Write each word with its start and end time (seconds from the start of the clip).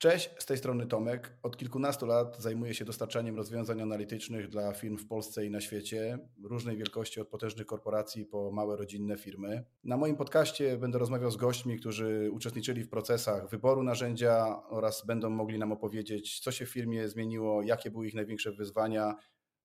Cześć, 0.00 0.30
z 0.38 0.46
tej 0.46 0.56
strony 0.56 0.86
Tomek. 0.86 1.32
Od 1.42 1.56
kilkunastu 1.56 2.06
lat 2.06 2.36
zajmuję 2.38 2.74
się 2.74 2.84
dostarczaniem 2.84 3.36
rozwiązań 3.36 3.80
analitycznych 3.82 4.48
dla 4.48 4.72
firm 4.72 4.96
w 4.96 5.06
Polsce 5.06 5.46
i 5.46 5.50
na 5.50 5.60
świecie, 5.60 6.18
różnej 6.44 6.76
wielkości, 6.76 7.20
od 7.20 7.28
potężnych 7.28 7.66
korporacji 7.66 8.24
po 8.24 8.50
małe 8.50 8.76
rodzinne 8.76 9.16
firmy. 9.16 9.64
Na 9.84 9.96
moim 9.96 10.16
podcaście 10.16 10.78
będę 10.78 10.98
rozmawiał 10.98 11.30
z 11.30 11.36
gośćmi, 11.36 11.78
którzy 11.78 12.30
uczestniczyli 12.32 12.82
w 12.82 12.88
procesach 12.88 13.48
wyboru 13.48 13.82
narzędzia 13.82 14.62
oraz 14.68 15.06
będą 15.06 15.30
mogli 15.30 15.58
nam 15.58 15.72
opowiedzieć, 15.72 16.40
co 16.40 16.52
się 16.52 16.66
w 16.66 16.70
firmie 16.70 17.08
zmieniło, 17.08 17.62
jakie 17.62 17.90
były 17.90 18.06
ich 18.06 18.14
największe 18.14 18.52
wyzwania, 18.52 19.16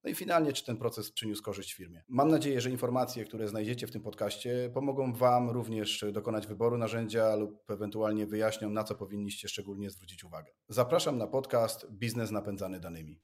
no 0.05 0.11
i 0.11 0.15
finalnie, 0.15 0.53
czy 0.53 0.65
ten 0.65 0.77
proces 0.77 1.11
przyniósł 1.11 1.43
korzyść 1.43 1.73
firmie. 1.73 2.03
Mam 2.07 2.27
nadzieję, 2.27 2.61
że 2.61 2.69
informacje, 2.69 3.25
które 3.25 3.47
znajdziecie 3.47 3.87
w 3.87 3.91
tym 3.91 4.01
podcaście, 4.01 4.69
pomogą 4.73 5.13
Wam 5.13 5.49
również 5.49 6.05
dokonać 6.11 6.47
wyboru 6.47 6.77
narzędzia 6.77 7.35
lub 7.35 7.71
ewentualnie 7.71 8.25
wyjaśnią, 8.27 8.69
na 8.69 8.83
co 8.83 8.95
powinniście 8.95 9.47
szczególnie 9.47 9.89
zwrócić 9.89 10.23
uwagę. 10.23 10.51
Zapraszam 10.69 11.17
na 11.17 11.27
podcast 11.27 11.91
Biznes 11.91 12.31
napędzany 12.31 12.79
danymi. 12.79 13.21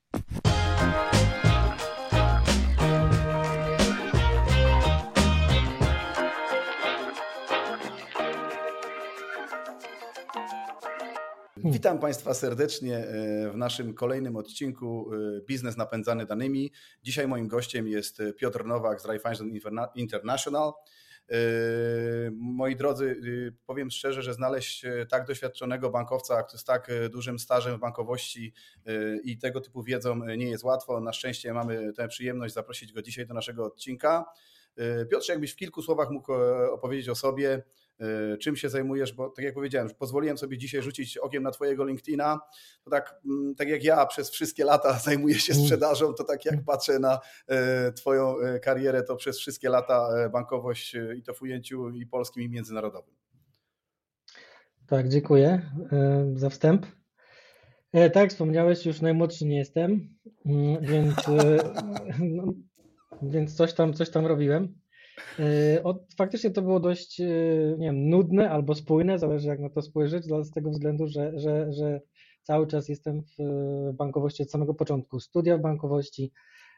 Witam 11.72 12.00
Państwa 12.00 12.34
serdecznie 12.34 12.98
e, 12.98 13.52
w 13.52 13.58
naszym 13.58 13.94
kolejnym 13.94 14.36
odcinku 14.36 15.12
e, 15.14 15.42
Biznes 15.42 15.78
napędzany 15.78 16.26
danymi. 16.26 16.72
Dzisiaj 17.04 17.28
moim 17.28 17.48
gościem 17.48 17.88
jest 17.88 18.22
Piotr 18.38 18.66
Nowak 18.66 19.02
z 19.02 19.06
Raiffeisen 19.06 19.52
International. 19.96 20.72
E, 21.30 21.36
moi 22.34 22.76
drodzy, 22.76 23.22
powiem 23.66 23.92
szczerze, 23.92 24.22
że 24.22 24.34
znaleźć 24.34 24.86
tak 25.10 25.28
doświadczonego 25.28 25.90
bankowca 25.90 26.48
z 26.50 26.64
tak 26.64 26.92
dużym 27.10 27.40
stażem 27.40 27.78
w 27.78 27.80
bankowości 27.80 28.54
i 29.24 29.38
tego 29.38 29.62
typu 29.62 29.84
wiedzą 29.84 30.26
nie 30.26 30.50
jest 30.50 30.64
łatwo. 30.64 31.00
Na 31.00 31.14
szczęście 31.14 31.54
mamy 31.54 31.94
tę 31.94 32.08
przyjemność 32.08 32.54
zaprosić 32.54 32.94
go 32.94 33.02
dzisiaj 33.02 33.28
do 33.28 33.34
naszego 33.34 33.66
odcinka. 33.66 34.26
Piotrze, 35.12 35.34
jakbyś 35.34 35.52
w 35.52 35.56
kilku 35.56 35.82
słowach 35.82 36.10
mógł 36.10 36.34
opowiedzieć 36.72 37.10
o 37.10 37.16
sobie, 37.16 37.64
czym 38.40 38.56
się 38.56 38.70
zajmujesz, 38.70 39.14
bo 39.14 39.30
tak 39.30 39.46
jak 39.46 39.54
powiedziałem, 39.54 39.90
pozwoliłem 40.00 40.38
sobie 40.38 40.58
dzisiaj 40.58 40.82
rzucić 40.82 41.18
okiem 41.18 41.44
na 41.44 41.52
Twojego 41.52 41.86
LinkedIna, 41.86 42.40
to 42.84 42.92
tak, 42.92 43.16
mm, 43.26 43.56
tak 43.56 43.70
jak 43.70 43.84
ja 43.84 44.06
przez 44.06 44.30
wszystkie 44.30 44.66
lata 44.66 44.94
zajmuję 45.06 45.36
się 45.36 45.54
mm. 45.54 45.66
sprzedażą, 45.66 46.14
to 46.14 46.24
tak 46.24 46.46
jak 46.46 46.64
patrzę 46.66 47.00
na 47.00 47.20
e, 47.48 47.92
Twoją 47.92 48.40
e, 48.40 48.60
karierę, 48.60 49.04
to 49.04 49.16
przez 49.16 49.40
wszystkie 49.40 49.70
lata 49.70 50.10
bankowość 50.32 50.96
i 51.18 51.24
to 51.24 51.34
w 51.34 51.42
ujęciu 51.42 51.90
i 51.90 52.06
polskim 52.06 52.44
i 52.44 52.50
międzynarodowym. 52.50 53.16
Tak, 54.88 55.10
dziękuję 55.10 55.62
za 56.36 56.50
wstęp. 56.50 56.86
Tak 57.92 58.16
jak 58.16 58.30
wspomniałeś, 58.30 58.86
już 58.86 59.02
najmłodszy 59.02 59.46
nie 59.46 59.58
jestem, 59.58 60.18
mm, 60.46 60.82
więc, 60.82 61.16
no, 62.20 62.54
więc 63.22 63.56
coś, 63.56 63.74
tam, 63.74 63.94
coś 63.94 64.10
tam 64.10 64.26
robiłem. 64.26 64.82
E, 65.40 65.84
od, 65.84 66.14
faktycznie 66.18 66.52
to 66.52 66.62
było 66.62 66.80
dość, 66.80 67.22
e, 67.22 67.26
nie 67.78 67.88
wiem, 67.88 68.10
nudne 68.10 68.50
albo 68.50 68.76
spójne, 68.76 69.20
zależy 69.20 69.48
jak 69.48 69.60
na 69.60 69.70
to 69.70 69.82
spojrzeć, 69.82 70.26
z 70.26 70.52
tego 70.52 70.70
względu, 70.70 71.08
że, 71.08 71.40
że, 71.40 71.74
że 71.74 72.02
cały 72.44 72.68
czas 72.68 72.90
jestem 72.90 73.22
w 73.22 73.44
bankowości 73.94 74.44
od 74.44 74.52
samego 74.52 74.74
początku. 74.74 75.20
Studia 75.20 75.58
w 75.58 75.62
bankowości 75.62 76.32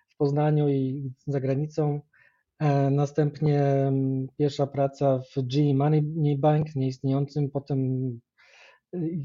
w 0.09 0.17
Poznaniu 0.17 0.69
i 0.69 1.11
za 1.27 1.39
granicą. 1.39 2.01
E, 2.59 2.89
następnie 2.89 3.91
pierwsza 4.37 4.67
praca 4.67 5.19
w 5.19 5.41
GE 5.41 5.73
Money 5.73 6.37
Bank, 6.37 6.75
nieistniejącym, 6.75 7.49
potem 7.49 7.79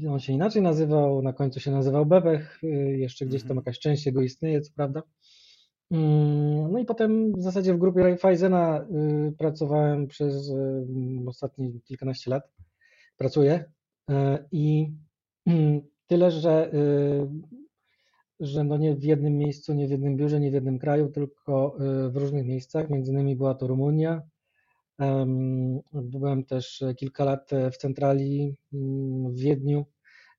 on 0.09 0.19
się 0.19 0.33
inaczej 0.33 0.61
nazywał, 0.61 1.21
na 1.21 1.33
końcu 1.33 1.59
się 1.59 1.71
nazywał 1.71 2.05
Bebech, 2.05 2.59
jeszcze 2.97 3.25
gdzieś 3.25 3.41
tam 3.41 3.51
mhm. 3.51 3.57
jakaś 3.57 3.79
część 3.79 4.05
jego 4.05 4.21
istnieje, 4.21 4.61
co 4.61 4.71
prawda. 4.75 5.03
Mm, 5.91 6.71
no 6.71 6.79
i 6.79 6.85
potem 6.85 7.33
w 7.33 7.41
zasadzie 7.41 7.73
w 7.73 7.77
grupie 7.77 8.03
Raiffeisena 8.03 8.81
y, 9.29 9.31
pracowałem 9.37 10.07
przez 10.07 10.49
y, 10.49 10.85
ostatnie 11.27 11.79
kilkanaście 11.79 12.31
lat. 12.31 12.51
Pracuję 13.17 13.63
y, 14.09 14.13
i 14.51 14.91
tyle, 16.07 16.31
że, 16.31 16.71
że 18.39 18.63
no 18.63 18.77
nie 18.77 18.95
w 18.95 19.03
jednym 19.03 19.37
miejscu, 19.37 19.73
nie 19.73 19.87
w 19.87 19.91
jednym 19.91 20.17
biurze, 20.17 20.39
nie 20.39 20.51
w 20.51 20.53
jednym 20.53 20.79
kraju, 20.79 21.09
tylko 21.09 21.77
w 22.09 22.17
różnych 22.17 22.45
miejscach. 22.45 22.89
Między 22.89 23.11
innymi 23.11 23.35
była 23.35 23.55
to 23.55 23.67
Rumunia. 23.67 24.21
Byłem 25.93 26.43
też 26.43 26.83
kilka 26.97 27.23
lat 27.25 27.51
w 27.71 27.77
centrali 27.77 28.55
w 29.29 29.39
Wiedniu, 29.39 29.85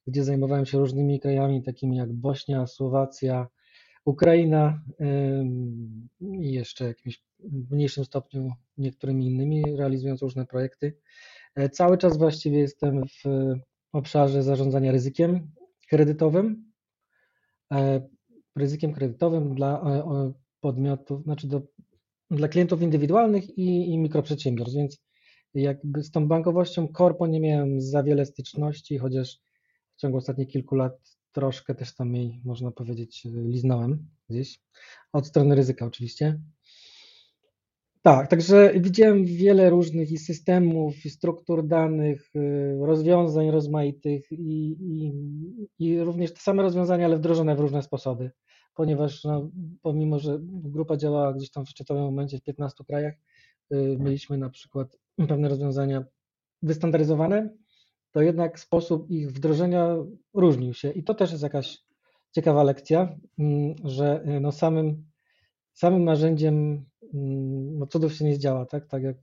gdzie 0.06 0.24
zajmowałem 0.24 0.66
się 0.66 0.78
różnymi 0.78 1.20
krajami, 1.20 1.62
takimi 1.62 1.96
jak 1.96 2.12
Bośnia, 2.12 2.66
Słowacja, 2.66 3.46
Ukraina 4.04 4.82
i 6.20 6.52
jeszcze 6.52 6.84
w 6.84 6.88
jakimś 6.88 7.22
mniejszym 7.70 8.04
stopniu 8.04 8.52
niektórymi 8.78 9.26
innymi, 9.26 9.62
realizując 9.76 10.22
różne 10.22 10.46
projekty. 10.46 10.96
E, 11.54 11.68
cały 11.68 11.98
czas 11.98 12.18
właściwie 12.18 12.58
jestem 12.58 13.02
w 13.06 13.24
obszarze 13.92 14.42
zarządzania 14.42 14.92
ryzykiem 14.92 15.50
kredytowym. 15.88 16.72
E, 17.72 18.08
ryzykiem 18.56 18.92
kredytowym 18.92 19.54
dla 19.54 19.84
podmiotów, 20.60 21.22
znaczy 21.22 21.48
do, 21.48 21.62
dla 22.30 22.48
klientów 22.48 22.82
indywidualnych 22.82 23.58
i, 23.58 23.90
i 23.92 23.98
mikroprzedsiębiorstw, 23.98 24.76
więc 24.76 24.98
jakby 25.54 26.02
z 26.02 26.10
tą 26.10 26.28
bankowością 26.28 26.88
korpo 26.88 27.26
nie 27.26 27.40
miałem 27.40 27.80
za 27.80 28.02
wiele 28.02 28.26
styczności, 28.26 28.98
chociaż 28.98 29.40
w 29.96 30.00
ciągu 30.00 30.16
ostatnich 30.16 30.48
kilku 30.48 30.74
lat 30.74 31.19
troszkę 31.32 31.74
też 31.74 31.94
tam 31.94 32.14
jej, 32.14 32.40
można 32.44 32.70
powiedzieć, 32.70 33.22
liznąłem 33.24 34.08
gdzieś. 34.28 34.60
Od 35.12 35.26
strony 35.26 35.54
ryzyka 35.54 35.86
oczywiście. 35.86 36.40
Tak, 38.02 38.28
także 38.28 38.72
widziałem 38.76 39.24
wiele 39.24 39.70
różnych 39.70 40.12
i 40.12 40.18
systemów, 40.18 41.06
i 41.06 41.10
struktur 41.10 41.66
danych, 41.66 42.30
y, 42.36 42.78
rozwiązań 42.80 43.50
rozmaitych 43.50 44.32
i, 44.32 44.76
i, 44.80 45.12
i 45.78 46.00
również 46.00 46.34
te 46.34 46.40
same 46.40 46.62
rozwiązania, 46.62 47.06
ale 47.06 47.16
wdrożone 47.16 47.56
w 47.56 47.60
różne 47.60 47.82
sposoby, 47.82 48.30
ponieważ 48.74 49.24
no, 49.24 49.50
pomimo, 49.82 50.18
że 50.18 50.38
grupa 50.42 50.96
działała 50.96 51.34
gdzieś 51.34 51.50
tam 51.50 51.66
w 51.66 51.70
szczytowym 51.70 52.02
momencie 52.02 52.38
w 52.38 52.42
15 52.42 52.84
krajach, 52.84 53.14
y, 53.72 53.96
mieliśmy 54.00 54.38
na 54.38 54.50
przykład 54.50 54.98
pewne 55.28 55.48
rozwiązania 55.48 56.04
wystandaryzowane, 56.62 57.50
to 58.10 58.22
jednak 58.22 58.58
sposób 58.58 59.10
ich 59.10 59.32
wdrożenia 59.32 59.96
różnił 60.34 60.74
się. 60.74 60.90
I 60.90 61.04
to 61.04 61.14
też 61.14 61.30
jest 61.30 61.42
jakaś 61.42 61.78
ciekawa 62.32 62.62
lekcja, 62.62 63.16
mm, 63.38 63.74
że 63.84 64.24
y, 64.28 64.40
no 64.40 64.52
samym, 64.52 65.04
samym 65.72 66.04
narzędziem 66.04 66.84
mm, 67.14 67.78
no 67.78 67.86
cudów 67.86 68.14
się 68.14 68.24
nie 68.24 68.34
zdziała, 68.34 68.66
tak? 68.66 68.86
Tak 68.86 69.02
jak 69.02 69.16
y, 69.16 69.20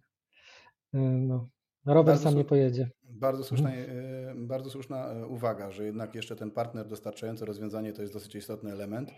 no, 0.99 1.49
rower 1.85 2.05
bardzo 2.05 2.23
sam 2.23 2.35
nie 2.35 2.45
pojedzie. 2.45 2.89
Bardzo 3.03 3.43
słuszna, 3.43 3.73
mhm. 3.73 4.43
y, 4.43 4.47
bardzo 4.47 4.69
słuszna 4.69 5.13
uwaga, 5.27 5.71
że 5.71 5.85
jednak 5.85 6.15
jeszcze 6.15 6.35
ten 6.35 6.51
partner 6.51 6.87
dostarczający 6.87 7.45
rozwiązanie 7.45 7.93
to 7.93 8.01
jest 8.01 8.13
dosyć 8.13 8.35
istotny 8.35 8.71
element. 8.71 9.11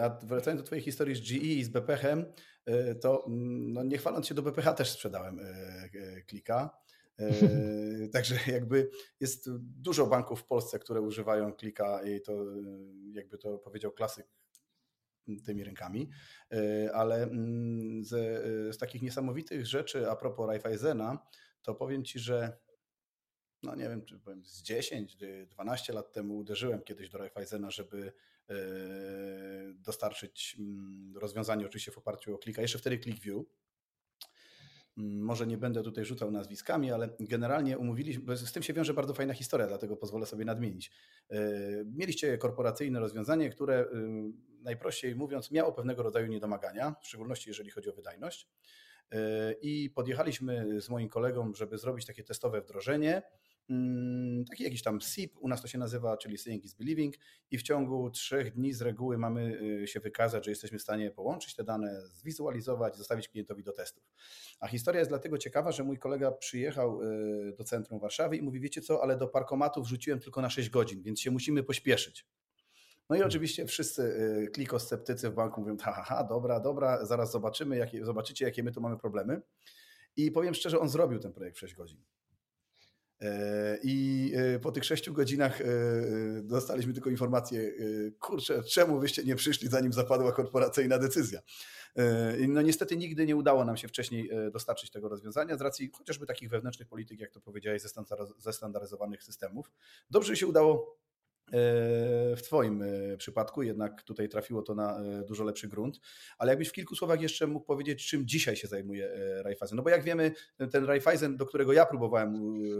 A 0.00 0.18
wracając 0.26 0.62
do 0.62 0.66
Twojej 0.66 0.84
historii 0.84 1.14
z 1.14 1.20
GE 1.20 1.36
i 1.36 1.64
z 1.64 1.68
BPH-em, 1.68 2.24
to 3.00 3.26
mm, 3.26 3.72
no 3.72 3.82
nie 3.82 3.98
chwaląc 3.98 4.26
się 4.26 4.34
do 4.34 4.42
BPH 4.42 4.72
też 4.72 4.90
sprzedałem 4.90 5.40
klika. 6.26 6.70
E, 7.18 8.08
także 8.12 8.38
jakby 8.52 8.90
jest 9.20 9.50
dużo 9.58 10.06
banków 10.06 10.40
w 10.40 10.44
Polsce, 10.44 10.78
które 10.78 11.00
używają 11.00 11.52
klika 11.52 12.02
i 12.02 12.20
to 12.20 12.44
jakby 13.12 13.38
to 13.38 13.58
powiedział 13.58 13.92
klasyk 13.92 14.26
tymi 15.44 15.64
rękami, 15.64 16.10
e, 16.52 16.92
ale 16.94 17.28
z, 18.00 18.08
z 18.74 18.78
takich 18.78 19.02
niesamowitych 19.02 19.66
rzeczy 19.66 20.10
a 20.10 20.16
propos 20.16 20.48
Raiffeisena, 20.48 21.26
to 21.62 21.74
powiem 21.74 22.04
Ci, 22.04 22.18
że 22.18 22.58
no 23.62 23.74
nie 23.74 23.88
wiem, 23.88 24.04
czy 24.04 24.18
powiem 24.18 24.44
z 24.44 24.62
10, 24.62 25.16
12 25.50 25.92
lat 25.92 26.12
temu 26.12 26.36
uderzyłem 26.36 26.82
kiedyś 26.82 27.08
do 27.08 27.18
Raiffeisena, 27.18 27.70
żeby 27.70 28.12
e, 28.50 28.54
dostarczyć 29.74 30.56
rozwiązanie 31.14 31.66
oczywiście 31.66 31.92
w 31.92 31.98
oparciu 31.98 32.34
o 32.34 32.38
klika, 32.38 32.62
jeszcze 32.62 32.78
wtedy 32.78 32.98
ClickView, 32.98 33.44
może 34.96 35.46
nie 35.46 35.56
będę 35.56 35.82
tutaj 35.82 36.04
rzucał 36.04 36.30
nazwiskami, 36.30 36.92
ale 36.92 37.08
generalnie 37.20 37.78
umówiliśmy, 37.78 38.36
z 38.36 38.52
tym 38.52 38.62
się 38.62 38.72
wiąże 38.72 38.94
bardzo 38.94 39.14
fajna 39.14 39.34
historia, 39.34 39.66
dlatego 39.66 39.96
pozwolę 39.96 40.26
sobie 40.26 40.44
nadmienić. 40.44 40.90
E, 41.30 41.38
mieliście 41.84 42.38
korporacyjne 42.38 43.00
rozwiązanie, 43.00 43.50
które 43.50 43.84
y, 43.84 43.86
najprościej 44.62 45.16
mówiąc 45.16 45.50
miało 45.50 45.72
pewnego 45.72 46.02
rodzaju 46.02 46.26
niedomagania, 46.26 46.94
w 47.02 47.06
szczególności 47.06 47.50
jeżeli 47.50 47.70
chodzi 47.70 47.90
o 47.90 47.92
wydajność. 47.92 48.48
E, 49.12 49.52
I 49.52 49.90
podjechaliśmy 49.90 50.80
z 50.80 50.88
moim 50.88 51.08
kolegą, 51.08 51.54
żeby 51.54 51.78
zrobić 51.78 52.06
takie 52.06 52.24
testowe 52.24 52.60
wdrożenie. 52.60 53.22
Mm, 53.70 54.44
taki 54.44 54.64
jakiś 54.64 54.82
tam 54.82 55.00
SIP, 55.00 55.36
u 55.40 55.48
nas 55.48 55.62
to 55.62 55.68
się 55.68 55.78
nazywa, 55.78 56.16
czyli 56.16 56.38
Seeing 56.38 56.64
is 56.64 56.74
Believing 56.74 57.14
i 57.50 57.58
w 57.58 57.62
ciągu 57.62 58.10
trzech 58.10 58.54
dni 58.54 58.72
z 58.72 58.82
reguły 58.82 59.18
mamy 59.18 59.60
y, 59.82 59.86
się 59.86 60.00
wykazać, 60.00 60.44
że 60.44 60.50
jesteśmy 60.50 60.78
w 60.78 60.82
stanie 60.82 61.10
połączyć 61.10 61.54
te 61.54 61.64
dane, 61.64 62.06
zwizualizować 62.06 62.96
zostawić 62.96 63.28
klientowi 63.28 63.62
do 63.62 63.72
testów. 63.72 64.04
A 64.60 64.68
historia 64.68 64.98
jest 64.98 65.10
dlatego 65.10 65.38
ciekawa, 65.38 65.72
że 65.72 65.84
mój 65.84 65.98
kolega 65.98 66.32
przyjechał 66.32 67.02
y, 67.02 67.54
do 67.58 67.64
centrum 67.64 68.00
Warszawy 68.00 68.36
i 68.36 68.42
mówi, 68.42 68.60
wiecie 68.60 68.80
co, 68.80 69.02
ale 69.02 69.16
do 69.16 69.28
parkomatu 69.28 69.82
wrzuciłem 69.82 70.20
tylko 70.20 70.40
na 70.40 70.50
6 70.50 70.70
godzin, 70.70 71.02
więc 71.02 71.20
się 71.20 71.30
musimy 71.30 71.62
pośpieszyć. 71.62 72.26
No 73.10 73.16
i 73.16 73.22
oczywiście 73.22 73.66
wszyscy 73.66 74.02
y, 74.02 74.50
klikosceptycy 74.52 75.30
w 75.30 75.34
banku 75.34 75.60
mówią, 75.60 75.76
ha, 75.78 75.92
ha, 75.92 76.02
ha, 76.02 76.24
dobra, 76.24 76.60
dobra, 76.60 77.04
zaraz 77.04 77.32
zobaczymy, 77.32 77.76
jakie, 77.76 78.04
zobaczycie, 78.04 78.44
jakie 78.44 78.62
my 78.62 78.72
tu 78.72 78.80
mamy 78.80 78.96
problemy. 78.96 79.42
I 80.16 80.30
powiem 80.30 80.54
szczerze, 80.54 80.80
on 80.80 80.88
zrobił 80.88 81.18
ten 81.18 81.32
projekt 81.32 81.56
w 81.56 81.60
6 81.60 81.74
godzin. 81.74 82.02
E, 83.20 83.78
I 83.82 84.32
e, 84.36 84.58
po 84.58 84.72
tych 84.72 84.84
6 84.84 85.10
godzinach 85.10 85.60
e, 85.60 85.64
dostaliśmy 86.42 86.92
tylko 86.92 87.10
informację, 87.10 87.72
kurczę, 88.18 88.62
czemu 88.62 89.00
wyście 89.00 89.24
nie 89.24 89.36
przyszli, 89.36 89.68
zanim 89.68 89.92
zapadła 89.92 90.32
korporacyjna 90.32 90.98
decyzja. 90.98 91.40
No 92.48 92.62
niestety 92.62 92.96
nigdy 92.96 93.26
nie 93.26 93.36
udało 93.36 93.64
nam 93.64 93.76
się 93.76 93.88
wcześniej 93.88 94.30
dostarczyć 94.52 94.90
tego 94.90 95.08
rozwiązania 95.08 95.56
z 95.56 95.60
racji 95.60 95.90
chociażby 95.98 96.26
takich 96.26 96.50
wewnętrznych 96.50 96.88
polityk, 96.88 97.20
jak 97.20 97.30
to 97.30 97.40
powiedziałeś, 97.40 97.82
zestandaryzowanych 98.38 99.22
systemów. 99.22 99.70
Dobrze 100.10 100.36
się 100.36 100.46
udało 100.46 100.98
w 102.36 102.40
Twoim 102.42 102.82
e, 102.82 103.16
przypadku, 103.16 103.62
jednak 103.62 104.02
tutaj 104.02 104.28
trafiło 104.28 104.62
to 104.62 104.74
na 104.74 105.00
e, 105.00 105.24
dużo 105.24 105.44
lepszy 105.44 105.68
grunt. 105.68 106.00
Ale 106.38 106.52
jakbyś 106.52 106.68
w 106.68 106.72
kilku 106.72 106.96
słowach 106.96 107.20
jeszcze 107.20 107.46
mógł 107.46 107.66
powiedzieć, 107.66 108.06
czym 108.06 108.26
dzisiaj 108.26 108.56
się 108.56 108.68
zajmuje 108.68 109.10
e, 109.10 109.42
Raiffeisen? 109.42 109.76
No 109.76 109.82
bo 109.82 109.90
jak 109.90 110.04
wiemy, 110.04 110.32
ten 110.70 110.84
Raiffeisen, 110.84 111.36
do 111.36 111.46
którego 111.46 111.72
ja 111.72 111.86
próbowałem 111.86 112.34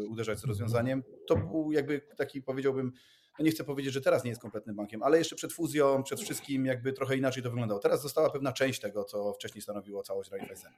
uderzać 0.08 0.38
z 0.38 0.44
rozwiązaniem, 0.44 1.02
to 1.26 1.36
był 1.36 1.72
jakby 1.72 2.00
taki, 2.16 2.42
powiedziałbym, 2.42 2.92
no 3.38 3.44
nie 3.44 3.50
chcę 3.50 3.64
powiedzieć, 3.64 3.92
że 3.92 4.00
teraz 4.00 4.24
nie 4.24 4.30
jest 4.30 4.40
kompletnym 4.40 4.76
bankiem, 4.76 5.02
ale 5.02 5.18
jeszcze 5.18 5.36
przed 5.36 5.52
fuzją, 5.52 6.02
przed 6.02 6.20
wszystkim 6.20 6.66
jakby 6.66 6.92
trochę 6.92 7.16
inaczej 7.16 7.42
to 7.42 7.50
wyglądało. 7.50 7.80
Teraz 7.80 8.02
została 8.02 8.30
pewna 8.30 8.52
część 8.52 8.80
tego, 8.80 9.04
co 9.04 9.32
wcześniej 9.32 9.62
stanowiło 9.62 10.02
całość 10.02 10.30
Raiffeisen. 10.30 10.72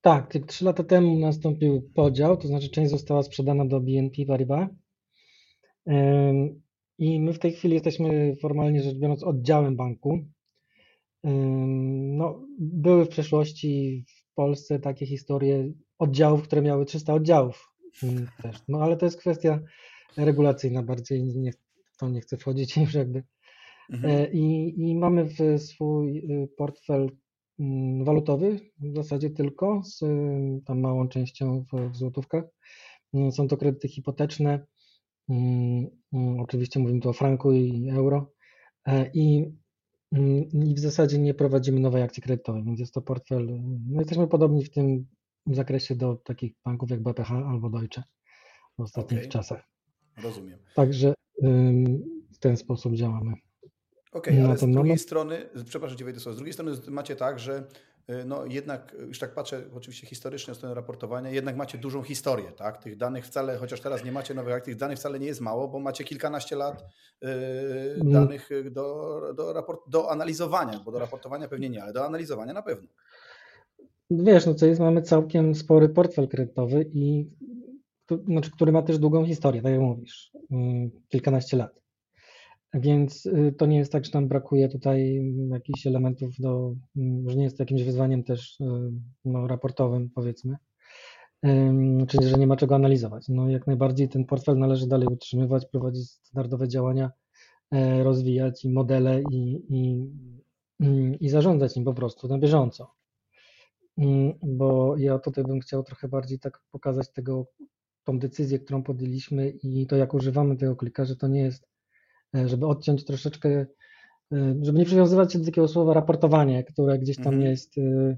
Tak, 0.00 0.34
trzy 0.46 0.64
lata 0.64 0.84
temu 0.84 1.18
nastąpił 1.18 1.90
podział, 1.94 2.36
to 2.36 2.48
znaczy 2.48 2.70
część 2.70 2.90
została 2.90 3.22
sprzedana 3.22 3.64
do 3.64 3.80
BNP 3.80 4.26
Paribas, 4.26 4.68
i 6.98 7.20
my 7.20 7.32
w 7.32 7.38
tej 7.38 7.52
chwili 7.52 7.74
jesteśmy 7.74 8.36
formalnie 8.40 8.82
rzecz 8.82 8.96
biorąc 8.96 9.22
oddziałem 9.22 9.76
banku. 9.76 10.18
No, 11.24 12.46
były 12.58 13.04
w 13.04 13.08
przeszłości 13.08 14.04
w 14.08 14.34
Polsce 14.34 14.78
takie 14.78 15.06
historie 15.06 15.72
oddziałów, 15.98 16.42
które 16.42 16.62
miały 16.62 16.84
300 16.84 17.14
oddziałów 17.14 17.72
też. 18.42 18.56
No 18.68 18.82
ale 18.82 18.96
to 18.96 19.06
jest 19.06 19.18
kwestia 19.18 19.60
regulacyjna 20.16 20.82
bardziej, 20.82 21.24
nie, 21.24 21.52
to 21.98 22.08
nie 22.08 22.20
chcę 22.20 22.36
wchodzić 22.36 22.76
już 22.76 22.94
jakby. 22.94 23.22
Mhm. 23.90 24.14
E, 24.14 24.32
I, 24.32 24.74
I 24.90 24.96
mamy 24.96 25.24
w 25.24 25.62
swój 25.62 26.18
y, 26.18 26.48
portfel 26.56 27.10
walutowy 28.04 28.60
w 28.78 28.94
zasadzie 28.96 29.30
tylko 29.30 29.82
z 29.84 30.00
tam 30.66 30.80
małą 30.80 31.08
częścią 31.08 31.64
w, 31.72 31.90
w 31.90 31.96
złotówkach. 31.96 32.44
Są 33.30 33.48
to 33.48 33.56
kredyty 33.56 33.88
hipoteczne, 33.88 34.50
Mm, 34.56 34.60
mm, 34.60 34.81
oczywiście 36.38 36.80
mówimy 36.80 37.00
tu 37.00 37.08
o 37.08 37.12
franku 37.12 37.52
i 37.52 37.90
euro. 37.90 38.32
E, 38.86 39.10
I, 39.14 39.52
mm, 40.12 40.48
I 40.52 40.74
w 40.74 40.78
zasadzie 40.78 41.18
nie 41.18 41.34
prowadzimy 41.34 41.80
nowej 41.80 42.02
akcji 42.02 42.22
kredytowej, 42.22 42.64
więc 42.64 42.80
jest 42.80 42.94
to 42.94 43.02
portfel. 43.02 43.60
No 43.88 44.00
jesteśmy 44.00 44.28
podobni 44.28 44.64
w 44.64 44.70
tym 44.70 45.06
zakresie 45.46 45.96
do 45.96 46.16
takich 46.16 46.52
banków 46.64 46.90
jak 46.90 47.02
BPH 47.02 47.30
albo 47.30 47.70
Deutsche 47.70 48.02
w 48.78 48.82
ostatnich 48.82 49.20
okay. 49.20 49.30
czasach. 49.30 49.68
Rozumiem. 50.22 50.58
Także 50.74 51.14
w 52.32 52.38
ten 52.38 52.56
sposób 52.56 52.94
działamy. 52.94 53.32
Okej, 54.12 54.34
okay, 54.34 54.46
ale 54.46 54.56
z 54.56 54.60
drugiej 54.60 54.76
moment... 54.76 55.00
strony, 55.00 55.48
przepraszam 55.64 55.98
Cię 55.98 56.04
wejdę 56.04 56.20
z 56.20 56.36
drugiej 56.36 56.52
strony 56.52 56.72
macie 56.88 57.16
tak, 57.16 57.38
że 57.38 57.66
no 58.26 58.46
jednak, 58.46 58.96
już 59.08 59.18
tak 59.18 59.34
patrzę 59.34 59.62
oczywiście 59.74 60.06
historycznie 60.06 60.52
o 60.52 60.54
stronę 60.54 60.74
raportowania, 60.74 61.30
jednak 61.30 61.56
macie 61.56 61.78
dużą 61.78 62.02
historię, 62.02 62.52
tak? 62.52 62.82
Tych 62.82 62.96
danych 62.96 63.26
wcale, 63.26 63.56
chociaż 63.56 63.80
teraz 63.80 64.04
nie 64.04 64.12
macie 64.12 64.34
nowych, 64.34 64.62
tych 64.62 64.76
danych 64.76 64.98
wcale 64.98 65.18
nie 65.20 65.26
jest 65.26 65.40
mało, 65.40 65.68
bo 65.68 65.80
macie 65.80 66.04
kilkanaście 66.04 66.56
lat 66.56 66.84
yy, 67.22 67.30
danych 68.04 68.50
do, 68.70 69.20
do, 69.36 69.52
raport, 69.52 69.80
do 69.88 70.10
analizowania, 70.10 70.80
bo 70.84 70.92
do 70.92 70.98
raportowania 70.98 71.48
pewnie 71.48 71.70
nie, 71.70 71.82
ale 71.82 71.92
do 71.92 72.06
analizowania 72.06 72.52
na 72.52 72.62
pewno. 72.62 72.88
Wiesz, 74.10 74.46
no 74.46 74.54
co 74.54 74.66
jest, 74.66 74.80
mamy 74.80 75.02
całkiem 75.02 75.54
spory 75.54 75.88
portfel 75.88 76.28
kredytowy 76.28 76.90
i 76.92 77.30
znaczy, 78.26 78.50
który 78.50 78.72
ma 78.72 78.82
też 78.82 78.98
długą 78.98 79.26
historię, 79.26 79.62
tak 79.62 79.72
jak 79.72 79.80
mówisz, 79.80 80.32
yy, 80.50 80.90
kilkanaście 81.08 81.56
lat. 81.56 81.81
Więc 82.74 83.26
y, 83.26 83.54
to 83.58 83.66
nie 83.66 83.78
jest 83.78 83.92
tak, 83.92 84.04
że 84.04 84.10
tam 84.10 84.28
brakuje 84.28 84.68
tutaj 84.68 85.22
jakichś 85.50 85.86
elementów 85.86 86.30
do, 86.38 86.74
mm, 86.96 87.30
że 87.30 87.36
nie 87.36 87.44
jest 87.44 87.56
to 87.56 87.62
jakimś 87.62 87.82
wyzwaniem 87.82 88.24
też 88.24 88.60
y, 88.60 88.64
no, 89.24 89.46
raportowym, 89.46 90.10
powiedzmy, 90.14 90.56
czyli 92.08 92.28
że 92.28 92.36
nie 92.36 92.46
ma 92.46 92.56
czego 92.56 92.74
analizować. 92.74 93.28
No, 93.28 93.50
jak 93.50 93.66
najbardziej 93.66 94.08
ten 94.08 94.24
portfel 94.24 94.58
należy 94.58 94.86
dalej 94.86 95.08
utrzymywać, 95.08 95.66
prowadzić 95.66 96.10
standardowe 96.10 96.68
działania, 96.68 97.10
e, 97.70 98.02
rozwijać 98.04 98.64
i 98.64 98.70
modele 98.70 99.22
i, 99.30 99.64
i, 99.68 100.10
mm, 100.80 101.18
i 101.20 101.28
zarządzać 101.28 101.76
nim 101.76 101.84
po 101.84 101.94
prostu 101.94 102.28
na 102.28 102.38
bieżąco. 102.38 102.94
Bo 104.42 104.96
ja 104.96 105.18
tutaj 105.18 105.44
bym 105.44 105.60
chciał 105.60 105.82
trochę 105.82 106.08
bardziej 106.08 106.38
tak 106.38 106.60
pokazać 106.70 107.12
tego, 107.12 107.46
tą 108.04 108.18
decyzję, 108.18 108.58
którą 108.58 108.82
podjęliśmy 108.82 109.50
i 109.50 109.86
to, 109.86 109.96
jak 109.96 110.14
używamy 110.14 110.56
tego 110.56 110.76
klika, 110.76 111.04
że 111.04 111.16
to 111.16 111.28
nie 111.28 111.40
jest 111.40 111.71
żeby 112.34 112.66
odciąć 112.66 113.04
troszeczkę, 113.04 113.66
e, 114.32 114.54
żeby 114.62 114.78
nie 114.78 114.84
przywiązywać 114.84 115.32
się 115.32 115.38
do 115.38 115.44
takiego 115.44 115.68
słowa 115.68 115.94
raportowanie, 115.94 116.64
które 116.64 116.98
gdzieś 116.98 117.16
tam 117.16 117.34
mhm. 117.34 117.50
jest, 117.50 117.78
e, 117.78 118.16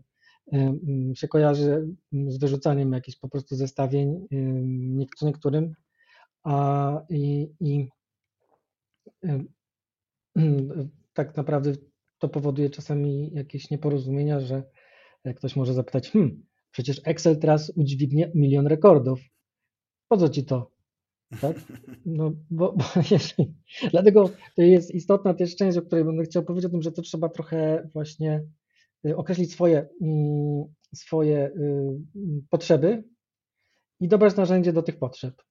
się 1.14 1.28
kojarzy 1.28 1.88
z 2.28 2.38
wyrzucaniem 2.38 2.92
jakichś 2.92 3.18
po 3.18 3.28
prostu 3.28 3.56
zestawień 3.56 4.26
niektórym, 5.22 5.72
a 6.42 7.00
i, 7.10 7.48
i 7.60 7.88
tak 11.14 11.36
naprawdę 11.36 11.72
to 12.18 12.28
powoduje 12.28 12.70
czasami 12.70 13.30
jakieś 13.34 13.70
nieporozumienia, 13.70 14.40
że 14.40 14.62
ktoś 15.36 15.56
może 15.56 15.74
zapytać, 15.74 16.10
hmm, 16.10 16.46
przecież 16.70 17.00
Excel 17.04 17.38
teraz 17.38 17.72
udźwignie 17.76 18.30
milion 18.34 18.66
rekordów. 18.66 19.20
Po 20.08 20.16
co 20.16 20.28
ci 20.28 20.44
to? 20.44 20.73
Tak? 21.40 21.56
No, 22.06 22.32
bo, 22.50 22.72
bo 22.72 22.84
jeżeli, 23.10 23.54
dlatego 23.90 24.30
to 24.56 24.62
jest 24.62 24.94
istotna 24.94 25.34
też 25.34 25.56
część, 25.56 25.78
o 25.78 25.82
której 25.82 26.04
będę 26.04 26.24
chciał 26.24 26.42
powiedzieć 26.42 26.66
o 26.66 26.70
tym, 26.70 26.82
że 26.82 26.92
to 26.92 27.02
trzeba 27.02 27.28
trochę 27.28 27.88
właśnie 27.92 28.44
y, 29.06 29.16
określić 29.16 29.52
swoje, 29.52 29.88
mm, 30.02 30.64
swoje 30.94 31.46
y, 31.46 32.42
potrzeby 32.50 33.04
i 34.00 34.08
dobrać 34.08 34.36
narzędzie 34.36 34.72
do 34.72 34.82
tych 34.82 34.98
potrzeb, 34.98 35.42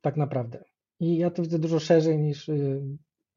tak 0.00 0.16
naprawdę. 0.16 0.64
I 1.00 1.16
ja 1.16 1.30
to 1.30 1.42
widzę 1.42 1.58
dużo 1.58 1.78
szerzej 1.78 2.18
niż 2.18 2.48
y, 2.48 2.82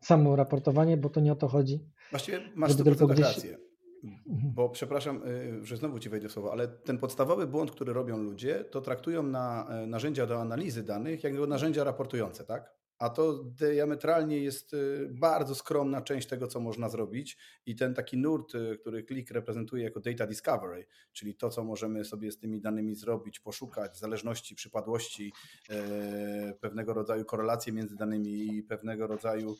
samo 0.02 0.36
raportowanie, 0.36 0.98
bo 0.98 1.10
to 1.10 1.22
nie 1.22 1.32
o 1.32 1.36
to 1.36 1.48
chodzi. 1.48 1.80
Właściwie 2.12 2.40
masz 2.56 2.72
100% 2.72 3.14
gdzieś... 3.14 3.26
rację. 3.26 3.58
Mhm. 4.04 4.54
Bo 4.54 4.70
przepraszam, 4.70 5.22
y, 5.28 5.66
że 5.66 5.78
znowu 5.78 6.00
ci 6.00 6.10
wejdę 6.10 6.30
w 6.30 6.32
słowo, 6.32 6.52
ale 6.52 6.68
ten 6.68 6.98
podstawowy 6.98 7.48
błąd, 7.48 7.72
który 7.72 7.94
robią 7.94 8.18
ludzie, 8.18 8.64
to 8.64 8.82
traktują 8.82 9.24
na 9.24 9.68
e, 9.70 9.88
narzędzia 9.88 10.26
do 10.26 10.42
analizy 10.42 10.84
danych 10.84 11.24
jako 11.24 11.48
narzędzia 11.48 11.84
raportujące, 11.84 12.44
tak? 12.44 12.83
A 13.04 13.10
to 13.10 13.44
diametralnie 13.44 14.38
jest 14.38 14.74
y, 14.74 15.10
bardzo 15.12 15.56
skromna 15.56 16.02
część 16.02 16.28
tego, 16.28 16.48
co 16.48 16.60
można 16.60 16.90
zrobić 16.90 17.38
i 17.66 17.76
ten 17.76 17.94
taki 17.94 18.18
nurt, 18.18 18.56
y, 18.56 18.78
który 18.82 19.04
Klik 19.04 19.32
reprezentuje 19.32 19.84
jako 19.84 20.00
data 20.00 20.28
discovery, 20.28 20.86
czyli 21.14 21.36
to, 21.36 21.50
co 21.50 21.64
możemy 21.64 22.06
sobie 22.06 22.32
z 22.32 22.38
tymi 22.38 22.62
danymi 22.62 22.96
zrobić, 22.96 23.40
poszukać 23.40 23.98
zależności, 23.98 24.56
przypadłości, 24.56 25.34
e, 25.70 26.54
pewnego 26.54 26.94
rodzaju 26.94 27.26
korelacje 27.26 27.74
między 27.74 27.96
danymi 27.96 28.58
i 28.58 28.64
pewnego 28.64 29.08
rodzaju 29.08 29.56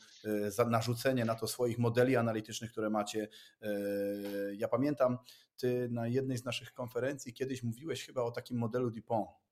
e, 0.58 0.70
narzucenie 0.70 1.24
na 1.24 1.34
to 1.34 1.46
swoich 1.46 1.78
modeli 1.78 2.16
analitycznych, 2.16 2.70
które 2.70 2.90
macie. 2.90 3.28
E, 3.62 3.68
ja 4.54 4.68
pamiętam, 4.68 5.18
ty 5.56 5.88
na 5.90 6.06
jednej 6.06 6.38
z 6.38 6.44
naszych 6.44 6.72
konferencji 6.72 7.32
kiedyś 7.32 7.62
mówiłeś 7.62 8.06
chyba 8.06 8.22
o 8.22 8.30
takim 8.30 8.58
modelu 8.58 8.90
Dupont. 8.90 9.43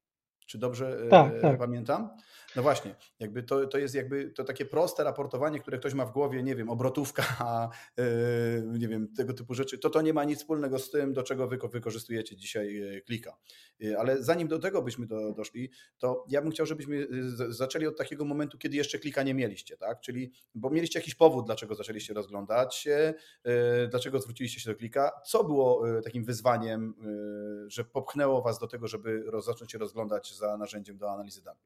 Czy 0.52 0.58
dobrze 0.58 1.06
tak, 1.10 1.40
tak. 1.40 1.58
pamiętam? 1.58 2.08
No 2.56 2.62
właśnie, 2.62 2.94
jakby 3.18 3.42
to, 3.42 3.66
to 3.66 3.78
jest 3.78 3.94
jakby 3.94 4.30
to 4.30 4.44
takie 4.44 4.64
proste 4.64 5.04
raportowanie, 5.04 5.60
które 5.60 5.78
ktoś 5.78 5.94
ma 5.94 6.06
w 6.06 6.12
głowie, 6.12 6.42
nie 6.42 6.56
wiem, 6.56 6.70
obrotówka, 6.70 7.24
yy, 7.96 8.78
nie 8.78 8.88
wiem, 8.88 9.08
tego 9.16 9.32
typu 9.32 9.54
rzeczy, 9.54 9.78
to 9.78 9.90
to 9.90 10.02
nie 10.02 10.12
ma 10.12 10.24
nic 10.24 10.38
wspólnego 10.38 10.78
z 10.78 10.90
tym, 10.90 11.12
do 11.12 11.22
czego 11.22 11.48
wy 11.48 11.58
wykorzystujecie 11.72 12.36
dzisiaj 12.36 12.96
e, 12.96 13.00
klika. 13.00 13.36
Yy, 13.78 13.98
ale 13.98 14.22
zanim 14.22 14.48
do 14.48 14.58
tego 14.58 14.82
byśmy 14.82 15.06
do, 15.06 15.32
doszli, 15.32 15.70
to 15.98 16.24
ja 16.28 16.42
bym 16.42 16.50
chciał, 16.50 16.66
żebyśmy 16.66 17.06
zaczęli 17.48 17.86
od 17.86 17.98
takiego 17.98 18.24
momentu, 18.24 18.58
kiedy 18.58 18.76
jeszcze 18.76 18.98
klika 18.98 19.22
nie 19.22 19.34
mieliście, 19.34 19.76
tak? 19.76 20.00
Czyli, 20.00 20.32
bo 20.54 20.70
mieliście 20.70 20.98
jakiś 20.98 21.14
powód, 21.14 21.46
dlaczego 21.46 21.74
zaczęliście 21.74 22.14
rozglądać 22.14 22.74
się, 22.74 23.14
yy, 23.44 23.52
dlaczego 23.90 24.20
zwróciliście 24.20 24.60
się 24.60 24.70
do 24.70 24.76
klika, 24.76 25.12
co 25.26 25.44
było 25.44 25.84
takim 26.04 26.24
wyzwaniem, 26.24 26.94
że 27.66 27.84
popchnęło 27.84 28.42
was 28.42 28.58
do 28.58 28.66
tego, 28.66 28.88
żeby 28.88 29.24
zacząć 29.44 29.72
się 29.72 29.78
rozglądać 29.78 30.34
za 30.42 30.56
narzędziem 30.56 30.98
do 30.98 31.10
analizy 31.10 31.42
danych? 31.42 31.62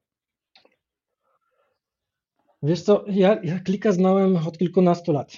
Wiesz 2.63 2.81
co, 2.81 3.05
ja, 3.07 3.39
ja 3.43 3.59
klika 3.59 3.91
znałem 3.91 4.37
od 4.47 4.57
kilkunastu 4.57 5.11
lat. 5.11 5.37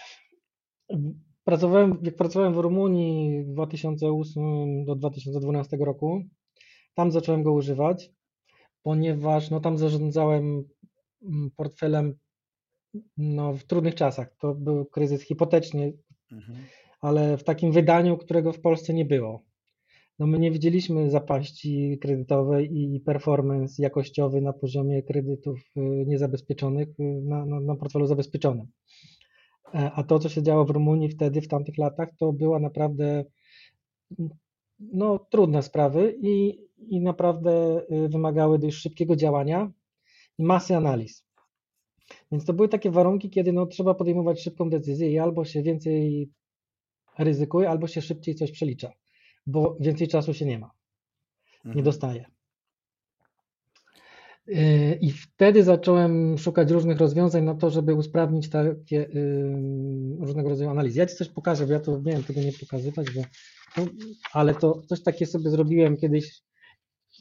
Pracowałem, 1.44 1.98
jak 2.02 2.16
pracowałem 2.16 2.54
w 2.54 2.58
Rumunii 2.58 3.44
w 3.44 3.48
2008 3.54 4.86
do 4.86 4.96
2012 4.96 5.78
roku, 5.78 6.24
tam 6.94 7.12
zacząłem 7.12 7.44
go 7.44 7.54
używać, 7.54 8.12
ponieważ 8.84 9.50
no, 9.50 9.60
tam 9.60 9.78
zarządzałem 9.78 10.64
mm, 11.24 11.52
portfelem 11.56 12.16
no, 13.18 13.54
w 13.54 13.64
trudnych 13.64 13.96
czasach. 13.96 14.36
To 14.40 14.56
był 14.56 14.86
kryzys 14.86 15.22
hipoteczny, 15.22 15.94
mhm. 16.32 16.58
ale 17.02 17.38
w 17.38 17.44
takim 17.44 17.72
wydaniu, 17.72 18.18
którego 18.18 18.54
w 18.54 18.62
Polsce 18.62 18.94
nie 18.94 19.06
było. 19.06 19.49
No 20.20 20.28
my 20.28 20.40
nie 20.40 20.52
widzieliśmy 20.52 21.10
zapaści 21.10 21.98
kredytowej 22.02 22.78
i 22.78 23.00
performance 23.00 23.84
jakościowy 23.84 24.42
na 24.42 24.54
poziomie 24.54 25.04
kredytów 25.04 25.60
y, 25.78 25.82
niezabezpieczonych 26.08 26.88
y, 27.00 27.22
na, 27.24 27.46
na, 27.46 27.60
na 27.60 27.76
portfelu 27.76 28.06
zabezpieczonym. 28.06 28.68
E, 29.74 29.92
a 29.92 30.04
to, 30.04 30.20
co 30.20 30.30
się 30.30 30.44
działo 30.44 30.66
w 30.66 30.70
Rumunii 30.70 31.10
wtedy, 31.10 31.42
w 31.42 31.48
tamtych 31.48 31.78
latach, 31.78 32.10
to 32.18 32.34
była 32.34 32.60
naprawdę 32.60 33.26
no, 34.80 35.20
trudne 35.20 35.64
sprawy 35.64 36.18
i, 36.22 36.60
i 36.78 37.02
naprawdę 37.02 37.82
y, 37.92 38.10
wymagały 38.10 38.60
dość 38.60 38.78
szybkiego 38.78 39.16
działania 39.16 39.72
i 40.38 40.44
masy 40.44 40.76
analiz. 40.76 41.26
Więc 42.32 42.46
to 42.46 42.54
były 42.54 42.70
takie 42.70 42.92
warunki, 42.92 43.30
kiedy 43.30 43.54
no, 43.54 43.66
trzeba 43.66 43.94
podejmować 43.94 44.42
szybką 44.42 44.70
decyzję 44.70 45.12
i 45.12 45.20
albo 45.20 45.46
się 45.46 45.64
więcej 45.64 46.30
ryzykuje, 47.18 47.70
albo 47.70 47.88
się 47.88 48.02
szybciej 48.02 48.36
coś 48.36 48.52
przelicza, 48.52 48.92
bo 49.48 49.78
więcej 49.80 50.08
czasu 50.08 50.34
się 50.34 50.46
nie 50.46 50.60
ma, 50.60 50.72
nie 51.66 51.70
mhm. 51.70 51.86
dostaje. 51.86 52.26
Y, 54.50 54.98
I 55.02 55.12
wtedy 55.12 55.64
zacząłem 55.64 56.38
szukać 56.38 56.72
różnych 56.72 56.98
rozwiązań 56.98 57.44
na 57.44 57.56
to, 57.56 57.70
żeby 57.70 57.94
usprawnić 57.94 58.50
takie 58.50 59.10
y, 59.10 60.18
różnego 60.20 60.50
rodzaju 60.50 60.70
analizy. 60.70 61.00
Ja 61.00 61.06
Ci 61.06 61.16
coś 61.16 61.30
pokażę, 61.30 61.66
bo 61.66 61.74
ja 61.74 61.80
to 61.80 62.02
miałem 62.02 62.24
tego 62.24 62.42
nie 62.42 62.54
pokazywać, 62.54 63.08
bo, 63.12 63.22
no, 63.78 63.86
ale 64.34 64.56
to 64.56 64.82
coś 64.82 65.04
takie 65.04 65.26
sobie 65.26 65.50
zrobiłem 65.50 65.98
kiedyś. 65.98 66.42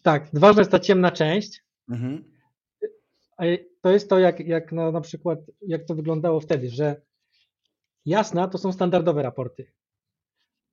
Tak, 0.03 0.29
ważna 0.33 0.61
jest 0.61 0.71
ta 0.71 0.79
ciemna 0.79 1.11
część. 1.11 1.65
Mhm. 1.91 2.25
To 3.81 3.91
jest 3.91 4.11
to, 4.11 4.19
jak, 4.19 4.41
jak 4.41 4.73
na, 4.73 4.93
na 4.93 5.01
przykład, 5.01 5.39
jak 5.67 5.85
to 5.85 5.95
wyglądało 5.95 6.41
wtedy, 6.41 6.71
że 6.71 7.03
jasna 8.05 8.49
to 8.49 8.59
są 8.59 8.73
standardowe 8.73 9.23
raporty, 9.23 9.73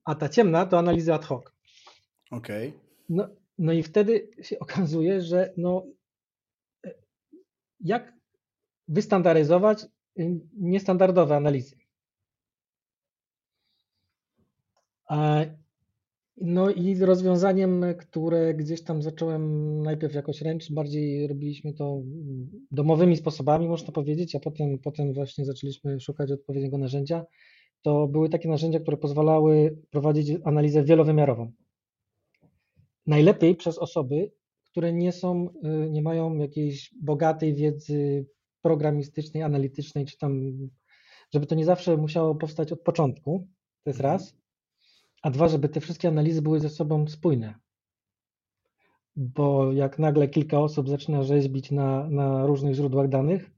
a 0.06 0.14
ta 0.14 0.28
ciemna 0.28 0.66
to 0.66 0.78
analizy 0.78 1.14
ad 1.14 1.24
hoc. 1.24 1.52
Okej. 2.30 2.68
Okay. 2.68 2.80
No, 3.08 3.28
no 3.58 3.72
i 3.72 3.82
wtedy 3.82 4.30
się 4.42 4.58
okazuje, 4.66 5.20
że 5.20 5.52
no, 5.56 5.86
jak 7.80 8.12
wystandaryzować 8.88 9.86
y, 10.18 10.40
niestandardowe 10.58 11.36
analizy. 11.36 11.76
No 16.36 16.70
i 16.70 16.98
rozwiązaniem, 16.98 17.84
które 17.98 18.54
gdzieś 18.54 18.82
tam 18.82 19.02
zacząłem 19.02 19.82
najpierw 19.82 20.14
jakoś 20.14 20.40
ręcznie, 20.42 20.74
bardziej 20.74 21.26
robiliśmy 21.26 21.72
to 21.72 22.02
domowymi 22.70 23.16
sposobami, 23.16 23.68
można 23.68 23.92
powiedzieć, 23.92 24.34
a 24.34 24.40
potem, 24.40 24.78
potem 24.78 25.12
właśnie 25.12 25.44
zaczęliśmy 25.44 26.00
szukać 26.00 26.32
odpowiedniego 26.32 26.78
narzędzia. 26.78 27.24
To 27.86 28.08
były 28.08 28.28
takie 28.28 28.48
narzędzia, 28.48 28.80
które 28.80 28.96
pozwalały 28.96 29.78
prowadzić 29.90 30.38
analizę 30.44 30.84
wielowymiarową. 30.84 31.52
Najlepiej 33.06 33.56
przez 33.56 33.78
osoby, 33.78 34.32
które 34.64 34.92
nie 34.92 35.12
są, 35.12 35.48
y, 35.86 35.90
nie 35.90 36.02
mają 36.02 36.36
jakiejś 36.36 36.94
bogatej 37.02 37.54
wiedzy 37.54 38.26
programistycznej, 38.62 39.42
analitycznej, 39.42 40.06
czy 40.06 40.18
tam, 40.18 40.52
żeby 41.34 41.46
to 41.46 41.54
nie 41.54 41.64
zawsze 41.64 41.96
musiało 41.96 42.34
powstać 42.34 42.72
od 42.72 42.80
początku, 42.80 43.48
to 43.84 43.90
jest 43.90 44.00
raz, 44.00 44.36
a 45.22 45.30
dwa, 45.30 45.48
żeby 45.48 45.68
te 45.68 45.80
wszystkie 45.80 46.08
analizy 46.08 46.42
były 46.42 46.60
ze 46.60 46.68
sobą 46.68 47.08
spójne. 47.08 47.54
Bo 49.16 49.72
jak 49.72 49.98
nagle 49.98 50.28
kilka 50.28 50.60
osób 50.60 50.88
zaczyna 50.88 51.22
rzeźbić 51.22 51.70
na, 51.70 52.08
na 52.10 52.46
różnych 52.46 52.74
źródłach 52.74 53.08
danych, 53.08 53.50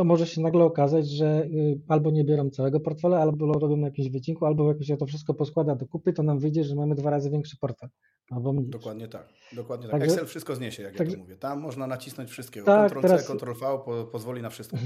to 0.00 0.04
może 0.04 0.26
się 0.26 0.40
nagle 0.40 0.64
okazać, 0.64 1.08
że 1.08 1.44
y, 1.44 1.80
albo 1.88 2.10
nie 2.10 2.24
biorą 2.24 2.50
całego 2.50 2.80
portfela, 2.80 3.18
albo 3.18 3.52
robią 3.52 3.76
na 3.76 3.86
jakimś 3.86 4.10
wycinku, 4.10 4.46
albo 4.46 4.68
jak 4.68 4.84
się 4.84 4.96
to 4.96 5.06
wszystko 5.06 5.34
poskłada 5.34 5.74
do 5.74 5.86
kupy, 5.86 6.12
to 6.12 6.22
nam 6.22 6.38
wyjdzie, 6.38 6.64
że 6.64 6.74
mamy 6.74 6.94
dwa 6.94 7.10
razy 7.10 7.30
większy 7.30 7.56
portfel. 7.56 7.88
Albo 8.30 8.52
mniej. 8.52 8.70
Dokładnie 8.70 9.08
tak. 9.08 9.28
Dokładnie 9.52 9.88
tak. 9.88 10.00
Także, 10.00 10.14
Excel 10.14 10.26
wszystko 10.26 10.54
zniesie, 10.54 10.82
jak 10.82 10.96
tak, 10.96 11.06
ja 11.06 11.12
to 11.12 11.18
mówię. 11.18 11.36
Tam 11.36 11.60
można 11.60 11.86
nacisnąć 11.86 12.30
wszystkiego. 12.30 12.66
Tak, 12.66 12.92
Ctrl-C, 12.92 13.08
teraz... 13.08 13.26
Ctrl-V 13.26 13.78
po, 13.84 14.04
pozwoli 14.12 14.42
na 14.42 14.50
wszystko. 14.50 14.76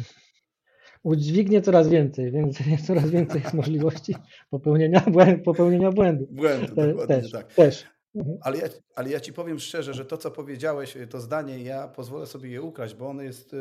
Udźwignie 1.03 1.63
coraz 1.63 1.89
więcej, 1.89 2.33
więc 2.33 2.59
coraz 2.87 3.11
więcej 3.11 3.43
jest 3.43 3.55
możliwości 3.55 4.15
popełnienia, 4.51 5.01
błędu, 5.01 5.43
popełnienia 5.43 5.93
błędu. 5.93 6.27
Błędu, 6.31 6.75
dokładnie 6.75 7.07
też, 7.07 7.31
tak. 7.31 7.55
Też. 7.55 7.85
Mhm. 8.15 8.39
Ale 8.43 8.59
ja, 8.59 8.69
ale 8.95 9.11
ja 9.11 9.21
ci 9.21 9.33
powiem 9.33 9.59
szczerze, 9.59 9.95
że 9.95 10.05
to, 10.05 10.19
co 10.19 10.31
powiedziałeś, 10.31 10.97
to 11.11 11.21
zdanie, 11.21 11.63
ja 11.63 11.89
pozwolę 11.89 12.27
sobie 12.27 12.51
je 12.51 12.63
ukraść, 12.63 12.95
bo 12.95 13.09
ono 13.09 13.23
jest 13.23 13.55
y, 13.55 13.59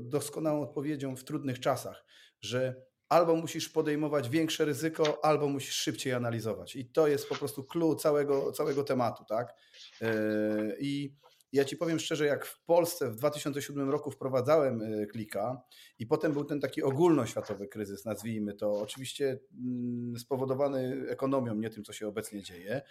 doskonałą 0.00 0.62
odpowiedzią 0.62 1.16
w 1.16 1.24
trudnych 1.24 1.60
czasach, 1.60 2.04
że 2.40 2.84
albo 3.08 3.36
musisz 3.36 3.68
podejmować 3.68 4.28
większe 4.28 4.64
ryzyko, 4.64 5.24
albo 5.24 5.48
musisz 5.48 5.74
szybciej 5.74 6.12
analizować. 6.12 6.76
I 6.76 6.86
to 6.90 7.06
jest 7.08 7.28
po 7.28 7.34
prostu 7.34 7.64
clue 7.64 7.96
całego, 7.96 8.52
całego 8.52 8.84
tematu, 8.84 9.24
tak? 9.24 9.54
Y, 10.02 10.76
I 10.80 11.14
ja 11.54 11.64
ci 11.64 11.76
powiem 11.76 11.98
szczerze, 11.98 12.26
jak 12.26 12.46
w 12.46 12.64
Polsce 12.64 13.10
w 13.10 13.16
2007 13.16 13.90
roku 13.90 14.10
wprowadzałem 14.10 14.82
y, 14.82 15.06
klika 15.06 15.62
i 15.98 16.06
potem 16.06 16.32
był 16.32 16.44
ten 16.44 16.60
taki 16.60 16.82
ogólnoświatowy 16.82 17.68
kryzys, 17.68 18.04
nazwijmy 18.04 18.54
to, 18.54 18.72
oczywiście 18.72 19.38
mm, 19.64 20.18
spowodowany 20.18 21.06
ekonomią, 21.08 21.54
nie 21.54 21.70
tym, 21.70 21.84
co 21.84 21.92
się 21.92 22.08
obecnie 22.08 22.42
dzieje, 22.42 22.82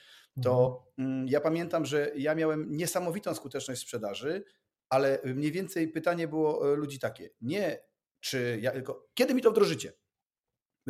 to 0.44 0.84
mhm. 0.98 1.18
mm, 1.18 1.28
ja 1.28 1.42
pamiętam, 1.42 1.86
że 1.86 2.12
ja 2.16 2.36
miałem 2.36 2.78
niesamowitą 2.78 3.36
skuteczność 3.36 3.82
sprzedaży, 3.82 4.44
ale 4.90 5.20
mniej 5.24 5.52
więcej 5.52 5.88
pytanie 5.88 6.28
było 6.28 6.74
e, 6.74 6.76
ludzi 6.76 7.00
takie, 7.00 7.30
nie 7.42 7.80
czy 8.20 8.60
ja, 8.62 8.72
tylko 8.72 9.08
kiedy 9.14 9.34
mi 9.34 9.42
to 9.42 9.52
wdrożycie? 9.52 9.94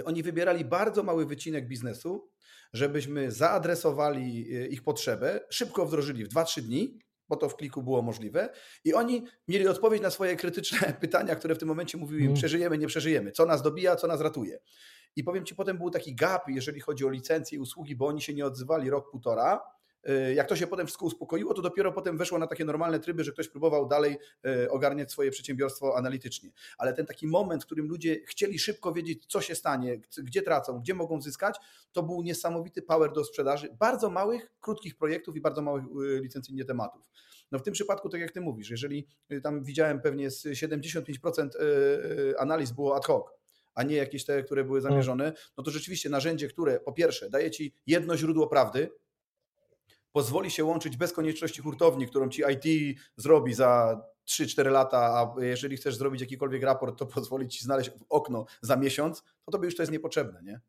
Oni 0.06 0.24
wybierali 0.24 0.66
bardzo 0.66 1.04
mały 1.04 1.26
wycinek 1.26 1.68
biznesu, 1.68 2.30
żebyśmy 2.74 3.32
zaadresowali 3.32 4.56
e, 4.56 4.68
ich 4.68 4.84
potrzebę, 4.84 5.40
szybko 5.50 5.86
wdrożyli 5.86 6.26
w 6.26 6.30
2-3 6.30 6.62
dni 6.62 7.00
bo 7.30 7.36
to 7.36 7.50
w 7.50 7.56
kliku 7.56 7.84
było 7.84 8.02
możliwe. 8.02 8.50
I 8.84 8.94
oni 8.94 9.26
mieli 9.48 9.68
odpowiedź 9.68 10.02
na 10.02 10.10
swoje 10.10 10.36
krytyczne 10.36 10.94
pytania, 11.02 11.36
które 11.36 11.56
w 11.56 11.58
tym 11.58 11.68
momencie 11.68 11.98
mówiły 11.98 12.22
im, 12.22 12.28
mm. 12.28 12.36
przeżyjemy, 12.36 12.78
nie 12.78 12.88
przeżyjemy, 12.88 13.32
co 13.32 13.46
nas 13.46 13.62
dobija, 13.62 13.96
co 13.96 14.08
nas 14.08 14.22
ratuje. 14.22 14.60
I 15.16 15.24
powiem 15.24 15.46
Ci, 15.46 15.56
potem 15.56 15.78
był 15.78 15.90
taki 15.90 16.16
gap, 16.16 16.42
jeżeli 16.48 16.80
chodzi 16.80 17.06
o 17.06 17.10
licencje 17.10 17.58
i 17.58 17.62
usługi, 17.62 17.96
bo 17.96 18.08
oni 18.08 18.22
się 18.22 18.34
nie 18.34 18.46
odzywali 18.46 18.90
rok, 18.90 19.12
półtora. 19.12 19.62
Y, 20.10 20.34
jak 20.34 20.48
to 20.50 20.56
się 20.56 20.68
potem 20.68 20.88
wszystko 20.88 21.06
uspokoiło, 21.06 21.54
to 21.54 21.62
dopiero 21.62 21.92
potem 21.92 22.18
weszło 22.18 22.38
na 22.38 22.48
takie 22.48 22.66
normalne 22.66 23.00
tryby, 23.00 23.24
że 23.24 23.32
ktoś 23.32 23.48
próbował 23.48 23.88
dalej 23.88 24.18
y, 24.46 24.72
ogarniać 24.72 25.12
swoje 25.12 25.32
przedsiębiorstwo 25.32 25.98
analitycznie. 25.98 26.52
Ale 26.78 26.94
ten 26.94 27.06
taki 27.06 27.28
moment, 27.28 27.64
w 27.64 27.66
którym 27.66 27.88
ludzie 27.88 28.20
chcieli 28.26 28.60
szybko 28.60 28.94
wiedzieć, 28.94 29.26
co 29.26 29.42
się 29.42 29.56
stanie, 29.56 30.00
gdzie 30.18 30.42
tracą, 30.42 30.80
gdzie 30.80 30.94
mogą 30.94 31.22
zyskać, 31.22 31.56
to 31.92 32.04
był 32.04 32.22
niesamowity 32.22 32.82
power 32.82 33.12
do 33.12 33.24
sprzedaży 33.24 33.70
bardzo 33.80 34.10
małych, 34.10 34.54
krótkich 34.60 34.96
projektów 34.96 35.36
i 35.36 35.42
bardzo 35.42 35.62
małych 35.62 35.84
y, 35.84 36.20
licencyjnie 36.22 36.66
tematów. 36.66 37.02
No 37.52 37.60
w 37.60 37.64
tym 37.64 37.74
przypadku, 37.74 38.10
tak 38.10 38.22
jak 38.22 38.32
ty 38.32 38.42
mówisz, 38.42 38.70
jeżeli 38.70 39.08
tam 39.44 39.64
widziałem 39.64 40.02
pewnie 40.02 40.32
z 40.32 40.46
75% 40.46 41.50
analiz 42.38 42.72
było 42.72 42.96
ad 42.96 43.06
hoc, 43.06 43.26
a 43.76 43.84
nie 43.84 43.96
jakieś 43.96 44.26
te, 44.26 44.44
które 44.44 44.64
były 44.64 44.82
zamierzone, 44.82 45.34
no 45.58 45.64
to 45.64 45.72
rzeczywiście 45.72 46.10
narzędzie, 46.10 46.48
które 46.48 46.80
po 46.80 46.94
pierwsze 46.94 47.30
daje 47.30 47.52
ci 47.52 47.74
jedno 47.88 48.18
źródło 48.18 48.48
prawdy, 48.48 48.90
pozwoli 50.14 50.52
się 50.52 50.64
łączyć 50.64 50.98
bez 50.98 51.14
konieczności 51.14 51.62
hurtowni, 51.62 52.08
którą 52.08 52.30
ci 52.30 52.42
IT 52.42 52.98
zrobi 53.16 53.54
za 53.54 54.02
3-4 54.30 54.72
lata, 54.72 54.98
a 54.98 55.44
jeżeli 55.44 55.78
chcesz 55.78 55.96
zrobić 55.96 56.22
jakikolwiek 56.22 56.64
raport, 56.64 57.00
to 57.00 57.06
pozwoli 57.16 57.48
ci 57.48 57.64
znaleźć 57.64 57.92
okno 58.10 58.46
za 58.62 58.76
miesiąc, 58.76 59.24
to 59.46 59.52
tobie 59.52 59.66
już 59.66 59.76
to 59.76 59.82
jest 59.82 59.92
niepotrzebne, 59.92 60.44
nie? 60.44 60.60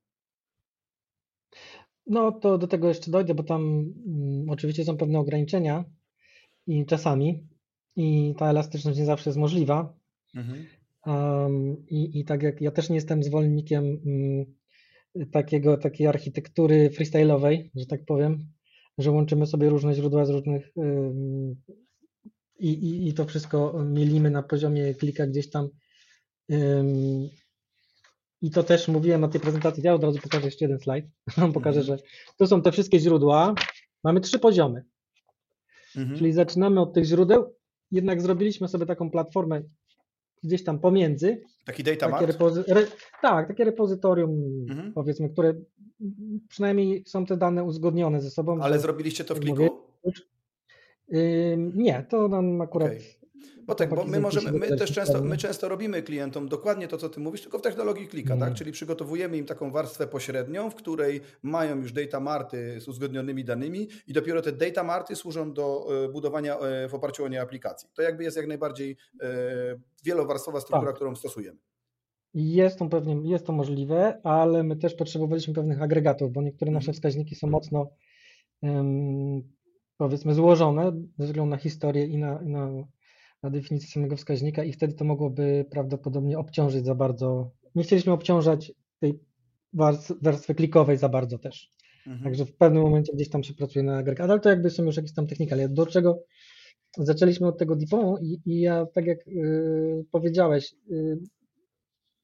No 2.07 2.33
to 2.33 2.59
do 2.59 2.67
tego 2.67 2.89
jeszcze 2.89 3.11
dojdę, 3.11 3.35
bo 3.35 3.43
tam 3.43 3.63
mm, 4.07 4.51
oczywiście 4.51 4.85
są 4.85 4.97
pewne 4.97 5.19
ograniczenia 5.19 5.85
i 6.67 6.87
czasami 6.87 7.49
i 7.97 8.35
ta 8.39 8.51
elastyczność 8.51 8.99
nie 8.99 9.05
zawsze 9.05 9.31
jest 9.31 9.39
możliwa. 9.39 9.95
Mhm. 10.35 10.67
Um, 11.07 11.87
i, 11.89 12.21
I 12.21 12.25
tak 12.25 12.43
jak 12.43 12.61
ja 12.61 12.71
też 12.71 12.89
nie 12.89 12.95
jestem 12.95 13.23
zwolennikiem 13.23 13.85
um, 13.85 15.31
takiego, 15.31 15.77
takiej 15.77 16.07
architektury 16.07 16.91
freestyle'owej, 16.91 17.71
że 17.75 17.87
tak 17.87 18.05
powiem, 18.05 18.39
że 18.99 19.11
łączymy 19.11 19.47
sobie 19.47 19.69
różne 19.69 19.95
źródła 19.95 20.25
z 20.25 20.31
różnych 20.31 20.73
i, 22.59 22.69
i, 22.69 23.09
i 23.09 23.15
to 23.15 23.25
wszystko 23.25 23.85
mielimy 23.85 24.31
na 24.31 24.43
poziomie 24.43 24.95
klika 24.95 25.27
gdzieś 25.27 25.51
tam. 25.51 25.69
I 28.43 28.51
to 28.51 28.63
też 28.63 28.89
mówiłem 28.89 29.21
na 29.21 29.29
tej 29.29 29.41
prezentacji. 29.41 29.83
Ja 29.83 29.95
od 29.95 30.05
razu 30.05 30.19
pokażę 30.19 30.47
jeszcze 30.47 30.65
jeden 30.65 30.79
slajd. 30.79 31.07
pokażę, 31.55 31.83
że 31.83 31.99
to 32.37 32.47
są 32.47 32.63
te 32.63 32.73
wszystkie 32.73 32.99
źródła. 32.99 33.55
Mamy 34.05 34.21
trzy 34.21 34.39
poziomy. 34.39 34.85
Mhm. 35.97 36.19
Czyli 36.19 36.33
zaczynamy 36.33 36.81
od 36.81 36.95
tych 36.95 37.05
źródeł. 37.05 37.55
Jednak 37.91 38.23
zrobiliśmy 38.23 38.69
sobie 38.69 38.87
taką 38.87 39.11
platformę 39.11 39.63
gdzieś 40.45 40.65
tam 40.65 40.79
pomiędzy. 40.79 41.43
Taki 41.65 41.83
data 41.83 42.11
takie 42.11 42.27
repozy- 42.27 42.65
re- 42.67 42.87
Tak, 43.23 43.49
takie 43.49 43.65
repozytorium, 43.65 44.31
mhm. 44.71 44.93
powiedzmy, 44.93 45.29
które 45.29 45.55
przynajmniej 46.49 47.05
są 47.07 47.27
te 47.27 47.37
dane 47.37 47.65
uzgodnione 47.65 48.21
ze 48.21 48.31
sobą. 48.31 48.61
Ale 48.61 48.79
zrobiliście 48.79 49.25
to 49.25 49.35
w 49.35 49.41
kliku? 49.41 49.69
Nie, 51.75 52.07
to 52.09 52.29
nam 52.29 52.61
akurat 52.61 52.89
okay. 52.89 53.01
Bo 53.67 53.75
tak, 53.75 53.91
bo 53.91 54.05
my 54.05 54.21
możemy, 54.21 54.53
my 54.53 54.77
też 54.77 54.93
często, 54.93 55.23
my 55.23 55.37
często 55.37 55.69
robimy 55.69 56.03
klientom 56.03 56.49
dokładnie 56.49 56.89
to, 56.89 56.97
co 56.97 57.09
ty 57.09 57.21
mówisz, 57.21 57.43
tylko 57.43 57.59
w 57.59 57.63
technologii 57.63 58.09
klika, 58.09 58.35
tak? 58.35 58.43
Mm. 58.43 58.55
Czyli 58.55 58.73
przygotowujemy 58.73 59.37
im 59.37 59.47
taką 59.47 59.71
warstwę 59.71 60.07
pośrednią, 60.07 60.71
w 60.71 60.75
której 60.75 61.21
mają 61.43 61.77
już 61.77 61.93
data 61.93 62.21
marty 62.21 62.81
z 62.81 62.89
uzgodnionymi 62.89 63.45
danymi 63.45 63.89
i 64.07 64.13
dopiero 64.13 64.43
te 64.43 64.53
data 64.53 64.83
marty 64.83 65.17
służą 65.17 65.53
do 65.53 65.87
e, 66.05 66.09
budowania 66.09 66.59
e, 66.59 66.89
w 66.89 66.95
oparciu 66.95 67.25
o 67.25 67.29
nie 67.29 67.41
aplikacji. 67.41 67.89
To 67.95 68.03
jakby 68.03 68.25
jest 68.25 68.37
jak 68.37 68.47
najbardziej 68.47 68.97
e, 69.23 69.27
wielowarstwowa 70.05 70.61
struktura, 70.61 70.93
tak. 70.93 70.97
którą 70.97 71.17
stosujemy. 71.17 71.59
Jest 72.35 72.79
to 72.79 72.87
pewnie, 72.87 73.31
jest 73.31 73.47
to 73.47 73.53
możliwe, 73.53 74.21
ale 74.23 74.63
my 74.63 74.77
też 74.77 74.95
potrzebowaliśmy 74.95 75.55
pewnych 75.55 75.83
agregatów, 75.83 76.33
bo 76.33 76.43
niektóre 76.43 76.73
nasze 76.73 76.91
mhm. 76.91 76.95
wskaźniki 76.95 77.35
są 77.35 77.47
mocno 77.47 77.91
um, 78.63 79.43
powiedzmy 79.97 80.35
złożone 80.35 80.93
ze 81.19 81.27
względu 81.27 81.51
na 81.51 81.57
historię 81.57 82.07
i 82.07 82.19
na, 82.19 82.43
i 82.43 82.49
na 82.49 82.71
na 83.45 83.51
definicję 83.51 83.89
samego 83.89 84.17
wskaźnika 84.17 84.65
i 84.65 84.73
wtedy 84.73 84.95
to 84.95 85.05
mogłoby 85.05 85.65
prawdopodobnie 85.71 86.39
obciążyć 86.39 86.85
za 86.85 86.95
bardzo. 86.95 87.51
Nie 87.75 87.83
chcieliśmy 87.83 88.13
obciążać 88.13 88.73
tej 89.01 89.19
warstwy 90.23 90.55
klikowej 90.55 90.97
za 90.97 91.09
bardzo 91.09 91.39
też. 91.39 91.73
Mhm. 92.07 92.25
Także 92.25 92.45
w 92.47 92.57
pewnym 92.57 92.83
momencie 92.83 93.13
gdzieś 93.13 93.29
tam 93.29 93.43
się 93.43 93.55
pracuje 93.55 93.83
na 93.83 93.97
agregat, 93.97 94.31
ale 94.31 94.41
to 94.41 94.51
jakby 94.51 94.71
są 94.71 94.85
już 94.85 94.97
jakieś 94.97 95.15
tam 95.15 95.27
technikalia. 95.27 95.69
Do 95.69 95.87
czego 95.87 96.23
zaczęliśmy 96.99 97.47
od 97.47 97.59
tego 97.59 97.77
DIPO 97.77 98.19
i, 98.23 98.41
i 98.47 98.61
ja 98.61 98.87
tak 98.87 99.07
jak 99.07 99.27
yy, 99.27 100.05
powiedziałeś, 100.11 100.75
yy, 100.89 101.19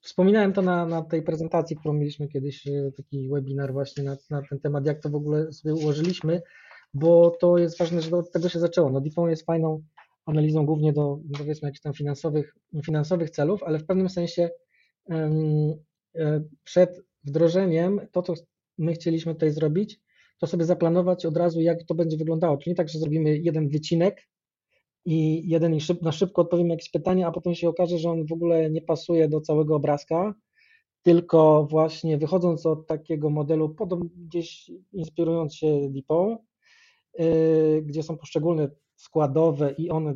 wspominałem 0.01 0.53
to 0.53 0.63
na, 0.63 0.87
na 0.87 1.03
tej 1.03 1.23
prezentacji, 1.23 1.77
którą 1.77 1.95
mieliśmy 1.95 2.29
kiedyś, 2.29 2.67
yy, 2.67 2.93
taki 2.97 3.29
webinar 3.29 3.73
właśnie 3.73 4.05
na, 4.05 4.17
na 4.31 4.43
ten 4.43 4.61
temat, 4.61 4.87
jak 4.87 5.03
to 5.03 5.11
w 5.11 5.15
ogóle 5.15 5.53
sobie 5.53 5.75
ułożyliśmy, 5.75 6.43
bo 6.95 7.37
to 7.41 7.59
jest 7.59 7.79
ważne, 7.79 8.03
że 8.03 8.17
od 8.17 8.33
tego 8.33 8.49
się 8.49 8.61
zaczęło. 8.61 8.91
No 8.91 9.01
DIPO 9.01 9.29
jest 9.29 9.47
fajną 9.47 9.83
analizą 10.31 10.67
głównie 10.67 10.93
do 10.93 11.19
powiedzmy 11.39 11.69
jakichś 11.69 11.83
tam 11.83 11.95
finansowych, 11.95 12.57
finansowych 12.85 13.31
celów, 13.31 13.63
ale 13.63 13.79
w 13.79 13.87
pewnym 13.87 14.09
sensie 14.09 14.51
e, 15.11 15.31
przed 16.65 17.01
wdrożeniem 17.25 18.01
to, 18.13 18.23
co 18.23 18.35
my 18.79 18.93
chcieliśmy 18.93 19.35
tutaj 19.35 19.51
zrobić, 19.51 20.01
to 20.39 20.47
sobie 20.47 20.65
zaplanować 20.65 21.27
od 21.27 21.37
razu, 21.37 21.61
jak 21.61 21.85
to 21.85 21.95
będzie 21.95 22.17
wyglądało. 22.17 22.57
Czyli 22.57 22.71
nie 22.71 22.77
tak, 22.77 22.89
że 22.89 22.99
zrobimy 22.99 23.39
jeden 23.39 23.69
wycinek 23.69 24.29
i 25.05 25.49
jeden 25.49 25.75
i 25.75 25.81
szyb, 25.81 26.03
na 26.03 26.13
szybko 26.13 26.43
odpowiemy 26.43 26.71
jakieś 26.71 26.91
pytanie, 26.91 27.27
a 27.27 27.33
potem 27.33 27.55
się 27.55 27.69
okaże, 27.69 27.99
że 27.99 28.11
on 28.11 28.27
w 28.27 28.33
ogóle 28.33 28.71
nie 28.71 28.83
pasuje 28.83 29.29
do 29.29 29.41
całego 29.41 29.77
obrazka, 29.77 30.35
tylko 31.03 31.67
właśnie 31.71 32.19
wychodząc 32.19 32.67
od 32.67 32.87
takiego 32.87 33.31
modelu, 33.31 33.75
gdzieś 34.17 34.71
inspirując 34.93 35.55
się 35.55 35.89
DIPO, 35.91 36.39
yy, 37.19 37.83
gdzie 37.83 38.03
są 38.03 38.17
poszczególne 38.17 38.69
składowe 39.01 39.73
i 39.73 39.91
one 39.91 40.15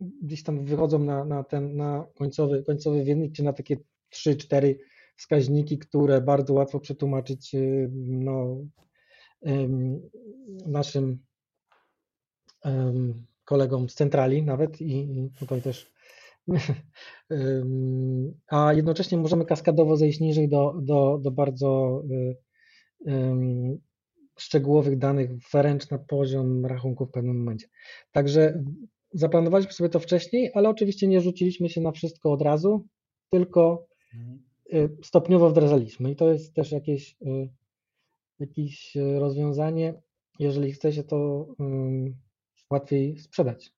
gdzieś 0.00 0.42
tam 0.42 0.64
wychodzą 0.64 0.98
na, 0.98 1.24
na 1.24 1.44
ten 1.44 1.76
na 1.76 2.06
końcowy, 2.14 2.62
końcowy 2.62 3.04
wiernik, 3.04 3.32
czy 3.32 3.42
na 3.42 3.52
takie 3.52 3.76
3-4 4.14 4.74
wskaźniki, 5.16 5.78
które 5.78 6.20
bardzo 6.20 6.54
łatwo 6.54 6.80
przetłumaczyć 6.80 7.54
y, 7.54 7.90
no, 7.92 8.56
naszym 10.66 11.18
kolegom 13.44 13.88
z 13.88 13.94
centrali 13.94 14.42
nawet 14.42 14.80
i, 14.80 15.30
tutaj 15.38 15.62
też. 15.62 15.92
A 18.48 18.72
jednocześnie 18.72 19.18
możemy 19.18 19.44
kaskadowo 19.44 19.96
zejść 19.96 20.20
niżej 20.20 20.48
do, 20.48 20.74
do, 20.82 21.18
do 21.22 21.30
bardzo 21.30 22.02
y, 22.10 22.36
szczegółowych 24.38 24.98
danych 24.98 25.30
wręcz 25.52 25.90
na 25.90 25.98
poziom 25.98 26.66
rachunku 26.66 27.06
w 27.06 27.10
pewnym 27.10 27.38
momencie. 27.38 27.66
Także 28.12 28.64
zaplanowaliśmy 29.12 29.72
sobie 29.72 29.90
to 29.90 30.00
wcześniej, 30.00 30.50
ale 30.54 30.68
oczywiście 30.68 31.08
nie 31.08 31.20
rzuciliśmy 31.20 31.68
się 31.68 31.80
na 31.80 31.92
wszystko 31.92 32.32
od 32.32 32.42
razu, 32.42 32.86
tylko 33.30 33.86
y, 34.74 34.96
stopniowo 35.04 35.50
wdrażaliśmy 35.50 36.10
i 36.10 36.16
to 36.16 36.32
jest 36.32 36.54
też 36.54 36.72
jakieś, 36.72 37.16
y, 37.22 37.48
jakieś 38.38 38.96
rozwiązanie, 39.18 39.94
jeżeli 40.38 40.72
chce 40.72 40.92
się 40.92 41.04
to 41.04 41.46
łatwiej 42.70 43.18
sprzedać. 43.18 43.72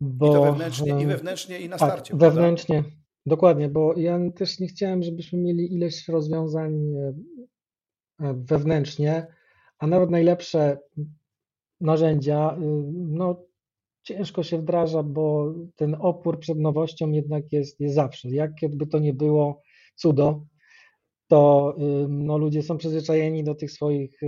Bo, 0.00 0.26
I 0.26 0.32
to 0.32 0.42
wewnętrznie, 0.42 1.02
i 1.02 1.06
wewnętrznie, 1.06 1.60
i 1.60 1.68
na 1.68 1.78
tak, 1.78 1.88
starcie. 1.88 2.16
Wewnętrznie, 2.16 2.82
prawda? 2.82 3.00
dokładnie, 3.26 3.68
bo 3.68 3.94
ja 3.96 4.18
też 4.30 4.60
nie 4.60 4.68
chciałem, 4.68 5.02
żebyśmy 5.02 5.38
mieli 5.38 5.74
ileś 5.74 6.08
rozwiązań 6.08 6.72
wewnętrznie, 8.18 9.26
a 9.78 9.86
nawet 9.86 10.10
najlepsze 10.10 10.78
narzędzia, 11.80 12.56
y, 12.56 12.58
no 12.92 13.44
ciężko 14.02 14.42
się 14.42 14.58
wdraża, 14.58 15.02
bo 15.02 15.54
ten 15.76 15.96
opór 15.98 16.38
przed 16.38 16.58
nowością 16.58 17.10
jednak 17.10 17.52
jest, 17.52 17.80
jest 17.80 17.94
zawsze. 17.94 18.28
Jakby 18.30 18.86
to 18.86 18.98
nie 18.98 19.14
było 19.14 19.62
cudo, 19.94 20.46
to 21.28 21.74
y, 21.78 22.08
no, 22.08 22.38
ludzie 22.38 22.62
są 22.62 22.78
przyzwyczajeni 22.78 23.44
do 23.44 23.54
tych 23.54 23.72
swoich 23.72 24.22
y, 24.22 24.26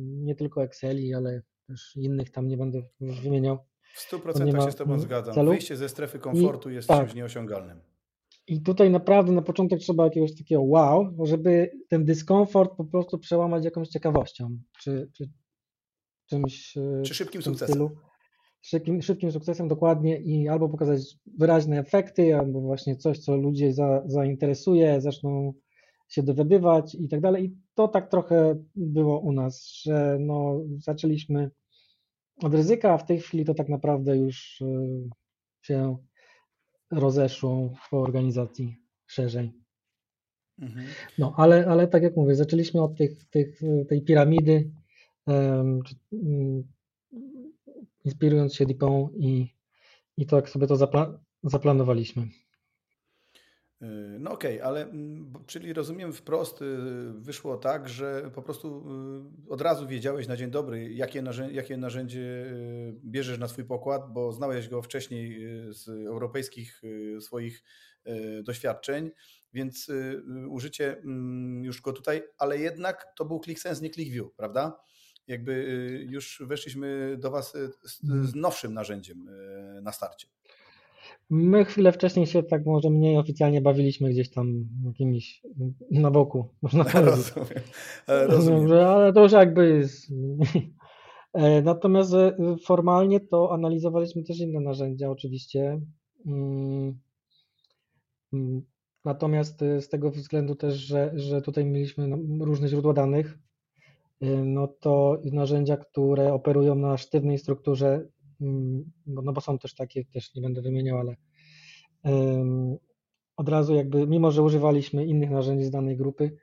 nie 0.00 0.34
tylko 0.34 0.62
Exceli, 0.62 1.14
ale 1.14 1.42
też 1.66 1.96
innych 1.96 2.30
tam 2.30 2.48
nie 2.48 2.56
będę 2.56 2.82
już 3.00 3.20
wymieniał. 3.20 3.58
W 3.94 4.12
100% 4.12 4.64
się 4.64 4.72
z 4.72 4.76
Tobą 4.76 4.98
zgadzam. 4.98 5.34
Celów. 5.34 5.52
Wyjście 5.52 5.76
ze 5.76 5.88
strefy 5.88 6.18
komfortu 6.18 6.70
I, 6.70 6.74
jest 6.74 6.88
tak. 6.88 7.00
czymś 7.00 7.14
nieosiągalnym. 7.14 7.80
I 8.50 8.60
tutaj 8.62 8.90
naprawdę 8.90 9.32
na 9.32 9.42
początek 9.42 9.80
trzeba 9.80 10.04
jakiegoś 10.04 10.34
takiego 10.34 10.62
wow, 10.62 11.14
żeby 11.24 11.70
ten 11.88 12.04
dyskomfort 12.04 12.76
po 12.76 12.84
prostu 12.84 13.18
przełamać 13.18 13.64
jakąś 13.64 13.88
ciekawością, 13.88 14.58
czy, 14.80 15.10
czy 15.16 15.30
czymś. 16.26 16.76
E, 16.76 17.02
czy 17.02 17.14
szybkim 17.14 17.42
sukcesem. 17.42 17.68
Stylu. 17.68 17.90
Szybkim, 18.62 19.02
szybkim 19.02 19.32
sukcesem 19.32 19.68
dokładnie 19.68 20.20
i 20.20 20.48
albo 20.48 20.68
pokazać 20.68 21.00
wyraźne 21.38 21.78
efekty, 21.78 22.36
albo 22.36 22.60
właśnie 22.60 22.96
coś, 22.96 23.18
co 23.18 23.36
ludzi 23.36 23.72
za, 23.72 24.02
zainteresuje, 24.06 25.00
zaczną 25.00 25.52
się 26.08 26.22
dowiadywać 26.22 26.94
i 26.94 27.08
tak 27.08 27.20
dalej. 27.20 27.44
I 27.44 27.56
to 27.74 27.88
tak 27.88 28.10
trochę 28.10 28.64
było 28.76 29.20
u 29.20 29.32
nas, 29.32 29.66
że 29.82 30.16
no, 30.20 30.60
zaczęliśmy 30.78 31.50
od 32.42 32.54
ryzyka, 32.54 32.92
a 32.92 32.98
w 32.98 33.06
tej 33.06 33.20
chwili 33.20 33.44
to 33.44 33.54
tak 33.54 33.68
naprawdę 33.68 34.16
już 34.16 34.62
e, 34.62 34.66
się 35.62 35.96
rozeszło 36.90 37.74
po 37.90 38.02
organizacji 38.02 38.76
szerzej. 39.06 39.52
Mhm. 40.58 40.86
No, 41.18 41.34
ale, 41.36 41.66
ale 41.66 41.88
tak 41.88 42.02
jak 42.02 42.16
mówię, 42.16 42.34
zaczęliśmy 42.34 42.82
od 42.82 42.96
tych, 42.96 43.24
tych, 43.24 43.60
tej 43.88 44.02
piramidy, 44.02 44.70
um, 45.26 45.80
inspirując 48.04 48.54
się 48.54 48.66
Dipą 48.66 49.10
i, 49.16 49.54
i 50.16 50.26
tak 50.26 50.48
sobie 50.48 50.66
to 50.66 50.76
zapla 50.76 51.18
zaplanowaliśmy. 51.42 52.28
Y, 53.82 54.18
no 54.18 54.30
okej, 54.30 54.56
okay, 54.56 54.68
ale 54.68 54.82
mm, 54.82 55.32
czyli 55.46 55.72
rozumiem 55.72 56.12
wprost, 56.12 56.62
y, 56.62 56.76
wyszło 57.14 57.56
tak, 57.56 57.88
że 57.88 58.30
po 58.34 58.42
prostu 58.42 58.84
y, 59.48 59.52
od 59.52 59.60
razu 59.60 59.86
wiedziałeś 59.86 60.28
na 60.28 60.36
dzień 60.36 60.50
dobry, 60.50 60.92
jakie 60.92 61.22
narzędzie, 61.22 61.54
jakie 61.54 61.76
narzędzie 61.76 62.46
bierzesz 63.04 63.38
na 63.38 63.48
swój 63.48 63.64
pokład, 63.64 64.12
bo 64.12 64.32
znałeś 64.32 64.68
go 64.68 64.82
wcześniej 64.82 65.40
z 65.70 65.88
europejskich 65.88 66.82
swoich 67.20 67.62
doświadczeń, 68.42 69.10
więc 69.52 69.90
użycie 70.48 70.98
mm, 70.98 71.64
już 71.64 71.80
go 71.80 71.92
tutaj, 71.92 72.22
ale 72.38 72.58
jednak 72.58 73.06
to 73.16 73.24
był 73.24 73.40
ClickSense, 73.40 73.82
nie 73.82 73.90
ClickView, 73.90 74.32
prawda? 74.36 74.80
Jakby 75.26 75.64
już 76.08 76.42
weszliśmy 76.46 77.16
do 77.18 77.30
Was 77.30 77.52
z, 77.82 78.00
z 78.02 78.34
nowszym 78.34 78.74
narzędziem 78.74 79.30
na 79.82 79.92
starcie. 79.92 80.28
My 81.30 81.64
chwilę 81.64 81.92
wcześniej 81.92 82.26
się 82.26 82.42
tak 82.42 82.66
może 82.66 82.90
mniej 82.90 83.18
oficjalnie 83.18 83.60
bawiliśmy 83.60 84.10
gdzieś 84.10 84.30
tam 84.30 84.68
jakimiś 84.86 85.42
na 85.90 86.10
boku, 86.10 86.48
można 86.62 86.84
powiedzieć. 86.92 87.32
Rozumiem. 88.08 88.30
Rozumiem. 88.30 88.72
Ale 88.72 89.12
to 89.12 89.22
już 89.22 89.32
jakby 89.32 89.68
jest. 89.68 90.06
E, 91.32 91.62
natomiast 91.62 92.14
e, 92.14 92.36
formalnie 92.64 93.20
to 93.20 93.52
analizowaliśmy 93.52 94.22
też 94.22 94.40
inne 94.40 94.60
narzędzia 94.60 95.10
oczywiście. 95.10 95.80
Mm, 96.26 96.98
mm, 98.32 98.62
natomiast 99.04 99.62
e, 99.62 99.80
z 99.80 99.88
tego 99.88 100.10
względu 100.10 100.54
też, 100.54 100.74
że, 100.74 101.12
że 101.14 101.42
tutaj 101.42 101.64
mieliśmy 101.64 102.08
no, 102.08 102.44
różne 102.44 102.68
źródła 102.68 102.92
danych, 102.92 103.38
no 104.44 104.68
to 104.68 105.18
narzędzia, 105.24 105.76
które 105.76 106.32
operują 106.32 106.74
na 106.74 106.96
sztywnej 106.96 107.38
strukturze 107.38 108.06
Mm, 108.40 108.90
no 109.06 109.32
bo 109.32 109.40
są 109.40 109.58
też 109.58 109.74
takie, 109.74 110.04
też 110.04 110.34
nie 110.34 110.42
będę 110.42 110.62
wymieniał, 110.62 110.98
ale 110.98 111.16
od 113.36 113.48
razu 113.48 113.74
jakby, 113.74 114.06
mimo 114.06 114.30
że 114.30 114.42
używaliśmy 114.42 115.06
innych 115.06 115.30
narzędzi 115.30 115.64
z 115.64 115.70
danej 115.70 115.96
grupy, 115.96 116.36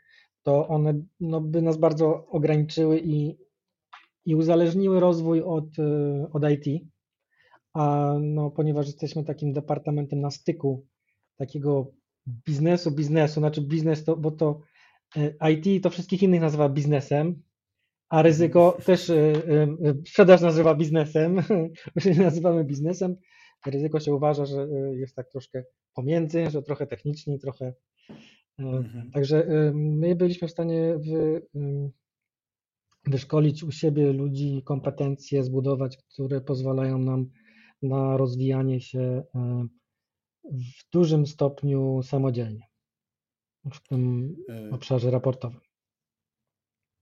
to 0.44 0.68
one 0.68 0.94
no, 1.20 1.42
by 1.42 1.62
nas 1.62 1.78
bardzo 1.78 2.28
ograniczyły 2.28 3.00
i, 3.00 3.38
i 4.26 4.36
uzależniły 4.36 5.00
rozwój 5.00 5.42
od, 5.42 5.80
e, 5.80 6.28
od 6.34 6.44
IT, 6.52 6.84
a 7.74 8.16
no, 8.22 8.52
ponieważ 8.52 8.88
jesteśmy 8.88 9.24
takim 9.24 9.54
departamentem 9.54 10.22
na 10.22 10.32
styku 10.32 10.86
takiego 11.36 11.92
biznesu, 12.28 12.92
biznesu, 12.92 13.40
znaczy 13.40 13.62
biznes 13.62 14.04
to, 14.04 14.18
bo 14.18 14.32
to 14.32 14.60
e, 15.16 15.52
IT 15.52 15.84
to 15.84 15.90
wszystkich 15.90 16.24
innych 16.24 16.42
nazywa 16.42 16.70
biznesem, 16.70 17.42
a 18.10 18.22
ryzyko 18.22 18.78
też 18.86 19.10
e, 19.10 19.34
sprzedaż 20.08 20.42
nazywa 20.42 20.76
biznesem, 20.76 21.42
nazywamy 22.18 22.64
biznesem, 22.64 23.16
ryzyko 23.66 24.00
się 24.00 24.14
uważa, 24.14 24.46
że 24.46 24.68
jest 24.94 25.16
tak 25.16 25.30
troszkę 25.30 25.64
pomiędzy, 25.94 26.50
że 26.50 26.62
trochę 26.62 26.88
techniczni, 26.88 27.40
trochę 27.40 27.74
Mhm. 28.60 29.12
Także 29.12 29.48
my 29.74 30.16
byliśmy 30.16 30.48
w 30.48 30.52
stanie 30.52 30.98
wy, 30.98 31.48
wyszkolić 33.06 33.64
u 33.64 33.72
siebie 33.72 34.14
ludzi, 34.14 34.62
kompetencje 34.66 35.44
zbudować, 35.44 35.98
które 35.98 36.42
pozwalają 36.42 36.98
nam 36.98 37.30
na 37.82 38.18
rozwijanie 38.18 38.82
się 38.82 39.24
w 40.46 40.92
dużym 40.94 41.28
stopniu 41.28 42.02
samodzielnie 42.04 42.68
w 43.74 43.88
tym 43.88 44.36
obszarze 44.72 45.12
raportowym. 45.12 45.60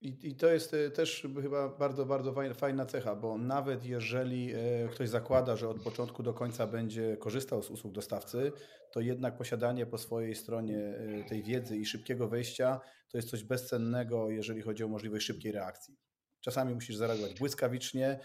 I, 0.02 0.30
I, 0.30 0.36
to 0.36 0.48
jest 0.48 0.74
e, 0.74 0.90
też 0.90 1.28
chyba 1.42 1.70
bardzo, 1.70 2.06
bardzo 2.06 2.34
fajna 2.54 2.86
cecha, 2.86 3.16
bo 3.16 3.38
nawet 3.38 3.86
jeżeli 3.86 4.54
e, 4.54 4.58
ktoś 4.92 5.10
zakłada, 5.10 5.56
że 5.56 5.70
od 5.70 5.82
początku 5.82 6.24
do 6.24 6.34
końca 6.34 6.68
będzie 6.68 7.18
korzystał 7.18 7.64
z 7.64 7.70
usług 7.70 7.94
dostawcy, 7.94 8.52
to 8.92 9.02
jednak 9.02 9.38
posiadanie 9.38 9.86
po 9.86 9.98
swojej 9.98 10.36
stronie 10.36 10.78
e, 10.78 11.24
tej 11.24 11.44
wiedzy 11.44 11.78
i 11.78 11.86
szybkiego 11.86 12.28
wejścia 12.28 12.80
to 13.12 13.18
jest 13.18 13.30
coś 13.30 13.44
bezcennego, 13.44 14.30
jeżeli 14.30 14.62
chodzi 14.62 14.84
o 14.84 14.88
możliwość 14.88 15.26
szybkiej 15.26 15.52
reakcji. 15.52 15.96
Czasami 16.42 16.74
musisz 16.74 16.96
zareagować 16.96 17.40
błyskawicznie, 17.40 18.20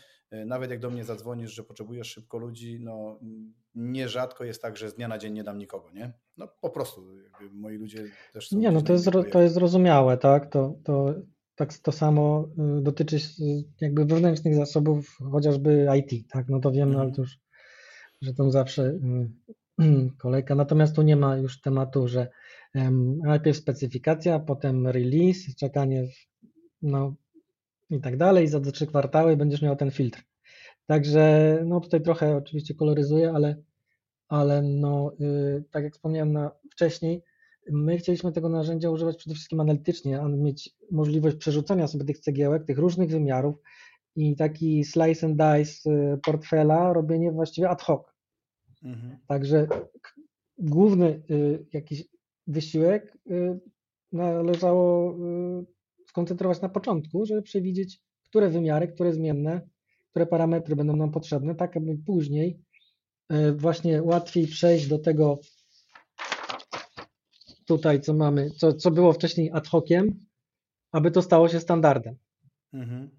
nawet 0.47 0.71
jak 0.71 0.81
do 0.81 0.91
mnie 0.91 1.05
zadzwonisz, 1.05 1.53
że 1.53 1.63
potrzebujesz 1.63 2.09
szybko 2.09 2.39
ludzi, 2.39 2.79
no 2.81 3.21
nierzadko 3.75 4.45
jest 4.45 4.63
tak, 4.63 4.77
że 4.77 4.91
z 4.91 4.95
dnia 4.95 5.09
na 5.09 5.19
dzień 5.19 5.33
nie 5.33 5.45
dam 5.45 5.59
nikogo, 5.59 5.91
nie? 5.91 6.13
No 6.37 6.49
po 6.61 6.71
prostu 6.71 7.07
moi 7.53 7.77
ludzie 7.77 8.05
też 8.33 8.49
są... 8.49 8.59
Nie, 8.59 8.71
no 8.71 8.83
to 8.83 8.93
jest, 8.93 9.09
to 9.33 9.43
jest 9.43 9.55
zrozumiałe, 9.55 10.17
tak? 10.19 10.51
To, 10.51 10.75
to 10.85 11.15
tak 11.61 11.79
to 11.79 11.93
samo 11.93 12.49
y, 12.79 12.83
dotyczy 12.83 13.17
jakby 13.81 14.05
wewnętrznych 14.05 14.55
zasobów, 14.55 15.19
chociażby 15.33 15.87
IT, 15.99 16.29
tak, 16.31 16.49
no 16.49 16.61
to 16.61 16.73
wiem, 16.73 16.93
no, 16.93 16.99
ale 16.99 17.09
mhm. 17.09 17.15
to 17.15 17.23
już, 17.23 17.39
że 18.23 18.35
tam 18.35 18.51
zawsze 18.51 18.83
y, 19.81 20.11
kolejka, 20.23 20.55
natomiast 20.55 20.97
tu 20.97 21.03
nie 21.03 21.17
ma 21.17 21.37
już 21.37 21.61
tematu, 21.61 22.09
że 22.09 22.29
najpierw 23.23 23.57
specyfikacja, 23.57 24.39
potem 24.39 24.87
release, 24.87 25.55
czekanie, 25.57 26.09
no 26.83 27.15
i 27.91 28.01
tak 28.01 28.17
dalej, 28.17 28.49
za 28.49 28.61
trzy 28.61 28.87
kwartały 28.87 29.37
będziesz 29.37 29.63
miał 29.63 29.77
ten 29.77 29.91
filtr. 29.91 30.23
Także 30.87 31.59
no 31.67 31.81
tutaj 31.81 32.03
trochę 32.03 32.37
oczywiście 32.37 32.75
koloryzuję, 32.75 33.33
ale, 33.35 33.57
ale 34.29 34.63
no 34.63 35.13
y, 35.21 35.65
tak 35.71 35.85
jak 35.85 35.93
wspomniałem 35.93 36.33
na, 36.33 36.51
wcześniej, 36.71 37.23
My 37.69 37.99
chcieliśmy 37.99 38.33
tego 38.33 38.49
narzędzia 38.49 38.91
używać 38.91 39.17
przede 39.17 39.35
wszystkim 39.35 39.61
analitycznie, 39.61 40.21
a 40.21 40.29
mieć 40.29 40.77
możliwość 40.91 41.37
przerzucania 41.37 41.87
sobie 41.87 42.05
tych 42.05 42.19
cegiełek, 42.19 42.67
tych 42.67 42.79
różnych 42.79 43.11
wymiarów 43.11 43.57
i 44.17 44.37
taki 44.37 44.85
slice 44.85 45.27
and 45.27 45.37
dice 45.37 45.91
y, 45.91 46.19
portfela 46.23 46.93
robienie 46.93 47.33
właściwie 47.33 47.69
ad 47.69 47.83
hoc. 47.83 48.03
Mhm. 48.83 49.19
Także 49.27 49.69
główny 50.59 51.23
y, 51.31 51.67
jakiś 51.73 52.05
wysiłek 52.47 53.19
y, 53.31 53.61
należało 54.13 55.17
skoncentrować 56.09 56.61
na 56.61 56.69
początku, 56.69 57.27
żeby 57.27 57.43
przewidzieć, 57.43 58.01
które 58.25 58.49
wymiary, 58.49 58.89
które 58.89 59.13
zmienne, 59.13 59.61
które 60.11 60.27
parametry 60.27 60.77
będą 60.77 60.97
nam 60.97 61.11
potrzebne, 61.11 61.55
tak 61.55 61.77
aby 61.77 61.99
później 62.07 62.61
właśnie 63.57 64.03
łatwiej 64.03 64.47
przejść 64.47 64.89
do 64.89 64.99
tego 64.99 65.41
tutaj, 67.71 68.01
co 68.01 68.15
mamy, 68.15 68.51
co, 68.51 68.73
co 68.73 68.91
było 68.91 69.13
wcześniej 69.13 69.51
ad 69.53 69.69
hociem, 69.69 70.27
aby 70.93 71.11
to 71.11 71.23
stało 71.23 71.49
się 71.49 71.61
standardem. 71.61 72.17
Mhm. 72.73 73.11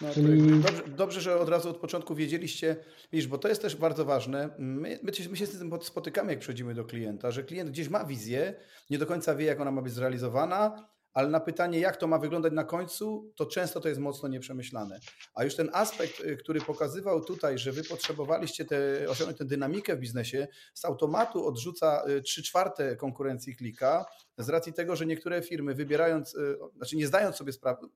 No, 0.00 0.14
Czyli... 0.14 0.60
dobrze, 0.60 0.82
dobrze, 0.96 1.20
że 1.20 1.40
od 1.40 1.48
razu 1.48 1.70
od 1.70 1.76
początku 1.76 2.14
wiedzieliście, 2.14 2.76
widzisz, 3.12 3.28
bo 3.28 3.38
to 3.38 3.48
jest 3.48 3.62
też 3.62 3.76
bardzo 3.76 4.04
ważne. 4.04 4.50
My, 4.58 4.98
my, 5.02 5.12
my 5.30 5.36
się 5.36 5.46
z 5.46 5.58
tym 5.58 5.78
spotykamy, 5.82 6.32
jak 6.32 6.40
przychodzimy 6.40 6.74
do 6.74 6.84
klienta, 6.84 7.30
że 7.30 7.44
klient 7.44 7.70
gdzieś 7.70 7.88
ma 7.88 8.04
wizję, 8.04 8.54
nie 8.90 8.98
do 8.98 9.06
końca 9.06 9.34
wie, 9.34 9.46
jak 9.46 9.60
ona 9.60 9.70
ma 9.70 9.82
być 9.82 9.92
zrealizowana, 9.92 10.88
ale 11.14 11.28
na 11.28 11.40
pytanie, 11.40 11.80
jak 11.80 11.96
to 11.96 12.06
ma 12.06 12.18
wyglądać 12.18 12.52
na 12.52 12.64
końcu, 12.64 13.32
to 13.36 13.46
często 13.46 13.80
to 13.80 13.88
jest 13.88 14.00
mocno 14.00 14.28
nieprzemyślane. 14.28 15.00
A 15.34 15.44
już 15.44 15.56
ten 15.56 15.70
aspekt, 15.72 16.20
y, 16.20 16.36
który 16.36 16.60
pokazywał 16.60 17.24
tutaj, 17.24 17.58
że 17.58 17.72
wy 17.72 17.84
potrzebowaliście 17.84 18.64
te, 18.64 19.08
osiągnąć 19.08 19.38
tę 19.38 19.44
dynamikę 19.44 19.96
w 19.96 20.00
biznesie, 20.00 20.48
z 20.74 20.84
automatu 20.84 21.46
odrzuca 21.46 22.04
3 22.24 22.40
y, 22.40 22.44
czwarte 22.44 22.96
konkurencji 22.96 23.56
klika, 23.56 24.06
z 24.38 24.48
racji 24.48 24.72
tego, 24.72 24.96
że 24.96 25.06
niektóre 25.06 25.42
firmy 25.42 25.74
wybierając, 25.74 26.34
y, 26.34 26.56
znaczy 26.76 26.96
nie 26.96 27.06
zdając 27.06 27.36
sobie 27.36 27.52
sprawy, 27.52 27.86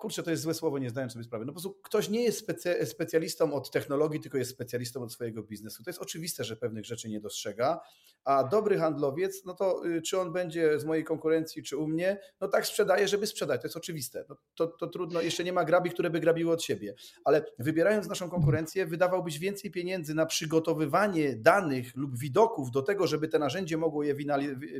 kurczę, 0.00 0.22
to 0.22 0.30
jest 0.30 0.42
złe 0.42 0.54
słowo, 0.54 0.78
nie 0.78 0.90
zdając 0.90 1.12
sobie 1.12 1.24
sprawy. 1.24 1.44
No 1.44 1.52
po 1.52 1.60
prostu 1.60 1.80
ktoś 1.82 2.08
nie 2.08 2.22
jest 2.22 2.46
specjalistą 2.84 3.52
od 3.52 3.70
technologii, 3.70 4.20
tylko 4.20 4.38
jest 4.38 4.50
specjalistą 4.50 5.02
od 5.02 5.12
swojego 5.12 5.42
biznesu. 5.42 5.84
To 5.84 5.90
jest 5.90 6.02
oczywiste, 6.02 6.44
że 6.44 6.56
pewnych 6.56 6.84
rzeczy 6.84 7.08
nie 7.08 7.20
dostrzega, 7.20 7.80
a 8.24 8.44
dobry 8.44 8.78
handlowiec, 8.78 9.44
no 9.44 9.54
to 9.54 9.86
y, 9.86 10.02
czy 10.02 10.20
on 10.20 10.32
będzie 10.32 10.78
z 10.78 10.84
mojej 10.84 11.04
konkurencji, 11.04 11.62
czy 11.62 11.76
u 11.76 11.86
mnie, 11.86 12.20
no 12.40 12.48
tak 12.48 12.66
sprzedaje, 12.66 13.08
żeby 13.08 13.26
sprzedać, 13.26 13.60
to 13.60 13.66
jest 13.66 13.76
oczywiste. 13.76 14.24
No 14.28 14.36
to, 14.54 14.66
to 14.66 14.86
trudno, 14.86 15.20
jeszcze 15.20 15.44
nie 15.44 15.52
ma 15.52 15.64
grabi, 15.64 15.90
które 15.90 16.10
by 16.10 16.20
grabiły 16.20 16.52
od 16.52 16.62
siebie, 16.62 16.94
ale 17.24 17.44
wybierając 17.58 18.08
naszą 18.08 18.30
konkurencję, 18.30 18.86
wydawałbyś 18.86 19.38
więcej 19.38 19.70
pieniędzy 19.70 20.14
na 20.14 20.26
przygotowywanie 20.26 21.36
danych 21.36 21.96
lub 21.96 22.18
widoków 22.18 22.70
do 22.70 22.82
tego, 22.82 23.06
żeby 23.06 23.28
te 23.28 23.38
narzędzie 23.38 23.76
mogło 23.76 24.02
je 24.02 24.14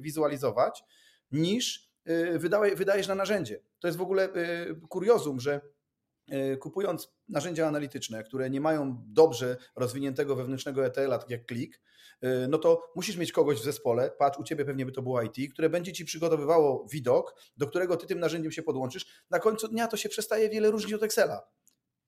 wizualizować, 0.00 0.84
niż 1.32 1.89
Y, 2.08 2.38
wydajesz 2.76 3.08
na 3.08 3.14
narzędzie. 3.14 3.60
To 3.78 3.88
jest 3.88 3.98
w 3.98 4.02
ogóle 4.02 4.28
y, 4.36 4.80
kuriozum, 4.88 5.40
że 5.40 5.60
y, 6.32 6.56
kupując 6.56 7.12
narzędzia 7.28 7.66
analityczne, 7.66 8.24
które 8.24 8.50
nie 8.50 8.60
mają 8.60 9.02
dobrze 9.06 9.56
rozwiniętego 9.76 10.36
wewnętrznego 10.36 10.86
ETL-a, 10.86 11.18
tak 11.18 11.30
jak 11.30 11.46
Klik, 11.46 11.80
no 12.48 12.58
to 12.58 12.92
musisz 12.96 13.16
mieć 13.16 13.32
kogoś 13.32 13.60
w 13.60 13.64
zespole, 13.64 14.10
patrz, 14.18 14.38
u 14.38 14.44
Ciebie 14.44 14.64
pewnie 14.64 14.86
by 14.86 14.92
to 14.92 15.02
było 15.02 15.22
IT, 15.22 15.52
które 15.52 15.70
będzie 15.70 15.92
Ci 15.92 16.04
przygotowywało 16.04 16.86
widok, 16.92 17.34
do 17.56 17.66
którego 17.66 17.96
Ty 17.96 18.06
tym 18.06 18.20
narzędziem 18.20 18.52
się 18.52 18.62
podłączysz. 18.62 19.06
Na 19.30 19.38
końcu 19.38 19.68
dnia 19.68 19.88
to 19.88 19.96
się 19.96 20.08
przestaje 20.08 20.48
wiele 20.48 20.70
różnić 20.70 20.92
od 20.92 21.02
Excela. 21.02 21.42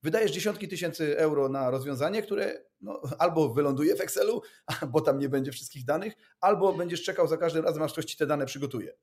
Wydajesz 0.02 0.30
dziesiątki 0.30 0.68
tysięcy 0.68 1.18
euro 1.18 1.48
na 1.48 1.70
rozwiązanie, 1.70 2.22
które 2.22 2.64
no, 2.80 3.02
albo 3.18 3.54
wyląduje 3.54 3.96
w 3.96 4.00
Excelu, 4.00 4.42
bo 4.92 5.00
tam 5.00 5.18
nie 5.18 5.28
będzie 5.28 5.52
wszystkich 5.52 5.84
danych, 5.84 6.14
albo 6.40 6.72
będziesz 6.72 7.02
czekał 7.02 7.28
za 7.28 7.36
każdym 7.36 7.64
razem, 7.64 7.82
aż 7.82 7.92
ktoś 7.92 8.04
Ci 8.04 8.16
te 8.16 8.26
dane 8.26 8.46
przygotuje. 8.46 8.94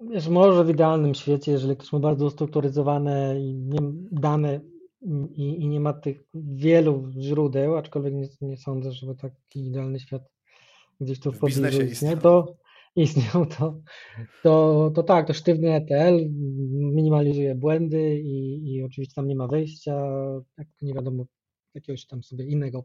Wiesz, 0.00 0.28
może 0.28 0.64
w 0.64 0.70
idealnym 0.70 1.14
świecie, 1.14 1.52
jeżeli 1.52 1.76
ktoś 1.76 1.92
ma 1.92 1.98
bardzo 1.98 2.26
ustrukturyzowane 2.26 3.40
i 3.40 3.54
nie, 3.54 3.78
dane 4.12 4.60
i, 5.34 5.62
i, 5.62 5.68
nie 5.68 5.80
ma 5.80 5.92
tych 5.92 6.24
wielu 6.34 7.10
źródeł, 7.18 7.76
aczkolwiek 7.76 8.14
nie, 8.14 8.28
nie 8.40 8.56
sądzę, 8.56 8.92
żeby 8.92 9.14
taki 9.14 9.66
idealny 9.66 10.00
świat 10.00 10.22
gdzieś 11.00 11.20
tu 11.20 11.32
w, 11.32 11.38
w 11.38 11.44
biznesie 11.46 11.84
istniał. 11.84 12.16
To 12.16 12.56
istniał, 12.96 13.46
to, 13.46 13.80
to, 14.42 14.90
to 14.94 15.02
tak, 15.02 15.26
to 15.26 15.34
sztywny 15.34 15.74
ETL 15.74 16.30
minimalizuje 16.70 17.54
błędy 17.54 18.20
i, 18.20 18.68
i 18.72 18.82
oczywiście 18.82 19.14
tam 19.14 19.28
nie 19.28 19.36
ma 19.36 19.46
wejścia, 19.46 20.02
jak 20.58 20.68
nie 20.82 20.94
wiadomo, 20.94 21.24
jakiegoś 21.74 22.06
tam 22.06 22.22
sobie 22.22 22.44
innego 22.44 22.84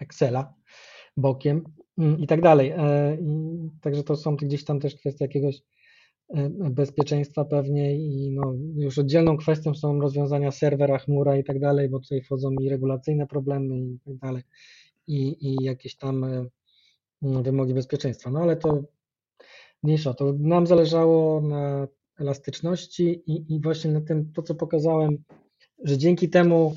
Excela 0.00 0.54
bokiem 1.16 1.64
mm, 1.98 2.20
i 2.20 2.26
tak 2.26 2.40
dalej. 2.40 2.70
E, 2.70 3.18
także 3.80 4.02
to 4.02 4.16
są 4.16 4.36
gdzieś 4.36 4.64
tam 4.64 4.80
też 4.80 4.94
kwestie 4.94 5.24
jakiegoś 5.24 5.62
bezpieczeństwa 6.70 7.44
pewnie 7.44 7.96
i 7.96 8.30
no, 8.30 8.54
już 8.76 8.98
oddzielną 8.98 9.36
kwestią 9.36 9.74
są 9.74 10.00
rozwiązania 10.00 10.50
serwera, 10.50 10.98
chmura 10.98 11.36
i 11.36 11.44
tak 11.44 11.60
dalej, 11.60 11.88
bo 11.88 12.00
tutaj 12.00 12.22
wchodzą 12.22 12.50
i 12.50 12.68
regulacyjne 12.68 13.26
problemy 13.26 13.78
i 13.78 13.98
tak 14.04 14.16
dalej 14.16 14.42
i, 15.06 15.48
i 15.48 15.64
jakieś 15.64 15.96
tam 15.96 16.24
e, 16.24 16.46
mm, 17.22 17.42
wymogi 17.42 17.74
bezpieczeństwa. 17.74 18.30
No 18.30 18.40
ale 18.40 18.56
to 18.56 18.82
mniejsza. 19.82 20.14
To 20.14 20.32
nam 20.38 20.66
zależało 20.66 21.40
na 21.40 21.88
elastyczności 22.18 23.22
i, 23.26 23.54
i 23.54 23.60
właśnie 23.60 23.90
na 23.90 24.00
tym, 24.00 24.32
to 24.32 24.42
co 24.42 24.54
pokazałem, 24.54 25.24
że 25.84 25.98
dzięki 25.98 26.30
temu 26.30 26.74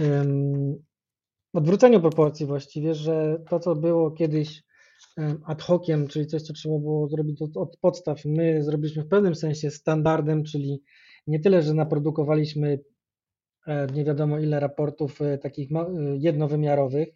um, 0.00 0.82
odwróceniu 1.52 2.00
proporcji 2.00 2.46
właściwie, 2.46 2.94
że 2.94 3.42
to 3.50 3.60
co 3.60 3.74
było 3.74 4.10
kiedyś 4.10 4.62
ad 5.44 5.62
hociem, 5.62 6.08
czyli 6.08 6.26
coś, 6.26 6.42
co 6.42 6.52
trzeba 6.52 6.78
było 6.78 7.08
zrobić 7.08 7.42
od, 7.42 7.56
od, 7.56 7.76
podstaw. 7.76 8.24
My 8.24 8.62
zrobiliśmy 8.62 9.02
w 9.02 9.08
pewnym 9.08 9.34
sensie 9.34 9.70
standardem, 9.70 10.44
czyli 10.44 10.82
nie 11.26 11.40
tyle, 11.40 11.62
że 11.62 11.74
naprodukowaliśmy 11.74 12.80
e, 13.66 13.86
nie 13.94 14.04
wiadomo 14.04 14.38
ile 14.38 14.60
raportów 14.60 15.22
e, 15.22 15.38
takich 15.38 15.72
e, 15.72 15.86
jednowymiarowych 16.16 17.08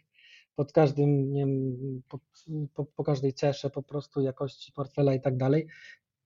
pod 0.54 0.72
każdym, 0.72 1.32
nie 1.32 1.46
wiem, 1.46 1.76
po, 2.08 2.18
po, 2.74 2.84
po 2.84 3.04
każdej 3.04 3.32
cesze 3.32 3.70
po 3.70 3.82
prostu 3.82 4.20
jakości 4.20 4.72
portfela 4.72 5.14
i 5.14 5.20
tak 5.20 5.36
dalej, 5.36 5.66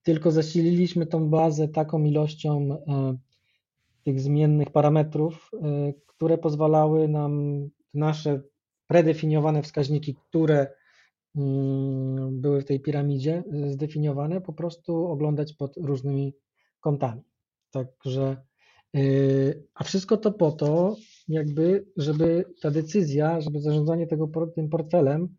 tylko 0.02 0.30
zasililiśmy 0.30 1.06
tą 1.06 1.30
bazę 1.30 1.68
taką 1.68 2.04
ilością 2.04 2.68
tych 4.04 4.20
zmiennych 4.20 4.70
parametrów, 4.70 5.50
które 6.06 6.38
pozwalały 6.38 7.08
nam 7.08 7.62
nasze 7.94 8.40
predefiniowane 8.86 9.62
wskaźniki, 9.62 10.14
które 10.14 10.66
były 12.30 12.60
w 12.60 12.64
tej 12.64 12.80
piramidzie 12.80 13.42
y, 13.54 13.72
zdefiniowane, 13.72 14.40
po 14.40 14.52
prostu 14.52 15.06
oglądać 15.06 15.52
pod 15.52 15.76
różnymi 15.76 16.34
kątami. 16.80 17.22
Także, 17.70 18.36
y, 18.96 19.64
a 19.74 19.84
wszystko 19.84 20.16
to 20.16 20.32
po 20.32 20.52
to, 20.52 20.96
jakby, 21.28 21.86
żeby 21.96 22.44
ta 22.60 22.70
decyzja, 22.70 23.40
żeby 23.40 23.60
zarządzanie 23.60 24.06
tego, 24.06 24.30
tym 24.54 24.68
portfelem 24.68 25.36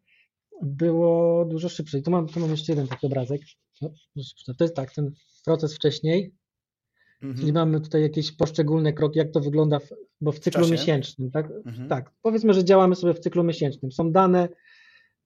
było 0.62 1.46
dużo 1.46 1.70
szybsze. 1.70 2.00
I 2.00 2.04
tu 2.04 2.12
mam, 2.12 2.28
tu 2.28 2.40
mam 2.40 2.52
jeszcze 2.52 2.72
jeden 2.72 2.88
taki 2.88 3.08
obrazek. 3.08 3.42
To 4.58 4.64
jest 4.64 4.76
tak, 4.76 4.94
ten 4.94 5.12
proces 5.46 5.76
wcześniej, 5.76 6.34
mhm. 7.22 7.40
czyli 7.40 7.54
mamy 7.54 7.82
tutaj 7.82 8.02
jakieś 8.02 8.32
poszczególne 8.32 8.94
kroki, 8.94 9.20
jak 9.20 9.32
to 9.32 9.40
wygląda, 9.40 9.80
w, 9.80 9.90
bo 10.22 10.32
w 10.32 10.40
cyklu 10.40 10.66
w 10.66 10.72
miesięcznym, 10.72 11.32
tak? 11.32 11.52
Mhm. 11.66 11.90
Tak, 11.90 12.12
powiedzmy, 12.22 12.54
że 12.54 12.64
działamy 12.64 12.96
sobie 12.96 13.14
w 13.14 13.20
cyklu 13.20 13.44
miesięcznym. 13.44 13.92
Są 13.92 14.12
dane, 14.12 14.50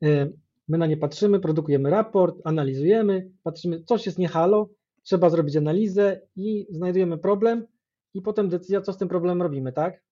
y, 0.04 0.34
my 0.72 0.78
na 0.78 0.88
nie 0.88 0.98
patrzymy, 0.98 1.40
produkujemy 1.40 1.90
raport, 1.90 2.36
analizujemy, 2.44 3.32
patrzymy, 3.44 3.84
coś 3.84 4.06
jest 4.06 4.18
nie 4.18 4.28
halo, 4.28 4.70
trzeba 5.04 5.30
zrobić 5.30 5.56
analizę 5.56 6.22
i 6.36 6.68
znajdujemy 6.70 7.18
problem 7.18 7.68
i 8.14 8.22
potem 8.22 8.50
decyzja, 8.50 8.82
co 8.82 8.94
z 8.94 8.98
tym 8.98 9.08
problemem 9.08 9.42
robimy, 9.42 9.74
tak? 9.74 10.04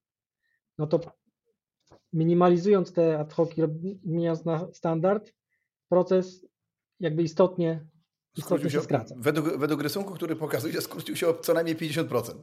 No 0.78 0.88
to 0.88 1.00
minimalizując 2.14 2.94
te 2.94 3.20
ad 3.20 3.34
hoc, 3.34 3.50
zmieniając 4.04 4.46
na 4.46 4.74
standard, 4.74 5.34
proces 5.90 6.46
jakby 7.00 7.24
istotnie, 7.24 7.86
istotnie 8.38 8.70
się, 8.70 8.82
skraca. 8.82 9.16
Według, 9.18 9.58
według 9.58 9.82
rysunku, 9.82 10.14
który 10.14 10.36
pokazuje, 10.36 10.82
skrócił 10.82 11.16
się 11.16 11.28
o 11.28 11.34
co 11.34 11.54
najmniej 11.54 11.76
50%. 11.76 12.34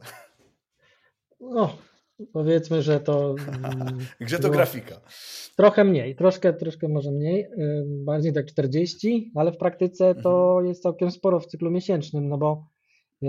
No, 1.39 1.77
powiedzmy, 2.33 2.81
że 2.81 2.99
to... 2.99 3.35
Gdzie 4.21 4.39
to 4.39 4.49
grafika? 4.49 5.01
Trochę 5.57 5.83
mniej, 5.83 6.15
troszkę, 6.15 6.53
troszkę 6.53 6.87
może 6.87 7.11
mniej, 7.11 7.47
bardziej 7.87 8.33
tak 8.33 8.45
40, 8.45 9.31
ale 9.35 9.51
w 9.51 9.57
praktyce 9.57 10.15
to 10.15 10.47
mhm. 10.47 10.67
jest 10.67 10.83
całkiem 10.83 11.11
sporo 11.11 11.39
w 11.39 11.47
cyklu 11.47 11.71
miesięcznym, 11.71 12.29
no 12.29 12.37
bo 12.37 12.67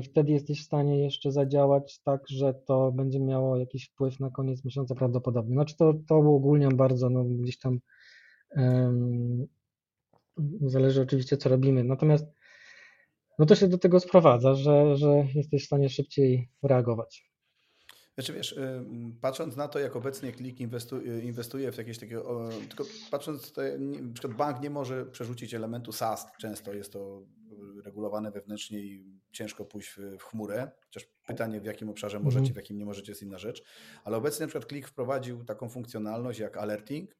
wtedy 0.02 0.32
jesteś 0.32 0.62
w 0.62 0.66
stanie 0.66 1.04
jeszcze 1.04 1.32
zadziałać 1.32 2.00
tak, 2.02 2.28
że 2.28 2.54
to 2.54 2.92
będzie 2.92 3.20
miało 3.20 3.56
jakiś 3.56 3.88
wpływ 3.88 4.20
na 4.20 4.30
koniec 4.30 4.64
miesiąca 4.64 4.94
prawdopodobnie. 4.94 5.54
Znaczy 5.54 5.76
to, 5.76 5.94
to 6.08 6.16
ogólniam 6.16 6.76
bardzo, 6.76 7.10
no 7.10 7.24
gdzieś 7.24 7.58
tam 7.58 7.80
um, 8.56 9.46
zależy 10.60 11.02
oczywiście 11.02 11.36
co 11.36 11.48
robimy. 11.48 11.84
Natomiast 11.84 12.26
no 13.38 13.46
to 13.46 13.54
się 13.54 13.68
do 13.68 13.78
tego 13.78 14.00
sprowadza, 14.00 14.54
że, 14.54 14.96
że 14.96 15.26
jesteś 15.34 15.62
w 15.62 15.66
stanie 15.66 15.88
szybciej 15.88 16.48
reagować. 16.62 17.27
Znaczy 18.18 18.32
wiesz, 18.32 18.52
y, 18.52 18.84
patrząc 19.20 19.56
na 19.56 19.68
to, 19.68 19.78
jak 19.78 19.96
obecnie 19.96 20.32
Klik 20.32 20.60
y, 20.60 21.22
inwestuje 21.22 21.72
w 21.72 21.78
jakieś 21.78 21.98
takie, 21.98 22.20
tylko 22.68 22.84
patrząc, 23.10 23.52
to, 23.52 23.62
na 23.78 24.12
przykład 24.12 24.36
bank 24.36 24.60
nie 24.60 24.70
może 24.70 25.06
przerzucić 25.06 25.54
elementu 25.54 25.92
SaaS, 25.92 26.26
często 26.40 26.72
jest 26.72 26.92
to 26.92 27.22
regulowane 27.84 28.30
wewnętrznie 28.30 28.78
i 28.78 29.20
ciężko 29.32 29.64
pójść 29.64 29.90
w, 29.90 30.22
chmurę, 30.22 30.70
chociaż 30.84 31.08
pytanie 31.26 31.60
w 31.60 31.64
jakim 31.64 31.88
obszarze 31.88 32.20
możecie, 32.20 32.38
mhm. 32.38 32.54
w 32.54 32.56
jakim 32.56 32.78
nie 32.78 32.84
możecie 32.84 33.12
jest 33.12 33.22
inna 33.22 33.38
rzecz, 33.38 33.62
ale 34.04 34.16
obecnie 34.16 34.46
na 34.46 34.48
przykład 34.48 34.66
Klik 34.68 34.88
wprowadził 34.88 35.44
taką 35.44 35.68
funkcjonalność 35.68 36.38
jak 36.38 36.56
alerting, 36.56 37.16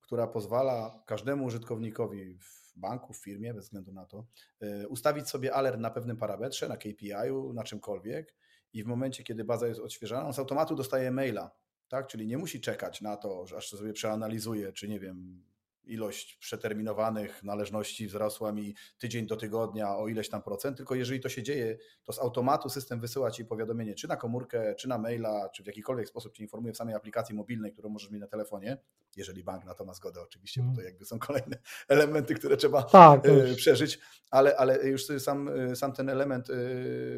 która 0.00 0.26
pozwala 0.26 1.02
każdemu 1.06 1.44
użytkownikowi 1.44 2.34
w 2.34 2.78
banku, 2.78 3.12
w 3.12 3.18
firmie, 3.18 3.54
bez 3.54 3.64
względu 3.64 3.92
na 3.92 4.06
to, 4.06 4.26
y, 4.62 4.88
ustawić 4.88 5.28
sobie 5.28 5.54
alert 5.54 5.80
na 5.80 5.90
pewnym 5.90 6.16
parametrze, 6.16 6.68
na 6.68 6.76
KPI-u, 6.76 7.52
na 7.52 7.64
czymkolwiek 7.64 8.34
i 8.76 8.82
w 8.82 8.86
momencie, 8.86 9.24
kiedy 9.24 9.44
baza 9.44 9.66
jest 9.66 9.80
odświeżana, 9.80 10.26
on 10.26 10.32
z 10.32 10.38
automatu 10.38 10.76
dostaje 10.76 11.10
maila, 11.10 11.50
tak? 11.88 12.06
Czyli 12.06 12.26
nie 12.26 12.38
musi 12.38 12.60
czekać 12.60 13.00
na 13.00 13.16
to, 13.16 13.46
że 13.46 13.56
aż 13.56 13.68
sobie 13.68 13.92
przeanalizuje, 13.92 14.72
czy 14.72 14.88
nie 14.88 15.00
wiem, 15.00 15.42
ilość 15.86 16.36
przeterminowanych 16.36 17.42
należności 17.42 18.06
wzrosła 18.06 18.52
mi 18.52 18.74
tydzień 18.98 19.26
do 19.26 19.36
tygodnia 19.36 19.96
o 19.96 20.08
ileś 20.08 20.28
tam 20.28 20.42
procent, 20.42 20.76
tylko 20.76 20.94
jeżeli 20.94 21.20
to 21.20 21.28
się 21.28 21.42
dzieje, 21.42 21.78
to 22.04 22.12
z 22.12 22.18
automatu 22.18 22.68
system 22.68 23.00
wysyła 23.00 23.30
Ci 23.30 23.44
powiadomienie, 23.44 23.94
czy 23.94 24.08
na 24.08 24.16
komórkę, 24.16 24.74
czy 24.74 24.88
na 24.88 24.98
maila, 24.98 25.48
czy 25.48 25.62
w 25.62 25.66
jakikolwiek 25.66 26.08
sposób 26.08 26.36
Cię 26.36 26.42
informuje 26.42 26.72
w 26.72 26.76
samej 26.76 26.94
aplikacji 26.94 27.34
mobilnej, 27.34 27.72
którą 27.72 27.88
możesz 27.88 28.10
mieć 28.10 28.20
na 28.20 28.26
telefonie, 28.26 28.76
jeżeli 29.16 29.44
bank 29.44 29.64
na 29.64 29.74
to 29.74 29.84
ma 29.84 29.94
zgodę 29.94 30.20
oczywiście, 30.20 30.60
bo 30.60 30.66
to 30.66 30.70
mhm. 30.70 30.86
jakby 30.86 31.04
są 31.04 31.18
kolejne 31.18 31.58
elementy, 31.88 32.34
które 32.34 32.56
trzeba 32.56 32.82
tak, 32.82 33.26
e, 33.26 33.54
przeżyć, 33.54 33.98
ale, 34.30 34.56
ale 34.56 34.88
już 34.88 35.04
sam, 35.18 35.48
e, 35.48 35.76
sam 35.76 35.92
ten 35.92 36.08
element 36.08 36.50
e, 36.50 36.54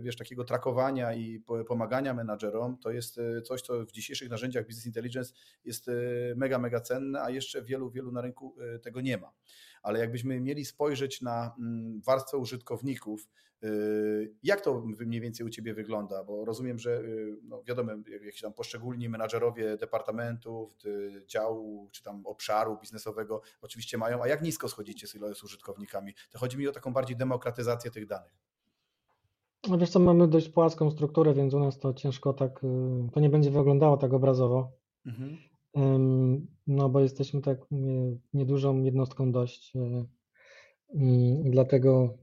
wiesz, 0.00 0.16
takiego 0.16 0.44
trakowania 0.44 1.14
i 1.14 1.42
pomagania 1.68 2.14
menadżerom, 2.14 2.78
to 2.78 2.90
jest 2.90 3.20
coś, 3.44 3.62
co 3.62 3.84
w 3.86 3.92
dzisiejszych 3.92 4.30
narzędziach 4.30 4.66
Business 4.66 4.86
Intelligence 4.86 5.34
jest 5.64 5.90
mega, 6.36 6.58
mega 6.58 6.80
cenne, 6.80 7.22
a 7.22 7.30
jeszcze 7.30 7.62
wielu, 7.62 7.90
wielu 7.90 8.12
na 8.12 8.20
rynku 8.20 8.56
tego 8.82 9.00
nie 9.00 9.18
ma. 9.18 9.32
Ale 9.82 9.98
jakbyśmy 9.98 10.40
mieli 10.40 10.64
spojrzeć 10.64 11.22
na 11.22 11.54
mm, 11.58 12.00
warstwę 12.00 12.36
użytkowników, 12.36 13.28
y, 13.64 14.34
jak 14.42 14.60
to 14.60 14.82
mniej 14.98 15.20
więcej 15.20 15.46
u 15.46 15.50
Ciebie 15.50 15.74
wygląda? 15.74 16.24
Bo 16.24 16.44
rozumiem, 16.44 16.78
że 16.78 17.00
y, 17.00 17.36
no 17.42 17.62
wiadomo, 17.62 17.92
jakieś 18.24 18.40
tam 18.40 18.52
poszczególni 18.52 19.08
menadżerowie 19.08 19.76
departamentów, 19.76 20.76
działu 21.26 21.88
czy 21.92 22.02
tam 22.02 22.26
obszaru 22.26 22.78
biznesowego 22.80 23.42
oczywiście 23.60 23.98
mają, 23.98 24.22
a 24.22 24.28
jak 24.28 24.42
nisko 24.42 24.68
schodzicie 24.68 25.06
z 25.06 25.44
użytkownikami? 25.44 26.14
To 26.30 26.38
chodzi 26.38 26.58
mi 26.58 26.68
o 26.68 26.72
taką 26.72 26.92
bardziej 26.92 27.16
demokratyzację 27.16 27.90
tych 27.90 28.06
danych. 28.06 28.48
No 29.68 29.78
wiesz 29.78 29.90
co, 29.90 29.98
mamy 29.98 30.28
dość 30.28 30.48
płaską 30.48 30.90
strukturę, 30.90 31.34
więc 31.34 31.54
u 31.54 31.60
nas 31.60 31.78
to 31.78 31.94
ciężko 31.94 32.32
tak, 32.32 32.64
y, 32.64 33.10
to 33.12 33.20
nie 33.20 33.30
będzie 33.30 33.50
wyglądało 33.50 33.96
tak 33.96 34.12
obrazowo. 34.12 34.72
Mhm. 35.06 35.47
No, 36.66 36.88
bo 36.88 37.00
jesteśmy 37.00 37.40
tak 37.40 37.58
niedużą 38.32 38.82
jednostką 38.82 39.32
dość. 39.32 39.76
E, 39.76 40.06
dlatego 41.44 42.18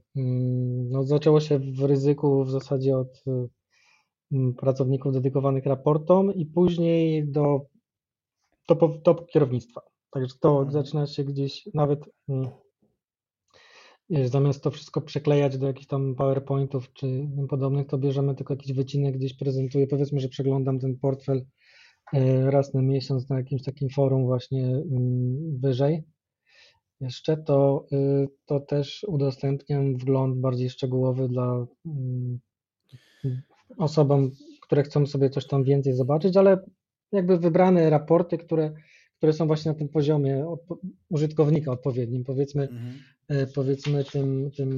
no, 0.90 1.04
zaczęło 1.04 1.40
się 1.40 1.58
w 1.58 1.84
ryzyku 1.84 2.44
w 2.44 2.50
zasadzie 2.50 2.96
od 2.96 3.24
pracowników 4.56 5.12
dedykowanych 5.12 5.66
raportom 5.66 6.34
i 6.34 6.46
później 6.46 7.28
do 7.28 7.66
top, 8.66 9.02
top 9.02 9.26
kierownictwa. 9.26 9.80
Także 10.10 10.34
to 10.40 10.50
mhm. 10.50 10.70
zaczyna 10.70 11.06
się 11.06 11.24
gdzieś 11.24 11.68
nawet 11.74 12.00
zamiast 14.24 14.62
to 14.62 14.70
wszystko 14.70 15.00
przeklejać 15.00 15.58
do 15.58 15.66
jakichś 15.66 15.86
tam 15.86 16.14
PowerPointów 16.14 16.92
czy 16.92 17.28
podobnych, 17.48 17.86
to 17.86 17.98
bierzemy 17.98 18.34
tylko 18.34 18.54
jakiś 18.54 18.72
wycinek, 18.72 19.16
gdzieś 19.16 19.36
prezentuję. 19.36 19.86
Powiedzmy, 19.86 20.20
że 20.20 20.28
przeglądam 20.28 20.78
ten 20.78 20.98
portfel 20.98 21.42
E, 21.42 21.65
raz 22.44 22.74
na 22.74 22.82
miesiąc 22.82 23.28
na 23.28 23.36
jakimś 23.36 23.62
takim 23.62 23.88
forum 23.88 24.24
właśnie 24.24 24.66
mm, 24.66 25.58
wyżej 25.60 26.04
jeszcze, 27.00 27.36
to, 27.36 27.86
y, 27.92 28.28
to 28.46 28.60
też 28.60 29.04
udostępniam 29.08 29.96
wgląd 29.96 30.40
bardziej 30.40 30.70
szczegółowy 30.70 31.28
dla 31.28 31.66
mm, 31.86 32.38
osobom, 33.78 34.30
które 34.62 34.82
chcą 34.82 35.06
sobie 35.06 35.30
coś 35.30 35.46
tam 35.46 35.64
więcej 35.64 35.94
zobaczyć, 35.94 36.36
ale 36.36 36.58
jakby 37.12 37.38
wybrane 37.38 37.90
raporty, 37.90 38.38
które, 38.38 38.72
które 39.16 39.32
są 39.32 39.46
właśnie 39.46 39.72
na 39.72 39.78
tym 39.78 39.88
poziomie 39.88 40.46
użytkownika 41.08 41.72
odpowiednim, 41.72 42.24
powiedzmy, 42.24 42.62
mhm. 42.62 42.94
E, 43.28 43.46
powiedzmy 43.46 44.04
tym, 44.04 44.50
tym 44.56 44.70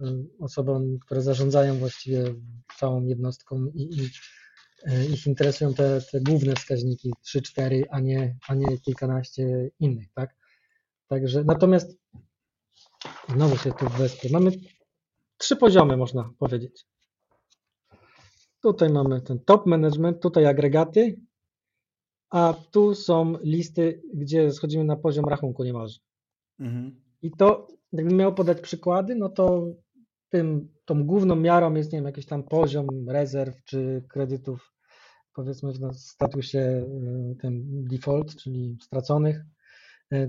mm, 0.00 0.28
osobom, 0.40 0.98
które 0.98 1.22
zarządzają 1.22 1.74
właściwie 1.74 2.24
całą 2.78 3.04
jednostką 3.04 3.66
i, 3.74 3.82
i 3.82 4.08
E, 4.41 4.41
ich 5.12 5.26
interesują 5.26 5.74
te, 5.74 6.00
te 6.12 6.20
główne 6.20 6.54
wskaźniki 6.54 7.12
3-4, 7.24 7.82
a 7.90 8.00
nie, 8.00 8.36
a 8.48 8.54
nie 8.54 8.78
kilkanaście 8.78 9.70
innych, 9.80 10.12
tak? 10.14 10.36
Także 11.08 11.44
natomiast 11.44 11.98
znowu 13.28 13.56
się 13.56 13.72
tu 13.72 13.88
wesprę. 13.88 14.30
Mamy 14.32 14.50
trzy 15.38 15.56
poziomy, 15.56 15.96
można 15.96 16.30
powiedzieć. 16.38 16.86
Tutaj 18.62 18.90
mamy 18.90 19.20
ten 19.20 19.38
top 19.38 19.66
management, 19.66 20.22
tutaj 20.22 20.46
agregaty, 20.46 21.20
a 22.30 22.54
tu 22.70 22.94
są 22.94 23.38
listy, 23.42 24.02
gdzie 24.14 24.52
schodzimy 24.52 24.84
na 24.84 24.96
poziom 24.96 25.24
rachunku 25.24 25.64
niemalże. 25.64 26.00
Mhm. 26.60 27.00
I 27.22 27.30
to, 27.30 27.68
jakbym 27.92 28.16
miał 28.16 28.34
podać 28.34 28.60
przykłady, 28.60 29.14
no 29.14 29.28
to 29.28 29.66
tym, 30.32 30.68
tą 30.84 31.04
główną 31.04 31.36
miarą 31.36 31.74
jest, 31.74 31.92
nie 31.92 31.98
wiem, 31.98 32.06
jakiś 32.06 32.26
tam 32.26 32.42
poziom 32.42 32.86
rezerw 33.08 33.64
czy 33.64 34.04
kredytów 34.08 34.72
powiedzmy 35.34 35.72
w 35.72 35.96
statusie 35.96 36.58
y, 36.58 37.36
tym 37.40 37.84
default, 37.84 38.36
czyli 38.36 38.78
straconych, 38.82 39.44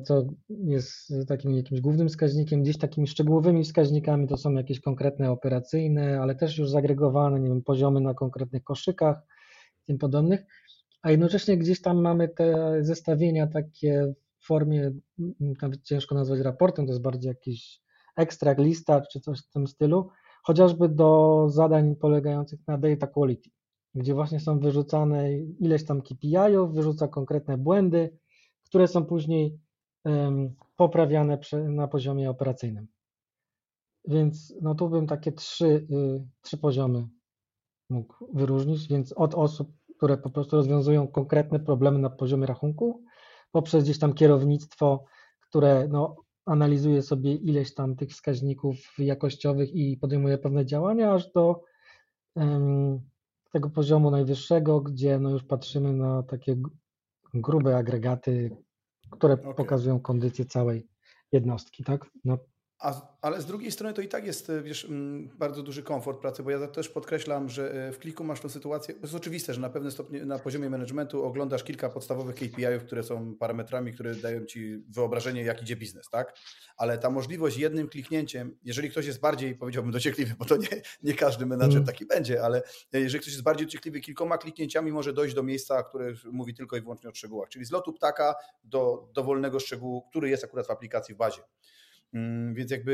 co 0.03 0.19
y, 0.19 0.25
jest 0.49 1.13
takim 1.27 1.53
jakimś 1.53 1.81
głównym 1.81 2.09
wskaźnikiem, 2.09 2.63
gdzieś 2.63 2.77
takimi 2.77 3.07
szczegółowymi 3.07 3.63
wskaźnikami 3.63 4.27
to 4.27 4.37
są 4.37 4.53
jakieś 4.53 4.79
konkretne 4.79 5.31
operacyjne, 5.31 6.21
ale 6.21 6.35
też 6.35 6.57
już 6.57 6.69
zagregowane, 6.69 7.39
nie 7.39 7.49
wiem, 7.49 7.61
poziomy 7.61 8.01
na 8.01 8.13
konkretnych 8.13 8.63
koszykach 8.63 9.21
tym 9.85 9.97
podobnych, 9.97 10.45
a 11.01 11.11
jednocześnie 11.11 11.57
gdzieś 11.57 11.81
tam 11.81 12.01
mamy 12.01 12.29
te 12.29 12.77
zestawienia 12.83 13.47
takie 13.47 14.13
w 14.39 14.45
formie, 14.45 14.91
ciężko 15.83 16.15
nazwać 16.15 16.39
raportem, 16.39 16.85
to 16.85 16.91
jest 16.91 17.01
bardziej 17.01 17.29
jakiś 17.29 17.82
ekstrakt, 18.15 18.61
lista 18.61 19.01
czy 19.01 19.19
coś 19.19 19.39
w 19.39 19.49
tym 19.49 19.67
stylu, 19.67 20.09
chociażby 20.43 20.89
do 20.89 21.43
zadań 21.49 21.95
polegających 21.95 22.59
na 22.67 22.77
data 22.77 23.07
quality 23.07 23.49
gdzie 23.95 24.13
właśnie 24.13 24.39
są 24.39 24.59
wyrzucane 24.59 25.37
ileś 25.39 25.85
tam 25.85 26.01
KPI-ów, 26.01 26.73
wyrzuca 26.73 27.07
konkretne 27.07 27.57
błędy, 27.57 28.17
które 28.65 28.87
są 28.87 29.05
później 29.05 29.59
poprawiane 30.75 31.37
na 31.69 31.87
poziomie 31.87 32.29
operacyjnym. 32.29 32.87
Więc 34.07 34.53
no 34.61 34.75
tu 34.75 34.89
bym 34.89 35.07
takie 35.07 35.31
trzy, 35.31 35.65
y, 35.65 36.27
trzy 36.41 36.57
poziomy 36.57 37.07
mógł 37.89 38.13
wyróżnić, 38.33 38.87
więc 38.87 39.13
od 39.13 39.35
osób, 39.35 39.71
które 39.97 40.17
po 40.17 40.29
prostu 40.29 40.55
rozwiązują 40.55 41.07
konkretne 41.07 41.59
problemy 41.59 41.99
na 41.99 42.09
poziomie 42.09 42.47
rachunku, 42.47 43.03
poprzez 43.51 43.83
gdzieś 43.83 43.99
tam 43.99 44.13
kierownictwo, 44.13 45.05
które 45.39 45.87
no, 45.87 46.15
analizuje 46.45 47.01
sobie 47.01 47.35
ileś 47.35 47.73
tam 47.73 47.95
tych 47.95 48.09
wskaźników 48.09 48.75
jakościowych 48.97 49.75
i 49.75 49.97
podejmuje 49.97 50.37
pewne 50.37 50.65
działania, 50.65 51.13
aż 51.13 51.31
do 51.31 51.61
um, 52.35 53.01
tego 53.51 53.69
poziomu 53.69 54.11
najwyższego, 54.11 54.81
gdzie 54.81 55.19
no 55.19 55.29
już 55.29 55.43
patrzymy 55.43 55.93
na 55.93 56.23
takie 56.23 56.55
grube 57.33 57.77
agregaty, 57.77 58.57
które 59.11 59.33
okay. 59.33 59.53
pokazują 59.53 59.99
kondycję 59.99 60.45
całej 60.45 60.87
jednostki, 61.31 61.83
tak? 61.83 62.09
No, 62.25 62.37
a, 62.83 63.01
ale 63.21 63.41
z 63.41 63.45
drugiej 63.45 63.71
strony 63.71 63.93
to 63.93 64.01
i 64.01 64.07
tak 64.07 64.25
jest 64.25 64.51
wiesz, 64.63 64.85
mm, 64.85 65.29
bardzo 65.37 65.63
duży 65.63 65.83
komfort 65.83 66.21
pracy, 66.21 66.43
bo 66.43 66.51
ja 66.51 66.67
też 66.67 66.89
podkreślam, 66.89 67.49
że 67.49 67.87
e, 67.87 67.91
w 67.91 67.99
kliku 67.99 68.23
masz 68.23 68.39
tą 68.39 68.49
sytuację. 68.49 68.93
To 68.93 69.01
jest 69.01 69.15
oczywiste, 69.15 69.53
że 69.53 69.61
na 69.61 69.69
pewnym 69.69 69.91
stopniu, 69.91 70.25
na 70.25 70.39
poziomie 70.39 70.69
managementu 70.69 71.23
oglądasz 71.23 71.63
kilka 71.63 71.89
podstawowych 71.89 72.35
KPI-ów, 72.35 72.83
które 72.83 73.03
są 73.03 73.35
parametrami, 73.35 73.93
które 73.93 74.15
dają 74.15 74.45
ci 74.45 74.83
wyobrażenie, 74.89 75.43
jak 75.43 75.61
idzie 75.61 75.75
biznes, 75.75 76.09
tak? 76.09 76.37
Ale 76.77 76.97
ta 76.97 77.09
możliwość 77.09 77.57
jednym 77.57 77.89
kliknięciem, 77.89 78.57
jeżeli 78.63 78.89
ktoś 78.89 79.05
jest 79.05 79.19
bardziej, 79.19 79.55
powiedziałbym, 79.55 79.91
dociekliwy, 79.91 80.35
bo 80.39 80.45
to 80.45 80.57
nie, 80.57 80.81
nie 81.03 81.13
każdy 81.13 81.45
menadżer 81.45 81.77
mm. 81.77 81.87
taki 81.87 82.05
będzie, 82.05 82.43
ale 82.43 82.61
jeżeli 82.93 83.21
ktoś 83.21 83.33
jest 83.33 83.43
bardziej 83.43 83.67
dociekliwy, 83.67 83.99
kilkoma 83.99 84.37
kliknięciami 84.37 84.91
może 84.91 85.13
dojść 85.13 85.35
do 85.35 85.43
miejsca, 85.43 85.83
które 85.83 86.13
mówi 86.31 86.53
tylko 86.53 86.77
i 86.77 86.81
wyłącznie 86.81 87.09
o 87.09 87.13
szczegółach, 87.13 87.49
czyli 87.49 87.65
z 87.65 87.71
lotu 87.71 87.93
ptaka 87.93 88.35
do 88.63 89.09
dowolnego 89.13 89.59
szczegółu, 89.59 90.01
który 90.01 90.29
jest 90.29 90.43
akurat 90.43 90.67
w 90.67 90.71
aplikacji 90.71 91.15
w 91.15 91.17
bazie. 91.17 91.41
Mm, 92.13 92.53
więc 92.53 92.71
jakby 92.71 92.91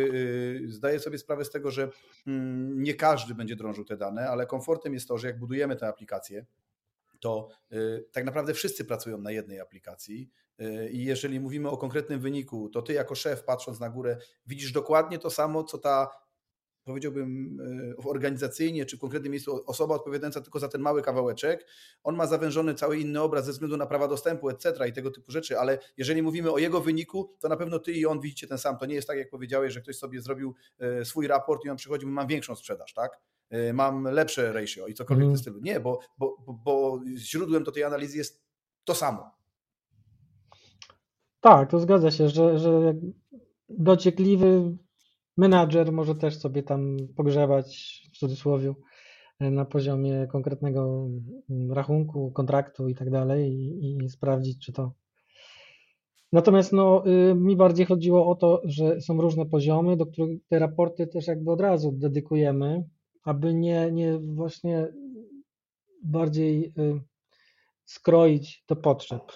y, 0.67 0.71
zdaję 0.71 0.99
sobie 0.99 1.17
sprawę 1.17 1.45
z 1.45 1.49
tego, 1.49 1.71
że 1.71 1.89
mm, 2.27 2.83
nie 2.83 2.93
każdy 2.93 3.35
będzie 3.35 3.55
drążył 3.55 3.85
te 3.85 3.97
dane, 3.97 4.29
ale 4.29 4.45
komfortem 4.45 4.93
jest 4.93 5.07
to, 5.07 5.17
że 5.17 5.27
jak 5.27 5.39
budujemy 5.39 5.75
tę 5.75 5.87
aplikację, 5.87 6.45
to 7.19 7.47
y, 7.73 8.05
tak 8.11 8.25
naprawdę 8.25 8.53
wszyscy 8.53 8.85
pracują 8.85 9.17
na 9.17 9.31
jednej 9.31 9.59
aplikacji. 9.59 10.29
Y, 10.61 10.89
I 10.89 11.03
jeżeli 11.03 11.39
mówimy 11.39 11.69
o 11.69 11.77
konkretnym 11.77 12.19
wyniku, 12.19 12.69
to 12.69 12.81
ty 12.81 12.93
jako 12.93 13.15
szef, 13.15 13.43
patrząc 13.43 13.79
na 13.79 13.89
górę, 13.89 14.17
widzisz 14.47 14.71
dokładnie 14.71 15.19
to 15.19 15.29
samo, 15.29 15.63
co 15.63 15.77
ta 15.77 16.09
powiedziałbym, 16.89 17.57
e, 17.99 18.09
organizacyjnie 18.09 18.85
czy 18.85 18.97
w 18.97 18.99
konkretnym 18.99 19.31
miejscu 19.31 19.63
osoba 19.65 19.95
odpowiadająca 19.95 20.41
tylko 20.41 20.59
za 20.59 20.67
ten 20.67 20.81
mały 20.81 21.01
kawałeczek, 21.01 21.65
on 22.03 22.15
ma 22.15 22.27
zawężony 22.27 22.75
cały 22.75 22.99
inny 22.99 23.21
obraz 23.21 23.45
ze 23.45 23.51
względu 23.51 23.77
na 23.77 23.85
prawa 23.85 24.07
dostępu, 24.07 24.49
etc. 24.49 24.89
i 24.89 24.93
tego 24.93 25.11
typu 25.11 25.31
rzeczy, 25.31 25.59
ale 25.59 25.79
jeżeli 25.97 26.21
mówimy 26.21 26.51
o 26.51 26.57
jego 26.57 26.81
wyniku, 26.81 27.35
to 27.39 27.49
na 27.49 27.57
pewno 27.57 27.79
ty 27.79 27.91
i 27.91 28.05
on 28.05 28.19
widzicie 28.19 28.47
ten 28.47 28.57
sam. 28.57 28.77
To 28.77 28.85
nie 28.85 28.95
jest 28.95 29.07
tak, 29.07 29.17
jak 29.17 29.29
powiedziałeś, 29.29 29.73
że 29.73 29.81
ktoś 29.81 29.97
sobie 29.97 30.21
zrobił 30.21 30.55
e, 30.79 31.05
swój 31.05 31.27
raport 31.27 31.65
i 31.65 31.69
on 31.69 31.77
przychodzi, 31.77 32.05
mam 32.05 32.27
większą 32.27 32.55
sprzedaż, 32.55 32.93
tak? 32.93 33.19
E, 33.49 33.73
mam 33.73 34.03
lepsze 34.03 34.53
ratio 34.53 34.87
i 34.87 34.93
cokolwiek 34.93 35.23
mm. 35.23 35.35
w 35.35 35.37
tym 35.37 35.41
stylu. 35.41 35.59
Nie, 35.61 35.79
bo, 35.79 35.99
bo, 36.17 36.35
bo 36.47 37.01
źródłem 37.17 37.63
do 37.63 37.71
tej 37.71 37.83
analizy 37.83 38.17
jest 38.17 38.43
to 38.83 38.95
samo. 38.95 39.31
Tak, 41.41 41.71
to 41.71 41.79
zgadza 41.79 42.11
się, 42.11 42.29
że, 42.29 42.59
że 42.59 42.93
dociekliwy 43.69 44.77
menadżer 45.39 45.91
może 45.91 46.15
też 46.15 46.37
sobie 46.37 46.63
tam 46.63 46.97
pogrzebać 47.15 48.01
w 48.13 48.17
cudzysłowie 48.17 48.73
na 49.39 49.65
poziomie 49.65 50.27
konkretnego 50.31 51.07
mm, 51.49 51.71
rachunku, 51.71 52.31
kontraktu 52.31 52.87
i 52.87 52.95
tak 52.95 53.09
dalej 53.09 53.51
i, 53.81 54.09
sprawdzić, 54.09 54.65
czy 54.65 54.73
to. 54.73 54.91
Natomiast 56.31 56.73
no, 56.73 57.03
y, 57.07 57.35
mi 57.35 57.55
bardziej 57.55 57.85
chodziło 57.85 58.27
o 58.27 58.35
to, 58.35 58.61
że 58.63 59.01
są 59.01 59.21
różne 59.21 59.45
poziomy, 59.45 59.97
do 59.97 60.05
których 60.05 60.39
te 60.47 60.59
raporty 60.59 61.07
też 61.07 61.27
jakby 61.27 61.51
od 61.51 61.61
razu 61.61 61.91
dedykujemy, 61.91 62.83
aby 63.23 63.53
nie, 63.53 63.91
nie 63.91 64.19
właśnie 64.19 64.87
bardziej 66.03 66.73
y, 66.77 67.01
skroić 67.85 68.63
do 68.67 68.75
potrzeb 68.75 69.31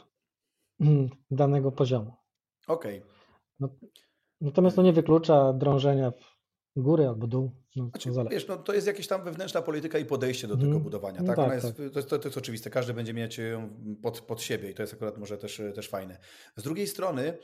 mm, 0.79 1.09
danego 1.31 1.71
poziomu. 1.71 2.13
Okej. 2.67 2.97
Okay. 2.99 3.13
No, 3.59 3.69
Natomiast 4.43 4.75
to 4.75 4.81
nie 4.81 4.93
wyklucza 4.93 5.53
drążenia 5.53 6.11
w 6.75 6.81
górę 6.81 7.09
albo 7.09 7.27
dół. 7.27 7.51
No, 7.75 7.89
znaczy, 7.89 8.13
to, 8.13 8.25
wiesz, 8.25 8.47
no, 8.47 8.57
to 8.57 8.73
jest 8.73 8.87
jakaś 8.87 9.07
tam 9.07 9.23
wewnętrzna 9.23 9.61
polityka 9.61 9.99
i 9.99 10.05
podejście 10.05 10.47
do 10.47 10.55
tego 10.55 10.69
mm. 10.69 10.83
budowania. 10.83 11.23
Tak? 11.23 11.37
No 11.37 11.45
tak, 11.45 11.53
jest, 11.53 11.67
tak. 11.67 11.75
To, 11.75 11.99
jest, 11.99 12.09
to, 12.09 12.19
jest 12.23 12.37
oczywiste. 12.37 12.69
Każdy 12.69 12.93
będzie 12.93 13.13
mieć 13.13 13.37
ją 13.37 13.69
pod, 14.01 14.21
pod 14.21 14.41
siebie 14.41 14.71
i 14.71 14.73
to 14.73 14.83
jest 14.83 14.93
akurat 14.93 15.17
może 15.17 15.37
też, 15.37 15.61
też 15.75 15.89
fajne. 15.89 16.17
Z 16.55 16.63
drugiej 16.63 16.87
strony 16.87 17.37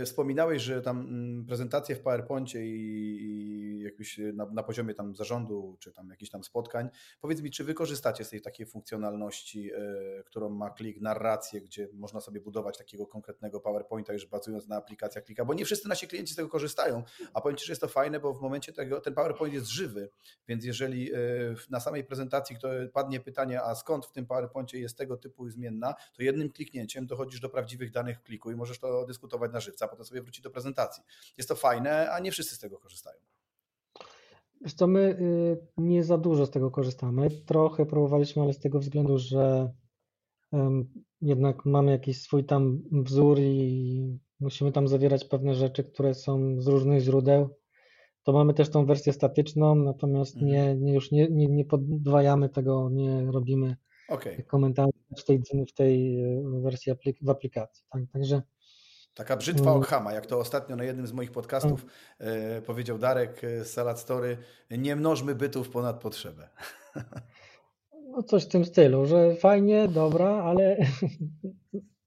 y, 0.00 0.04
wspominałeś, 0.04 0.62
że 0.62 0.82
tam 0.82 1.40
y, 1.42 1.46
prezentacje 1.46 1.96
w 1.96 2.00
PowerPoincie 2.00 2.66
i, 2.66 2.76
i 3.22 3.80
jakoś 3.82 4.20
na, 4.34 4.46
na, 4.46 4.62
poziomie 4.62 4.94
tam 4.94 5.14
zarządu 5.14 5.76
czy 5.80 5.92
tam 5.92 6.08
jakichś 6.10 6.30
tam 6.30 6.44
spotkań. 6.44 6.88
Powiedz 7.20 7.42
mi, 7.42 7.50
czy 7.50 7.64
wy 7.64 7.74
korzystacie 7.74 8.24
z 8.24 8.30
tej 8.30 8.42
takiej 8.42 8.66
funkcjonalności, 8.66 9.72
y, 9.74 10.24
którą 10.24 10.48
ma 10.48 10.70
klik, 10.70 11.00
narrację, 11.00 11.60
gdzie 11.60 11.88
można 11.92 12.20
sobie 12.20 12.40
budować 12.40 12.78
takiego 12.78 13.06
konkretnego 13.06 13.60
PowerPointa 13.60 14.12
już 14.12 14.26
bazując 14.26 14.68
na 14.68 14.76
aplikacjach 14.76 15.24
klika, 15.24 15.44
bo 15.44 15.54
nie 15.54 15.64
wszyscy 15.64 15.88
nasi 15.88 16.08
klienci 16.08 16.32
z 16.32 16.36
tego 16.36 16.48
korzystają, 16.48 17.02
a 17.34 17.40
powiem 17.40 17.56
Ci, 17.56 17.66
że 17.66 17.72
jest 17.72 17.80
to 17.80 17.88
fajne, 17.88 18.20
bo 18.20 18.34
w 18.34 18.40
momencie 18.40 18.72
tego 18.72 19.00
ten 19.00 19.14
PowerPoint 19.14 19.54
jest 19.54 19.69
żywy, 19.70 20.10
więc 20.48 20.64
jeżeli 20.64 21.12
e, 21.12 21.18
na 21.70 21.80
samej 21.80 22.04
prezentacji 22.04 22.56
padnie 22.92 23.20
pytanie, 23.20 23.62
a 23.62 23.74
skąd 23.74 24.06
w 24.06 24.12
tym 24.12 24.26
PowerPoincie 24.26 24.80
jest 24.80 24.98
tego 24.98 25.16
typu 25.16 25.48
zmienna, 25.48 25.94
to 26.12 26.22
jednym 26.22 26.50
kliknięciem 26.50 27.06
dochodzisz 27.06 27.40
do 27.40 27.48
prawdziwych 27.48 27.90
danych 27.90 28.22
kliku 28.22 28.50
i 28.50 28.56
możesz 28.56 28.78
to 28.78 29.06
dyskutować 29.06 29.52
na 29.52 29.60
żywca, 29.60 29.84
a 29.84 29.88
potem 29.88 30.04
sobie 30.04 30.22
wrócić 30.22 30.42
do 30.42 30.50
prezentacji. 30.50 31.02
Jest 31.38 31.48
to 31.48 31.56
fajne, 31.56 32.10
a 32.10 32.18
nie 32.18 32.32
wszyscy 32.32 32.54
z 32.54 32.58
tego 32.58 32.78
korzystają. 32.78 33.20
Wiesz 34.60 34.74
co, 34.74 34.86
my 34.86 35.00
y, 35.00 35.66
nie 35.76 36.04
za 36.04 36.18
dużo 36.18 36.46
z 36.46 36.50
tego 36.50 36.70
korzystamy. 36.70 37.30
Trochę 37.30 37.86
próbowaliśmy, 37.86 38.42
ale 38.42 38.52
z 38.52 38.58
tego 38.58 38.78
względu, 38.78 39.18
że 39.18 39.70
jednak 41.20 41.64
mamy 41.64 41.92
jakiś 41.92 42.22
swój 42.22 42.44
tam 42.44 42.82
wzór 42.92 43.38
i 43.40 44.18
musimy 44.40 44.72
tam 44.72 44.88
zawierać 44.88 45.24
pewne 45.24 45.54
rzeczy, 45.54 45.84
które 45.84 46.14
są 46.14 46.60
z 46.60 46.66
różnych 46.66 47.00
źródeł 47.00 47.59
to 48.30 48.34
mamy 48.34 48.54
też 48.54 48.70
tą 48.70 48.86
wersję 48.86 49.12
statyczną, 49.12 49.74
natomiast 49.74 50.36
mhm. 50.36 50.52
nie, 50.52 50.74
nie 50.76 50.94
już 50.94 51.10
nie, 51.10 51.28
nie, 51.30 51.46
nie 51.46 51.64
podwajamy 51.64 52.48
tego, 52.48 52.88
nie 52.90 53.30
robimy 53.32 53.76
okay. 54.08 54.42
komentarzy 54.42 54.92
w 55.18 55.24
tej, 55.24 55.42
w 55.68 55.72
tej 55.72 56.22
e, 56.24 56.42
wersji 56.62 56.92
aplik 56.92 57.18
w 57.22 57.30
aplikacji. 57.30 57.84
Tak? 57.90 58.02
Także 58.12 58.42
Taka 59.14 59.36
brzytwa. 59.36 59.72
Okhama, 59.72 60.12
jak 60.12 60.26
to 60.26 60.38
ostatnio 60.38 60.76
na 60.76 60.84
jednym 60.84 61.06
z 61.06 61.12
moich 61.12 61.32
podcastów 61.32 61.86
e, 62.18 62.62
powiedział 62.62 62.98
Darek 62.98 63.40
z 63.42 63.66
Salad 63.66 64.00
Story, 64.00 64.36
nie 64.70 64.96
mnożmy 64.96 65.34
bytów 65.34 65.70
ponad 65.70 66.00
potrzebę. 66.00 66.48
No 68.10 68.22
coś 68.22 68.44
w 68.44 68.48
tym 68.48 68.64
stylu, 68.64 69.06
że 69.06 69.34
fajnie, 69.34 69.88
dobra, 69.88 70.28
ale 70.28 70.76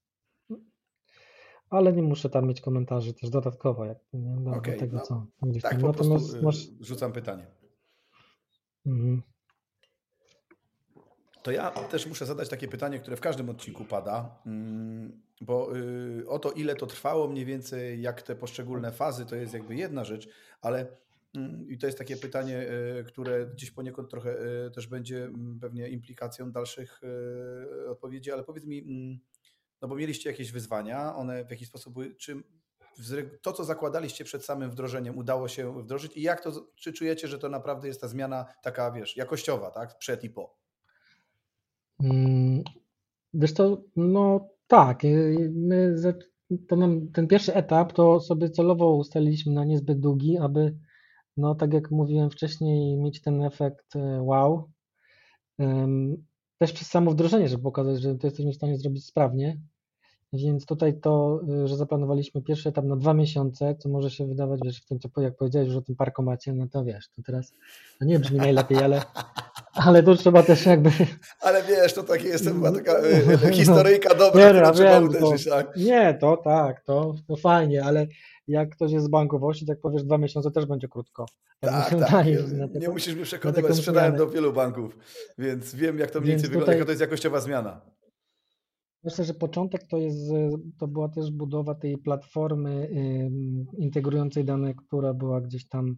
ale 1.76 1.92
nie 1.92 2.02
muszę 2.02 2.30
tam 2.30 2.46
mieć 2.46 2.60
komentarzy 2.60 3.14
też 3.14 3.30
dodatkowo, 3.30 3.84
jak 3.84 3.98
nie, 4.12 4.36
do, 4.36 4.50
okay, 4.50 4.76
tego, 4.76 4.96
no, 4.96 5.02
co 5.02 5.26
gdzieś 5.42 5.62
tak, 5.62 5.72
tam. 5.72 5.80
po 5.80 5.86
Natomiast 5.86 6.24
prostu 6.30 6.44
masz... 6.44 6.68
rzucam 6.80 7.12
pytanie. 7.12 7.46
Mhm. 8.86 9.22
To 11.42 11.50
ja 11.50 11.70
też 11.70 12.06
muszę 12.06 12.26
zadać 12.26 12.48
takie 12.48 12.68
pytanie, 12.68 12.98
które 12.98 13.16
w 13.16 13.20
każdym 13.20 13.50
odcinku 13.50 13.84
pada, 13.84 14.42
mm, 14.46 15.22
bo 15.40 15.76
y, 15.76 16.28
o 16.28 16.38
to, 16.38 16.52
ile 16.52 16.76
to 16.76 16.86
trwało 16.86 17.28
mniej 17.28 17.44
więcej, 17.44 18.02
jak 18.02 18.22
te 18.22 18.36
poszczególne 18.36 18.92
fazy, 18.92 19.26
to 19.26 19.36
jest 19.36 19.54
jakby 19.54 19.74
jedna 19.74 20.04
rzecz, 20.04 20.28
ale 20.60 20.86
mm, 21.34 21.68
i 21.70 21.78
to 21.78 21.86
jest 21.86 21.98
takie 21.98 22.16
pytanie, 22.16 22.66
y, 23.00 23.04
które 23.04 23.46
gdzieś 23.46 23.70
poniekąd 23.70 24.10
trochę 24.10 24.36
y, 24.66 24.70
też 24.70 24.86
będzie 24.86 25.24
mm, 25.24 25.58
pewnie 25.60 25.88
implikacją 25.88 26.52
dalszych 26.52 27.00
odpowiedzi, 27.88 28.32
ale 28.32 28.44
powiedz 28.44 28.64
mi, 28.64 28.82
no 29.84 29.88
bo 29.88 29.96
mieliście 29.96 30.30
jakieś 30.30 30.52
wyzwania, 30.52 31.16
one 31.16 31.44
w 31.44 31.50
jakiś 31.50 31.68
sposób 31.68 31.92
były, 31.92 32.14
czy 32.14 32.42
to, 33.42 33.52
co 33.52 33.64
zakładaliście 33.64 34.24
przed 34.24 34.44
samym 34.44 34.70
wdrożeniem, 34.70 35.18
udało 35.18 35.48
się 35.48 35.82
wdrożyć 35.82 36.16
i 36.16 36.22
jak 36.22 36.40
to, 36.40 36.66
czy 36.74 36.92
czujecie, 36.92 37.28
że 37.28 37.38
to 37.38 37.48
naprawdę 37.48 37.88
jest 37.88 38.00
ta 38.00 38.08
zmiana 38.08 38.46
taka, 38.62 38.90
wiesz, 38.90 39.16
jakościowa, 39.16 39.70
tak, 39.70 39.98
przed 39.98 40.24
i 40.24 40.30
po? 40.30 40.56
Mm, 42.00 42.64
wiesz 43.34 43.54
to, 43.54 43.82
no 43.96 44.48
tak, 44.66 45.04
y, 45.04 45.52
my 45.54 45.96
ten, 46.68 47.12
ten 47.12 47.26
pierwszy 47.26 47.54
etap 47.54 47.92
to 47.92 48.20
sobie 48.20 48.50
celowo 48.50 48.94
ustaliliśmy 48.94 49.52
na 49.52 49.64
niezbyt 49.64 50.00
długi, 50.00 50.38
aby, 50.38 50.76
no 51.36 51.54
tak 51.54 51.72
jak 51.72 51.90
mówiłem 51.90 52.30
wcześniej, 52.30 52.96
mieć 52.96 53.22
ten 53.22 53.42
efekt 53.42 53.96
e, 53.96 54.22
wow. 54.22 54.70
Też 56.58 56.72
przez 56.72 56.88
samo 56.88 57.10
wdrożenie, 57.10 57.48
żeby 57.48 57.62
pokazać, 57.62 58.00
że 58.00 58.14
to 58.14 58.26
jesteśmy 58.26 58.52
w 58.52 58.56
stanie 58.56 58.78
zrobić 58.78 59.06
sprawnie, 59.06 59.60
więc 60.34 60.66
tutaj 60.66 61.00
to, 61.00 61.40
y, 61.64 61.68
że 61.68 61.76
zaplanowaliśmy 61.76 62.42
pierwszy 62.42 62.68
etap 62.68 62.84
na 62.84 62.96
dwa 62.96 63.14
miesiące, 63.14 63.74
co 63.78 63.88
może 63.88 64.10
się 64.10 64.26
wydawać, 64.26 64.60
wiesz, 64.64 64.80
w 64.80 64.86
tym, 64.86 64.98
co 64.98 65.20
jak 65.20 65.36
powiedziałeś 65.36 65.68
już 65.68 65.76
o 65.76 65.82
tym 65.82 65.96
parkomacie, 65.96 66.52
no 66.52 66.66
to 66.72 66.84
wiesz, 66.84 67.08
to 67.08 67.22
teraz 67.22 67.52
to 67.98 68.04
nie 68.04 68.18
brzmi 68.18 68.38
najlepiej, 68.38 68.78
ale, 68.78 69.02
Ale 69.74 70.02
to 70.02 70.14
trzeba 70.14 70.42
też 70.42 70.66
jakby... 70.66 70.90
Ale 71.40 71.62
wiesz, 71.62 71.92
to 71.92 72.02
takie 72.02 72.28
jest 72.28 72.50
była 72.50 72.72
taka 72.72 72.92
no, 73.44 73.50
historyjka 73.50 74.14
dobra, 74.14 74.52
nie, 74.52 74.60
którą 74.60 74.72
trzeba 74.72 75.00
uderzyć, 75.00 75.44
to, 75.44 75.50
tak? 75.50 75.76
Nie, 75.76 76.18
to 76.20 76.36
tak, 76.36 76.84
to, 76.84 77.14
to 77.28 77.36
fajnie, 77.36 77.84
ale 77.84 78.06
jak 78.48 78.70
ktoś 78.70 78.92
jest 78.92 79.06
z 79.06 79.08
bankowości, 79.08 79.66
tak 79.66 79.80
powiesz 79.80 80.04
dwa 80.04 80.18
miesiące 80.18 80.50
też 80.50 80.66
będzie 80.66 80.88
krótko. 80.88 81.26
Tak, 81.60 81.90
tak. 81.90 82.10
tak. 82.10 82.26
Nie, 82.26 82.80
nie 82.80 82.88
musisz 82.88 83.14
mnie 83.14 83.24
przekonywać, 83.24 83.76
sprzedałem 83.76 84.16
do 84.16 84.26
wielu 84.26 84.52
banków, 84.52 84.98
więc 85.38 85.74
wiem 85.74 85.98
jak 85.98 86.10
to 86.10 86.20
mniej 86.20 86.30
więcej 86.30 86.50
wygląda, 86.50 86.72
jaka 86.72 86.84
to 86.84 86.90
jest 86.90 87.00
jakościowa 87.00 87.40
zmiana. 87.40 87.80
Myślę, 89.04 89.24
że 89.24 89.34
początek 89.34 89.86
to 89.86 89.98
jest, 89.98 90.32
to 90.78 90.88
była 90.88 91.08
też 91.08 91.30
budowa 91.30 91.74
tej 91.74 91.98
platformy 91.98 92.90
integrującej 93.78 94.44
dane, 94.44 94.74
która 94.74 95.14
była 95.14 95.40
gdzieś 95.40 95.68
tam 95.68 95.96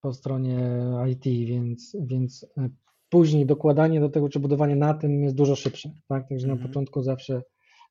po 0.00 0.12
stronie 0.12 0.82
IT, 1.10 1.24
więc, 1.24 1.96
więc 2.00 2.46
e, 2.58 2.68
później 3.08 3.46
dokładanie 3.46 4.00
do 4.00 4.08
tego, 4.08 4.28
czy 4.28 4.40
budowanie 4.40 4.76
na 4.76 4.94
tym 4.94 5.22
jest 5.22 5.36
dużo 5.36 5.56
szybsze, 5.56 5.90
tak? 6.08 6.28
Także 6.28 6.46
-hmm. 6.46 6.48
na 6.48 6.54
mhm. 6.54 6.70
początku 6.70 7.02
zawsze 7.02 7.42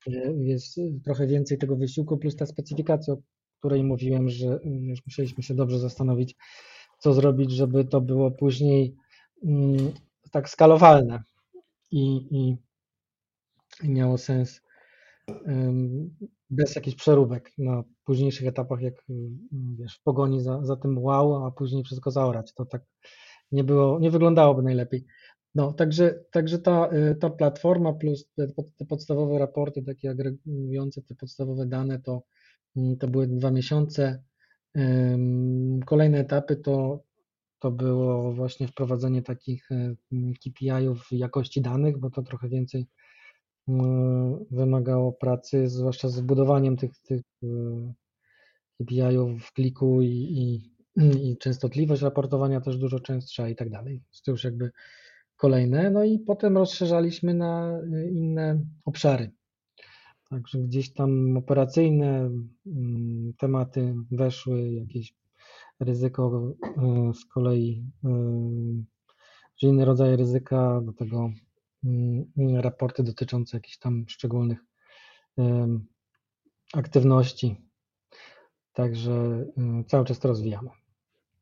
e, 0.06 0.32
jest 0.36 0.80
trochę 1.04 1.26
więcej 1.26 1.58
tego 1.58 1.76
wysiłku, 1.76 2.18
plus 2.18 2.36
ta 2.36 2.46
specyfikacja, 2.46 3.14
o 3.14 3.16
której 3.58 3.84
mówiłem, 3.84 4.28
że 4.28 4.58
już 4.64 5.06
musieliśmy 5.06 5.42
się 5.42 5.54
dobrze 5.54 5.78
zastanowić, 5.78 6.36
co 6.98 7.12
zrobić, 7.12 7.50
żeby 7.50 7.84
to 7.84 8.00
było 8.00 8.30
później 8.30 8.94
mm, 9.44 9.92
tak 10.30 10.48
skalowalne 10.48 11.22
i, 11.90 12.26
i 12.30 12.56
i 13.82 13.88
miało 13.88 14.18
sens 14.18 14.60
bez 16.50 16.74
jakichś 16.76 16.96
przeróbek 16.96 17.52
na 17.58 17.84
późniejszych 18.04 18.46
etapach, 18.46 18.80
jak 18.80 18.94
wiesz, 19.78 19.96
w 19.96 20.02
pogoni 20.02 20.40
za, 20.40 20.64
za 20.64 20.76
tym 20.76 20.98
wow, 20.98 21.46
a 21.46 21.50
później 21.50 21.84
wszystko 21.84 22.10
zaorać. 22.10 22.54
To 22.54 22.64
tak 22.64 22.82
nie 23.52 23.64
było, 23.64 23.98
nie 23.98 24.10
wyglądałoby 24.10 24.62
najlepiej. 24.62 25.04
No, 25.54 25.72
także, 25.72 26.24
także 26.30 26.58
ta, 26.58 26.90
y, 26.92 27.14
ta 27.14 27.30
platforma 27.30 27.92
plus 27.92 28.30
te, 28.36 28.46
te 28.76 28.84
podstawowe 28.84 29.38
raporty, 29.38 29.82
takie 29.82 30.10
agregujące 30.10 31.02
te 31.02 31.14
podstawowe 31.14 31.66
dane, 31.66 31.98
to, 31.98 32.22
mm, 32.76 32.96
to 32.96 33.08
były 33.08 33.26
dwa 33.26 33.50
miesiące. 33.50 34.22
Kolejne 35.86 36.18
etapy 36.18 36.56
to, 36.56 37.04
to 37.58 37.70
było 37.70 38.32
właśnie 38.32 38.68
wprowadzenie 38.68 39.22
takich 39.22 39.70
y, 39.70 39.96
KPI-ów 40.44 41.08
jakości 41.10 41.62
danych, 41.62 41.98
bo 41.98 42.10
to 42.10 42.22
trochę 42.22 42.48
więcej 42.48 42.86
wymagało 44.50 45.12
pracy, 45.12 45.68
zwłaszcza 45.68 46.08
z 46.08 46.20
budowaniem 46.20 46.76
tych, 46.76 46.98
tych 46.98 47.22
y, 47.42 47.46
KPI-ów 48.80 49.44
w 49.44 49.52
kliku 49.52 50.02
i, 50.02 50.08
i, 50.08 50.70
i 51.30 51.36
częstotliwość 51.38 52.02
raportowania 52.02 52.60
też 52.60 52.78
dużo 52.78 53.00
częstsza 53.00 53.48
i 53.48 53.56
tak 53.56 53.70
dalej. 53.70 54.02
To 54.24 54.30
już 54.30 54.44
jakby 54.44 54.70
kolejne. 55.36 55.90
No 55.90 56.04
i 56.04 56.18
potem 56.18 56.56
rozszerzaliśmy 56.56 57.34
na 57.34 57.80
y, 57.80 58.10
inne 58.10 58.60
obszary. 58.84 59.30
Także 60.30 60.58
gdzieś 60.58 60.92
tam 60.92 61.36
operacyjne 61.36 62.30
mm, 62.66 63.32
tematy 63.38 63.94
weszły, 64.10 64.72
jakieś 64.72 65.14
ryzyko 65.80 66.52
y, 67.10 67.14
z 67.14 67.24
kolei, 67.24 67.84
czy 69.56 69.66
inny 69.66 69.84
rodzaj 69.84 70.16
ryzyka, 70.16 70.80
do 70.84 70.92
tego 70.92 71.30
raporty 72.62 73.02
dotyczące 73.02 73.56
jakichś 73.56 73.78
tam 73.78 74.04
szczególnych 74.08 74.58
aktywności. 76.72 77.56
Także 78.72 79.46
cały 79.86 80.04
czas 80.04 80.18
to 80.18 80.28
rozwijamy. 80.28 80.70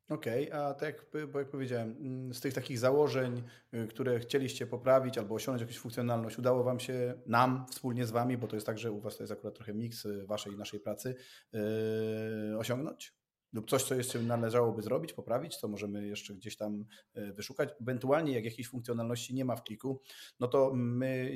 Okej, 0.09 0.49
okay, 0.51 0.61
a 0.61 0.73
tak 0.73 1.05
bo 1.31 1.39
jak 1.39 1.49
powiedziałem, 1.49 1.95
mm, 1.99 2.33
z 2.33 2.41
tych 2.41 2.53
takich 2.53 2.79
założeń, 2.79 3.43
y, 3.73 3.87
które 3.87 4.19
chcieliście 4.19 4.67
poprawić 4.67 5.17
albo 5.17 5.35
osiągnąć 5.35 5.61
jakąś 5.61 5.77
funkcjonalność, 5.79 6.39
udało 6.39 6.63
Wam 6.63 6.79
się, 6.79 7.13
nam 7.25 7.65
wspólnie 7.71 8.05
z 8.05 8.11
Wami, 8.11 8.37
bo 8.37 8.47
to 8.47 8.55
jest 8.55 8.65
tak, 8.65 8.79
że 8.79 8.91
u 8.91 8.99
Was 8.99 9.17
to 9.17 9.23
jest 9.23 9.33
akurat 9.33 9.55
trochę 9.55 9.73
miks 9.73 10.05
y, 10.05 10.25
Waszej 10.25 10.53
i 10.53 10.57
naszej 10.57 10.79
pracy, 10.79 11.15
yy, 11.53 12.57
osiągnąć? 12.57 13.13
Lub 13.53 13.69
coś, 13.69 13.83
co 13.83 13.95
jeszcze 13.95 14.19
należałoby 14.19 14.81
zrobić, 14.81 15.13
poprawić, 15.13 15.57
co 15.57 15.67
możemy 15.67 16.07
jeszcze 16.07 16.35
gdzieś 16.35 16.57
tam 16.57 16.85
e, 17.13 17.33
wyszukać. 17.33 17.69
Ewentualnie, 17.81 18.33
jak 18.33 18.45
jakiejś 18.45 18.67
funkcjonalności 18.67 19.33
nie 19.33 19.45
ma 19.45 19.55
w 19.55 19.63
kliku, 19.63 20.01
no 20.39 20.47
to 20.47 20.71
my 20.75 21.07
e, 21.07 21.35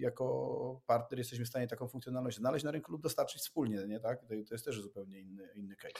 jako 0.00 0.82
partner 0.86 1.18
jesteśmy 1.18 1.44
w 1.44 1.48
stanie 1.48 1.66
taką 1.66 1.88
funkcjonalność 1.88 2.36
znaleźć 2.36 2.64
na 2.64 2.70
rynku 2.70 2.92
lub 2.92 3.02
dostarczyć 3.02 3.42
wspólnie, 3.42 3.86
nie 3.88 4.00
tak? 4.00 4.26
To 4.48 4.54
jest 4.54 4.64
też 4.64 4.82
zupełnie 4.82 5.20
inny, 5.20 5.48
inny 5.56 5.76
case. 5.76 5.94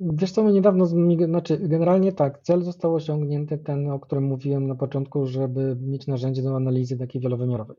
Wiesz 0.00 0.32
co, 0.32 0.42
my 0.42 0.52
niedawno, 0.52 0.86
znaczy 1.26 1.58
generalnie 1.58 2.12
tak, 2.12 2.42
cel 2.42 2.62
został 2.62 2.94
osiągnięty, 2.94 3.58
ten, 3.58 3.90
o 3.90 4.00
którym 4.00 4.24
mówiłem 4.24 4.66
na 4.66 4.74
początku, 4.74 5.26
żeby 5.26 5.76
mieć 5.80 6.06
narzędzie 6.06 6.42
do 6.42 6.56
analizy 6.56 6.98
takiej 6.98 7.22
wielowymiarowej. 7.22 7.76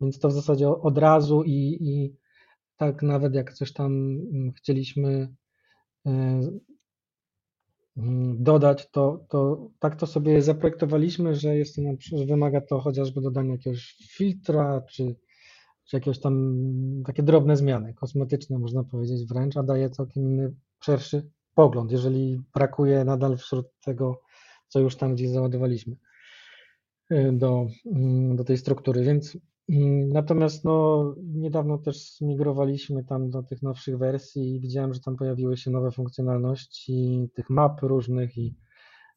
Więc 0.00 0.18
to 0.18 0.28
w 0.28 0.32
zasadzie 0.32 0.68
od 0.68 0.98
razu 0.98 1.42
i, 1.42 1.78
i 1.80 2.16
tak 2.76 3.02
nawet 3.02 3.34
jak 3.34 3.52
coś 3.52 3.72
tam 3.72 3.92
mm, 4.32 4.52
chcieliśmy 4.52 5.34
dodać, 8.34 8.90
to, 8.90 9.26
to 9.28 9.68
tak 9.78 9.96
to 9.96 10.06
sobie 10.06 10.42
zaprojektowaliśmy, 10.42 11.34
że 11.34 11.56
jest 11.56 11.76
to, 11.76 11.82
że 12.18 12.26
wymaga 12.26 12.60
to 12.60 12.80
chociażby 12.80 13.20
dodania 13.20 13.52
jakiegoś 13.52 13.96
filtra, 14.16 14.82
czy, 14.90 15.16
czy 15.84 15.96
jakieś 15.96 16.20
tam 16.20 16.56
takie 17.06 17.22
drobne 17.22 17.56
zmiany, 17.56 17.94
kosmetyczne 17.94 18.58
można 18.58 18.84
powiedzieć 18.84 19.28
wręcz, 19.28 19.56
a 19.56 19.62
daje 19.62 19.90
całkiem 19.90 20.22
inny, 20.22 20.54
szerszy 20.80 21.30
pogląd, 21.54 21.92
jeżeli 21.92 22.42
brakuje 22.54 23.04
nadal 23.04 23.36
wśród 23.36 23.66
tego, 23.80 24.20
co 24.68 24.80
już 24.80 24.96
tam 24.96 25.14
gdzieś 25.14 25.28
załadowaliśmy 25.28 25.96
e, 27.10 27.32
do, 27.32 27.66
mm, 27.86 28.36
do 28.36 28.44
tej 28.44 28.58
struktury, 28.58 29.04
więc 29.04 29.36
Mm, 29.36 29.55
natomiast 30.08 30.64
no, 30.64 31.14
niedawno 31.22 31.78
też 31.78 32.16
zmigrowaliśmy 32.16 33.04
tam 33.04 33.30
do 33.30 33.42
tych 33.42 33.62
nowszych 33.62 33.98
wersji 33.98 34.54
i 34.54 34.60
widziałem, 34.60 34.94
że 34.94 35.00
tam 35.00 35.16
pojawiły 35.16 35.56
się 35.56 35.70
nowe 35.70 35.90
funkcjonalności 35.90 37.28
tych 37.34 37.50
map 37.50 37.82
różnych 37.82 38.38
i 38.38 38.54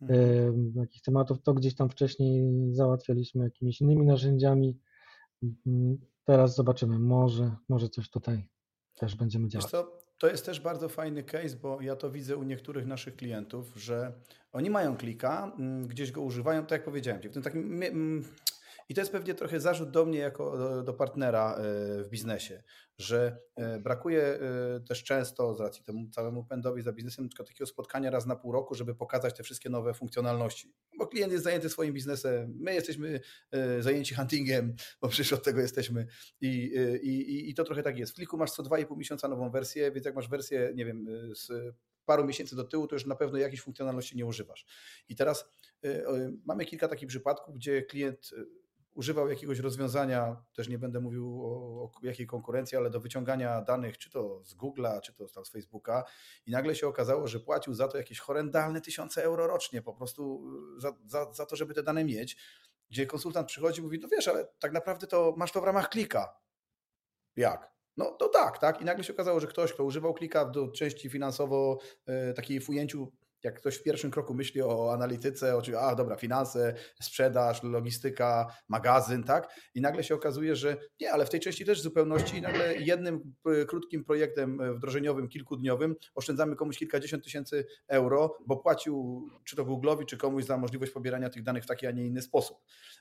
mhm. 0.01 0.19
y, 0.19 0.79
jakichś 0.79 1.01
tematów. 1.01 1.41
To 1.41 1.53
gdzieś 1.53 1.75
tam 1.75 1.89
wcześniej 1.89 2.43
załatwialiśmy 2.71 3.43
jakimiś 3.43 3.81
innymi 3.81 4.05
narzędziami. 4.05 4.77
Mm, 5.65 5.97
teraz 6.25 6.55
zobaczymy, 6.55 6.99
może, 6.99 7.55
może 7.69 7.89
coś 7.89 8.09
tutaj 8.09 8.49
też 8.95 9.15
będziemy 9.15 9.47
działać. 9.47 9.71
To, 9.71 9.99
to 10.17 10.27
jest 10.27 10.45
też 10.45 10.59
bardzo 10.59 10.89
fajny 10.89 11.23
case, 11.23 11.55
bo 11.61 11.81
ja 11.81 11.95
to 11.95 12.11
widzę 12.11 12.37
u 12.37 12.43
niektórych 12.43 12.85
naszych 12.85 13.15
klientów, 13.15 13.73
że 13.75 14.13
oni 14.51 14.69
mają 14.69 14.97
klika, 14.97 15.51
gdzieś 15.87 16.11
go 16.11 16.21
używają, 16.21 16.61
tak 16.61 16.71
jak 16.71 16.83
powiedziałem, 16.83 17.21
w 17.21 17.33
tym 17.33 17.43
takim 17.43 17.81
i 18.89 18.93
to 18.93 19.01
jest 19.01 19.11
pewnie 19.11 19.33
trochę 19.33 19.59
zarzut 19.59 19.91
do 19.91 20.05
mnie 20.05 20.19
jako 20.19 20.57
do, 20.83 20.93
partnera 20.93 21.55
e, 21.55 21.61
w 22.03 22.09
biznesie, 22.09 22.63
że 22.97 23.39
e, 23.55 23.79
brakuje 23.79 24.23
e, 24.23 24.39
też 24.79 25.03
często 25.03 25.53
z 25.53 25.59
racji 25.59 25.83
temu 25.83 26.09
całemu 26.09 26.45
pędowi 26.45 26.81
za 26.81 26.93
biznesem 26.93 27.29
tylko 27.29 27.43
takiego 27.43 27.65
spotkania 27.65 28.09
raz 28.09 28.25
na 28.25 28.35
pół 28.35 28.51
roku, 28.51 28.75
żeby 28.75 28.95
pokazać 28.95 29.37
te 29.37 29.43
wszystkie 29.43 29.69
nowe 29.69 29.93
funkcjonalności. 29.93 30.73
Bo 30.97 31.07
klient 31.07 31.31
jest 31.31 31.43
zajęty 31.43 31.69
swoim 31.69 31.93
biznesem, 31.93 32.57
my 32.59 32.73
jesteśmy 32.73 33.19
zajęci 33.79 34.15
huntingiem, 34.15 34.75
bo 35.01 35.07
przecież 35.07 35.33
od 35.33 35.43
tego 35.43 35.61
jesteśmy 35.61 36.07
i, 36.41 36.47
i, 37.01 37.49
i 37.49 37.53
to 37.53 37.63
trochę 37.63 37.83
tak 37.83 37.97
jest. 37.99 38.11
W 38.11 38.15
kliku 38.15 38.37
masz 38.37 38.51
co 38.51 38.63
2,5 38.63 38.97
miesiąca 38.97 39.27
nową 39.27 39.49
wersję, 39.49 39.91
więc 39.91 40.05
jak 40.05 40.15
masz 40.15 40.29
wersję, 40.29 40.71
nie 40.75 40.85
wiem, 40.85 41.05
z 41.35 41.75
paru 42.05 42.25
miesięcy 42.25 42.55
do 42.55 42.63
tyłu, 42.63 42.87
to 42.87 42.95
już 42.95 43.05
na 43.05 43.15
pewno 43.15 43.37
jakiejś 43.37 43.61
funkcjonalności 43.61 44.17
nie 44.17 44.25
używasz. 44.25 44.65
I 45.09 45.15
teraz 45.15 45.49
mamy 46.45 46.65
kilka 46.65 46.87
takich 46.87 47.07
przypadków, 47.07 47.55
gdzie 47.55 47.81
klient 47.81 48.31
używał 48.99 49.29
jakiegoś 49.29 49.59
rozwiązania, 49.59 50.43
też 50.53 50.69
nie 50.69 50.77
będę 50.77 50.99
mówił 50.99 51.45
o, 51.45 51.83
o 51.83 51.91
jakiej 52.01 52.27
konkurencji, 52.27 52.77
ale 52.77 52.89
do 52.89 52.99
wyciągania 52.99 53.61
danych, 53.61 53.97
czy 53.97 54.09
to 54.09 54.43
z 54.43 54.55
Google'a, 54.55 55.01
czy 55.01 55.13
to 55.13 55.45
z 55.45 55.49
Facebooka 55.49 56.03
i 56.45 56.51
nagle 56.51 56.75
się 56.75 56.87
okazało, 56.87 57.27
że 57.27 57.39
płacił 57.39 57.73
za 57.73 57.87
to 57.87 57.97
jakieś 57.97 58.19
horrendalne 58.19 58.81
tysiące 58.81 59.23
euro 59.23 59.47
rocznie, 59.47 59.81
po 59.81 59.93
prostu 59.93 60.43
y, 60.77 60.81
za, 60.81 60.93
za, 61.05 61.33
za 61.33 61.45
to, 61.45 61.55
żeby 61.55 61.73
te 61.73 61.83
dane 61.83 62.05
mieć, 62.05 62.37
gdzie 62.89 63.05
konsultant 63.05 63.47
przychodzi 63.47 63.79
i 63.79 63.83
mówi, 63.83 63.99
no 64.01 64.07
wiesz, 64.07 64.27
ale 64.27 64.47
tak 64.59 64.71
naprawdę 64.71 65.07
to 65.07 65.33
masz 65.37 65.51
to 65.51 65.61
w 65.61 65.63
ramach 65.63 65.89
klika. 65.89 66.39
Jak? 67.35 67.73
No 67.97 68.11
to 68.11 68.29
tak, 68.29 68.57
tak. 68.57 68.81
I 68.81 68.85
nagle 68.85 69.03
się 69.03 69.13
okazało, 69.13 69.39
że 69.39 69.47
ktoś, 69.47 69.73
kto 69.73 69.83
używał 69.83 70.13
klika 70.13 70.45
do 70.45 70.67
części 70.67 71.09
finansowo 71.09 71.79
y, 72.29 72.33
takiej 72.33 72.59
w 72.59 72.69
ujęciu 72.69 73.11
jak 73.43 73.59
ktoś 73.59 73.75
w 73.75 73.83
pierwszym 73.83 74.11
kroku 74.11 74.33
myśli 74.33 74.61
o 74.61 74.93
analityce, 74.93 75.55
o 75.55 75.61
a 75.79 75.95
dobra, 75.95 76.15
finanse, 76.15 76.73
sprzedaż, 77.01 77.63
logistyka, 77.63 78.47
magazyn, 78.67 79.23
tak? 79.23 79.55
I 79.75 79.81
nagle 79.81 80.03
się 80.03 80.15
okazuje, 80.15 80.55
że 80.55 80.77
nie, 80.99 81.11
ale 81.11 81.25
w 81.25 81.29
tej 81.29 81.39
części 81.39 81.65
też 81.65 81.79
w 81.79 81.83
zupełności 81.83 82.41
nagle 82.41 82.75
jednym 82.75 83.35
krótkim 83.67 84.03
projektem 84.03 84.61
e, 84.61 84.73
wdrożeniowym, 84.73 85.27
kilkudniowym 85.27 85.95
oszczędzamy 86.15 86.55
komuś 86.55 86.77
kilkadziesiąt 86.77 87.23
tysięcy 87.23 87.65
euro, 87.87 88.37
bo 88.45 88.57
płacił 88.57 89.27
czy 89.43 89.55
to 89.55 89.65
Google'owi, 89.65 90.05
czy 90.05 90.17
komuś 90.17 90.43
za 90.45 90.57
możliwość 90.57 90.91
pobierania 90.91 91.29
tych 91.29 91.43
danych 91.43 91.63
w 91.63 91.67
taki, 91.67 91.87
a 91.87 91.91
nie 91.91 92.05
inny 92.05 92.21
sposób. 92.21 92.57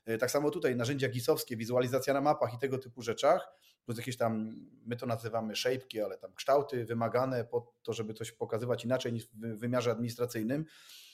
E, 0.07 0.19
tak 0.19 0.31
samo 0.31 0.51
tutaj 0.51 0.77
narzędzia 0.77 1.09
gisowskie, 1.09 1.57
wizualizacja 1.57 2.15
na 2.15 2.21
mapach 2.21 2.55
i 2.55 2.59
tego 2.59 2.79
typu 2.79 3.03
rzeczach, 3.03 3.49
plus 3.89 3.99
jakieś 3.99 4.17
tam, 4.17 4.55
my 4.87 4.97
to 4.97 5.07
nazywamy 5.07 5.55
shape'ki, 5.55 6.01
ale 6.05 6.19
tam 6.19 6.35
kształty 6.35 6.85
wymagane 6.85 7.45
po 7.45 7.73
to, 7.83 7.93
żeby 7.93 8.15
coś 8.15 8.33
pokazywać 8.33 8.85
inaczej 8.85 9.13
niż 9.13 9.27
w 9.27 9.59
wymiarze 9.59 9.91
administracyjnym, 9.91 10.65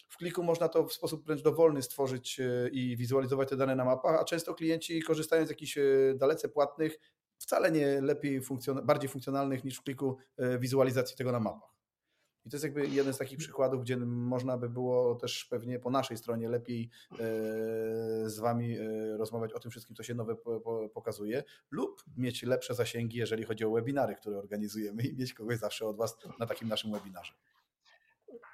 w 0.09 0.17
kliku 0.17 0.43
można 0.43 0.69
to 0.69 0.85
w 0.85 0.93
sposób 0.93 1.27
wręcz 1.27 1.43
dowolny 1.43 1.83
stworzyć 1.83 2.41
i 2.73 2.97
wizualizować 2.97 3.49
te 3.49 3.57
dane 3.57 3.77
na 3.77 3.85
mapach, 3.85 4.21
a 4.21 4.25
często 4.25 4.55
klienci 4.55 5.03
korzystają 5.03 5.47
z 5.47 5.49
jakichś 5.49 5.79
dalece 6.15 6.49
płatnych, 6.49 6.99
wcale 7.39 7.73
nie 7.73 8.01
lepiej, 8.01 8.43
funkcjon 8.43 8.87
bardziej 8.87 9.09
funkcjonalnych 9.09 9.65
niż 9.65 9.77
w 9.77 9.83
kliku 9.83 10.19
wizualizacji 10.59 11.17
tego 11.17 11.33
na 11.33 11.41
mapach. 11.41 11.74
I 12.47 12.51
to 12.51 12.57
jest 12.57 12.65
jakby 12.65 12.87
jeden 12.89 13.15
z 13.15 13.19
takich 13.19 13.39
przykładów, 13.39 13.83
gdzie 13.83 13.97
można 13.97 14.59
by 14.59 14.69
było 14.69 15.15
też 15.15 15.45
pewnie 15.45 15.79
po 15.79 15.91
naszej 15.91 16.17
stronie 16.17 16.49
lepiej 16.49 16.91
e, 17.13 17.17
z 18.31 18.39
Wami 18.39 18.79
e, 18.79 19.17
rozmawiać 19.17 19.53
o 19.53 19.61
tym 19.61 19.71
wszystkim, 19.71 19.97
co 19.97 20.03
się 20.03 20.15
nowe 20.15 20.37
pokazuje, 20.95 21.45
lub 21.71 22.05
mieć 22.17 22.43
lepsze 22.43 22.75
zasięgi, 22.75 23.19
jeżeli 23.19 23.45
chodzi 23.45 23.65
o 23.65 23.71
webinary, 23.71 24.15
które 24.15 24.39
organizujemy 24.39 25.03
i 25.03 25.17
mieć 25.17 25.35
kogoś 25.35 25.59
zawsze 25.59 25.87
od 25.87 25.97
Was 25.97 26.19
na 26.41 26.47
takim 26.47 26.69
naszym 26.69 26.93
webinarze. 26.93 27.33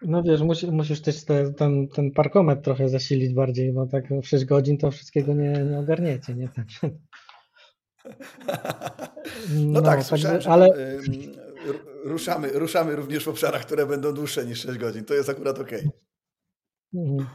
No 0.02 0.22
wiesz, 0.22 0.40
musisz, 0.40 0.70
musisz 0.70 1.02
też 1.02 1.24
te, 1.24 1.52
ten, 1.52 1.88
ten 1.88 2.10
parkometr 2.10 2.62
trochę 2.62 2.88
zasilić 2.88 3.34
bardziej, 3.34 3.72
bo 3.72 3.86
tak 3.86 4.04
w 4.22 4.26
6 4.26 4.44
godzin 4.44 4.78
to 4.78 4.90
wszystkiego 4.90 5.34
nie, 5.34 5.52
nie 5.52 5.78
ogarniecie, 5.78 6.34
nie? 6.34 6.48
No, 6.82 6.88
no 9.72 9.82
tak, 9.82 10.02
słyszałem, 10.02 10.40
że 10.40 10.50
ale 10.50 10.68
ruszamy, 12.04 12.48
ruszamy 12.52 12.96
również 12.96 13.24
w 13.24 13.28
obszarach, 13.28 13.66
które 13.66 13.86
będą 13.86 14.14
dłuższe 14.14 14.46
niż 14.46 14.60
6 14.60 14.78
godzin. 14.78 15.04
To 15.04 15.14
jest 15.14 15.28
akurat 15.28 15.58
ok. 15.58 15.70
Mhm. 16.94 17.28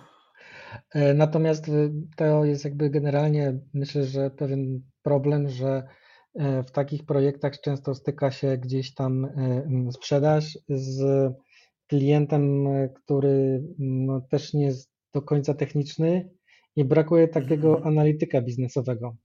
E, 0.94 1.14
natomiast 1.14 1.68
y, 1.68 1.92
to 2.16 2.46
jest 2.46 2.66
jakby 2.66 2.90
generalnie, 2.90 3.60
myślę, 3.74 4.04
że 4.04 4.30
pewien 4.30 4.82
problem, 5.02 5.50
że 5.50 5.84
e, 6.36 6.64
w 6.64 6.72
takich 6.72 7.06
projektach 7.06 7.62
często 7.62 7.96
styka 7.96 8.32
się 8.32 8.58
gdzieś 8.58 8.94
tam 8.94 9.26
e, 9.26 9.92
sprzedaż 9.92 10.60
z 10.70 11.32
klientem, 11.88 12.68
który 12.96 13.64
no, 13.80 14.22
też 14.22 14.54
nie 14.54 14.66
jest 14.66 14.92
do 15.14 15.22
końca 15.22 15.54
techniczny 15.54 16.30
i 16.76 16.86
brakuje 16.86 17.28
takiego 17.28 17.70
mhm. 17.76 17.88
analityka 17.88 18.42
biznesowego. 18.42 19.16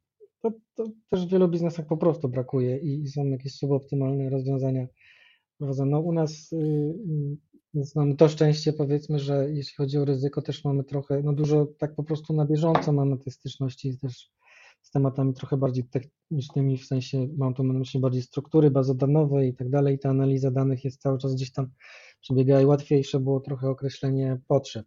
To, 0.43 0.53
to, 0.74 0.84
też 1.11 1.26
w 1.26 1.30
wielu 1.30 1.49
biznesach 1.49 1.86
po 1.86 1.97
prostu 1.97 2.28
brakuje 2.28 2.78
i, 2.78 3.03
i 3.03 3.09
są 3.09 3.24
jakieś 3.24 3.55
suboptymalne 3.55 4.30
rozwiązania 4.30 4.86
no 5.86 6.00
u 6.00 6.12
nas 6.12 6.52
y, 6.52 6.94
więc 7.74 7.96
mamy 7.96 8.16
to 8.16 8.28
szczęście, 8.28 8.72
powiedzmy, 8.72 9.18
że 9.18 9.50
jeśli 9.50 9.74
chodzi 9.74 9.98
o 9.98 10.04
ryzyko, 10.04 10.42
też 10.42 10.64
mamy 10.64 10.84
trochę, 10.84 11.22
no 11.22 11.32
dużo 11.32 11.66
tak 11.78 11.94
po 11.94 12.04
prostu 12.04 12.32
na 12.34 12.46
bieżąco 12.46 12.92
mamy 12.92 13.18
tej 13.18 13.32
styczności 13.32 13.98
też 13.98 14.30
z 14.82 14.90
tematami 14.90 15.34
trochę 15.34 15.56
bardziej 15.56 15.84
technicznymi, 15.84 16.78
w 16.78 16.86
sensie 16.86 17.28
mam 17.36 17.54
tu 17.54 17.64
na 17.64 17.74
myśli 17.74 18.00
bardziej 18.00 18.22
struktury 18.22 18.70
bazodanowe 18.70 19.46
i 19.46 19.54
tak 19.54 19.70
dalej. 19.70 19.98
Ta 19.98 20.11
analiza 20.11 20.50
danych 20.50 20.84
jest 20.84 21.00
cały 21.00 21.18
czas 21.18 21.34
gdzieś 21.34 21.52
tam 21.52 21.70
przebiega 22.20 22.61
i 22.61 22.66
łatwiejsze 22.66 23.20
było 23.20 23.40
trochę 23.40 23.68
określenie 23.68 24.40
potrzeb. 24.46 24.86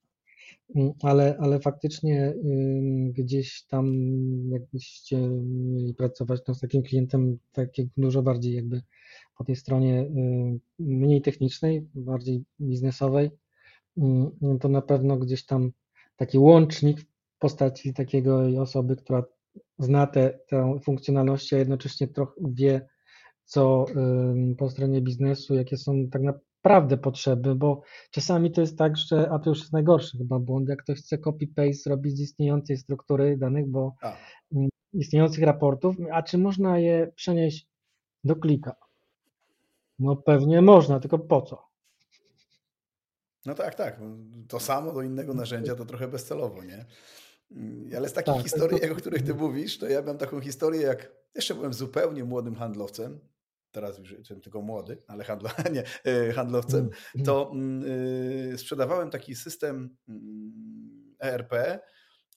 Mm, 0.75 0.91
ale, 1.01 1.37
ale 1.39 1.59
faktycznie 1.59 2.33
gdzieś 3.09 3.65
tam 3.67 3.93
jakbyście 4.49 5.17
mieli 5.43 5.93
pracować 5.93 6.41
no, 6.47 6.53
z 6.53 6.59
takim 6.59 6.83
klientem 6.83 7.37
tak 7.51 7.69
dużo 7.97 8.23
bardziej 8.23 8.55
jakby 8.55 8.81
po 9.37 9.43
tej 9.43 9.55
stronie 9.55 10.01
y, 10.01 10.59
mniej 10.79 11.21
technicznej, 11.21 11.87
bardziej 11.95 12.43
biznesowej, 12.61 13.29
y, 13.97 14.01
to 14.61 14.69
na 14.69 14.81
pewno 14.81 15.17
gdzieś 15.17 15.45
tam 15.45 15.71
taki 16.15 16.37
łącznik 16.37 17.01
w 17.01 17.05
postaci 17.39 17.93
takiego 17.93 18.41
osoby, 18.61 18.95
która 18.95 19.23
zna 19.79 20.07
te, 20.07 20.39
tę 20.47 20.79
funkcjonalności, 20.83 21.55
a 21.55 21.57
jednocześnie 21.57 22.07
trochę 22.07 22.33
wie, 22.41 22.87
co 23.45 23.85
y, 24.51 24.55
po 24.55 24.69
stronie 24.69 25.01
biznesu, 25.01 25.55
jakie 25.55 25.77
są 25.77 26.07
tak 26.11 26.21
naprawdę 26.21 26.97
potrzeby, 26.97 27.55
bo 27.55 27.81
czasami 28.11 28.51
to 28.51 28.61
jest 28.61 28.77
tak, 28.77 28.97
że, 28.97 29.29
a 29.31 29.39
to 29.39 29.49
już 29.49 29.59
jest 29.59 29.73
najgorszy 29.73 30.17
chyba 30.17 30.39
błąd, 30.39 30.69
jak 30.69 30.83
ktoś 30.83 30.99
chce 30.99 31.17
copy-paste 31.17 31.73
zrobić 31.73 32.17
z 32.17 32.21
istniejącej 32.21 32.77
struktury 32.77 33.37
danych, 33.37 33.69
bo 33.69 33.95
a. 34.01 34.17
istniejących 34.93 35.43
raportów, 35.43 35.95
a 36.11 36.23
czy 36.23 36.37
można 36.37 36.79
je 36.79 37.11
przenieść 37.15 37.67
do 38.23 38.35
klika? 38.35 38.75
No 40.03 40.15
pewnie 40.15 40.61
można, 40.61 40.99
tylko 40.99 41.19
po 41.19 41.41
co? 41.41 41.69
No 43.45 43.55
tak, 43.55 43.75
tak. 43.75 43.99
To 44.47 44.59
samo 44.59 44.91
do 44.91 45.01
innego 45.01 45.33
narzędzia 45.33 45.75
to 45.75 45.85
trochę 45.85 46.07
bezcelowo, 46.07 46.63
nie? 46.63 46.85
Mm, 47.51 47.89
ale 47.97 48.09
z 48.09 48.13
takich 48.13 48.33
tak, 48.33 48.43
historii, 48.43 48.79
to... 48.79 48.93
o 48.93 48.95
których 48.95 49.21
ty 49.21 49.33
mówisz, 49.33 49.77
to 49.77 49.87
ja 49.87 50.01
mam 50.01 50.17
taką 50.17 50.41
historię, 50.41 50.81
jak 50.81 51.11
jeszcze 51.35 51.55
byłem 51.55 51.73
zupełnie 51.73 52.23
młodym 52.23 52.55
handlowcem, 52.55 53.19
teraz 53.71 53.97
już 53.97 54.11
jestem 54.11 54.41
tylko 54.41 54.61
młody, 54.61 54.97
ale 55.07 55.23
handlo, 55.23 55.49
nie, 55.73 55.83
e, 56.05 56.33
handlowcem, 56.33 56.89
mm, 57.15 57.25
to 57.25 57.51
yy, 58.51 58.57
sprzedawałem 58.57 59.09
taki 59.09 59.35
system 59.35 59.97
ERP, 61.19 61.53
mm, 61.53 61.79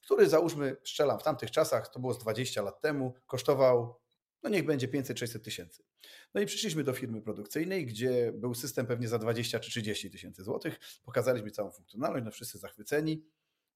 który 0.03 0.29
załóżmy, 0.29 0.77
strzelam, 0.83 1.19
w 1.19 1.23
tamtych 1.23 1.51
czasach, 1.51 1.87
to 1.87 1.99
było 1.99 2.13
z 2.13 2.19
20 2.19 2.61
lat 2.61 2.81
temu, 2.81 3.13
kosztował 3.25 3.95
no 4.43 4.49
niech 4.49 4.65
będzie 4.65 4.87
500-600 4.87 5.39
tysięcy. 5.39 5.83
No 6.33 6.41
i 6.41 6.45
przyszliśmy 6.45 6.83
do 6.83 6.93
firmy 6.93 7.21
produkcyjnej, 7.21 7.85
gdzie 7.85 8.31
był 8.31 8.55
system 8.55 8.85
pewnie 8.85 9.07
za 9.07 9.19
20 9.19 9.59
czy 9.59 9.69
30 9.69 10.11
tysięcy 10.11 10.43
złotych. 10.43 10.79
Pokazaliśmy 11.03 11.51
całą 11.51 11.71
funkcjonalność, 11.71 12.25
no 12.25 12.31
wszyscy 12.31 12.57
zachwyceni. 12.57 13.25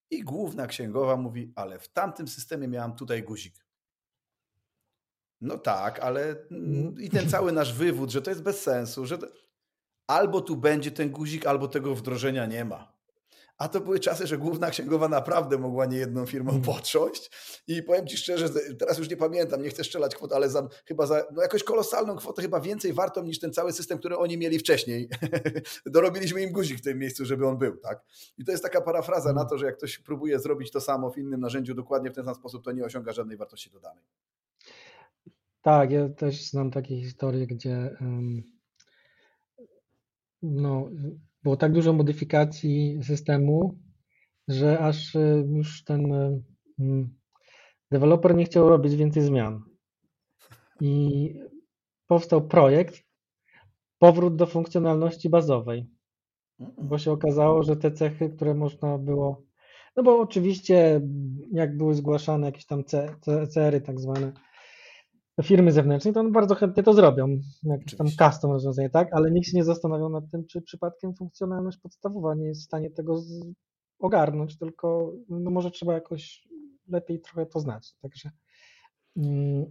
I 0.10 0.24
główna 0.24 0.68
księgowa 0.68 1.18
mówi, 1.18 1.54
ale 1.56 1.80
w 1.80 1.88
tamtym 1.88 2.28
systemie 2.28 2.68
miałam 2.68 2.96
tutaj 2.96 3.24
guzik. 3.24 3.66
No 5.42 5.58
tak, 5.58 6.00
ale 6.00 6.36
i 7.00 7.10
ten 7.10 7.30
cały 7.30 7.52
nasz 7.52 7.74
wywód, 7.74 8.12
że 8.12 8.22
to 8.22 8.30
jest 8.30 8.44
bez 8.44 8.62
sensu, 8.62 9.06
że 9.06 9.18
albo 10.08 10.42
tu 10.42 10.58
będzie 10.58 10.92
ten 10.92 11.10
guzik, 11.10 11.46
albo 11.46 11.68
tego 11.68 11.96
wdrożenia 11.96 12.46
nie 12.46 12.66
ma. 12.66 12.91
A 13.58 13.68
to 13.68 13.82
były 13.82 14.00
czasy, 14.00 14.28
że 14.28 14.38
główna 14.38 14.70
księgowa 14.70 15.10
naprawdę 15.10 15.58
mogła 15.58 15.86
niejedną 15.86 16.26
firmą 16.26 16.52
mm. 16.52 16.62
potrząść. 16.64 17.32
I 17.68 17.84
powiem 17.84 18.08
Ci 18.08 18.18
szczerze, 18.18 18.50
teraz 18.80 18.98
już 18.98 19.10
nie 19.10 19.18
pamiętam, 19.18 19.62
nie 19.62 19.70
chcę 19.70 19.84
strzelać 19.84 20.16
kwot, 20.16 20.34
ale 20.34 20.50
za, 20.50 20.68
chyba 20.86 21.06
za 21.06 21.24
no 21.32 21.42
jakoś 21.42 21.64
kolosalną 21.64 22.16
kwotę, 22.16 22.42
chyba 22.42 22.60
więcej 22.60 22.94
wartą 22.94 23.24
niż 23.24 23.40
ten 23.40 23.54
cały 23.54 23.74
system, 23.74 23.98
który 24.00 24.18
oni 24.18 24.38
mieli 24.38 24.60
wcześniej. 24.60 25.10
Dorobiliśmy 25.86 26.42
im 26.42 26.52
guzik 26.52 26.78
w 26.78 26.82
tym 26.82 27.00
miejscu, 27.00 27.26
żeby 27.26 27.48
on 27.48 27.58
był. 27.58 27.78
tak. 27.78 28.04
I 28.38 28.46
to 28.46 28.52
jest 28.52 28.64
taka 28.64 28.82
parafraza 28.82 29.34
na 29.34 29.42
mm. 29.42 29.50
to, 29.50 29.58
że 29.58 29.66
jak 29.66 29.78
ktoś 29.78 29.98
próbuje 29.98 30.40
zrobić 30.40 30.72
to 30.72 30.82
samo 30.82 31.12
w 31.12 31.18
innym 31.18 31.42
narzędziu 31.42 31.76
dokładnie 31.76 32.12
w 32.12 32.16
ten 32.16 32.26
sam 32.26 32.36
sposób, 32.36 32.64
to 32.64 32.72
nie 32.72 32.84
osiąga 32.84 33.12
żadnej 33.12 33.38
wartości 33.38 33.70
dodanej. 33.70 34.04
Tak, 35.62 35.92
ja 35.92 36.10
też 36.10 36.50
znam 36.50 36.72
takie 36.72 37.02
historie, 37.02 37.48
gdzie 37.48 37.98
um, 38.02 38.44
no, 40.42 40.90
było 41.44 41.58
tak 41.58 41.72
dużo 41.72 41.94
modyfikacji 41.94 43.00
systemu, 43.04 43.80
że 44.48 44.80
aż 44.80 45.16
y, 45.16 45.48
już 45.50 45.84
ten 45.84 46.14
y, 46.14 46.44
mm, 46.80 47.10
deweloper 47.92 48.36
nie 48.36 48.46
chciał 48.46 48.70
robić 48.70 48.96
więcej 48.96 49.24
zmian. 49.24 49.64
I 50.82 51.34
powstał 52.08 52.48
projekt 52.48 53.04
powrót 54.00 54.36
do 54.36 54.46
funkcjonalności 54.46 55.30
bazowej, 55.30 55.86
bo 56.60 56.98
się 56.98 57.12
okazało, 57.12 57.64
że 57.64 57.76
te 57.76 57.92
cechy, 57.92 58.30
które 58.30 58.54
można 58.54 58.98
było, 58.98 59.44
no 59.96 60.04
bo 60.04 60.20
oczywiście 60.20 61.02
jak 61.52 61.78
były 61.78 61.96
zgłaszane 61.96 62.46
jakieś 62.46 62.66
tam 62.66 62.84
CR-y 63.54 63.82
tak 63.82 64.00
zwane, 64.00 64.32
firmy 65.42 65.72
zewnętrznej, 65.72 66.14
to 66.14 66.20
one 66.20 66.32
bardzo 66.32 66.56
chętnie 66.56 66.84
to 66.84 66.94
zrobią, 66.94 67.28
jakieś 67.64 67.96
tam 67.96 68.08
custom 68.08 68.52
rozwiązanie, 68.52 68.90
tak? 68.90 69.14
Ale 69.14 69.32
nikt 69.32 69.48
się 69.48 69.58
nie 69.58 69.64
zastanawiał 69.64 70.10
nad 70.10 70.30
tym, 70.32 70.46
czy 70.46 70.62
przypadkiem 70.62 71.16
funkcjonalność 71.16 71.78
podstawowa 71.78 72.36
nie 72.36 72.46
jest 72.46 72.62
w 72.62 72.66
stanie 72.66 72.92
tego 72.92 73.18
z... 73.18 73.46
ogarnąć, 74.00 74.58
tylko 74.58 75.14
no 75.30 75.52
może 75.52 75.72
trzeba 75.72 75.94
jakoś 75.94 76.48
lepiej 76.88 77.22
trochę 77.22 77.46
poznać. 77.46 77.94
Także 78.02 78.30
mm, 79.18 79.66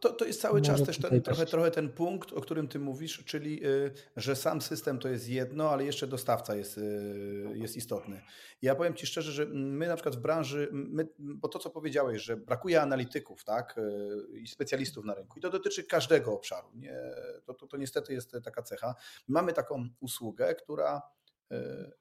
to, 0.00 0.12
to 0.12 0.24
jest 0.24 0.40
cały 0.40 0.62
czas 0.62 0.82
też 0.82 0.98
ten, 0.98 1.22
trochę, 1.22 1.46
trochę 1.46 1.70
ten 1.70 1.92
punkt, 1.92 2.32
o 2.32 2.40
którym 2.40 2.68
ty 2.68 2.78
mówisz, 2.78 3.24
czyli 3.24 3.66
y, 3.66 3.92
że 4.16 4.36
sam 4.36 4.60
system 4.60 4.98
to 4.98 5.08
jest 5.08 5.28
jedno, 5.28 5.70
ale 5.70 5.84
jeszcze 5.84 6.06
dostawca 6.06 6.56
jest, 6.56 6.78
y, 6.78 7.52
jest 7.54 7.76
istotny. 7.76 8.22
Ja 8.62 8.74
powiem 8.74 8.94
ci 8.94 9.06
szczerze, 9.06 9.32
że 9.32 9.46
my 9.46 9.88
na 9.88 9.94
przykład 9.94 10.16
w 10.16 10.20
branży, 10.20 10.68
my, 10.72 11.08
bo 11.18 11.48
to 11.48 11.58
co 11.58 11.70
powiedziałeś, 11.70 12.22
że 12.22 12.36
brakuje 12.36 12.82
analityków 12.82 13.44
tak, 13.44 13.78
y, 13.78 14.38
i 14.38 14.46
specjalistów 14.46 15.04
na 15.04 15.14
rynku 15.14 15.38
i 15.38 15.42
to 15.42 15.50
dotyczy 15.50 15.84
każdego 15.84 16.32
obszaru. 16.32 16.68
Nie, 16.74 17.00
to, 17.44 17.54
to, 17.54 17.66
to 17.66 17.76
niestety 17.76 18.12
jest 18.12 18.36
taka 18.44 18.62
cecha. 18.62 18.94
Mamy 19.28 19.52
taką 19.52 19.88
usługę, 20.00 20.54
która 20.54 21.02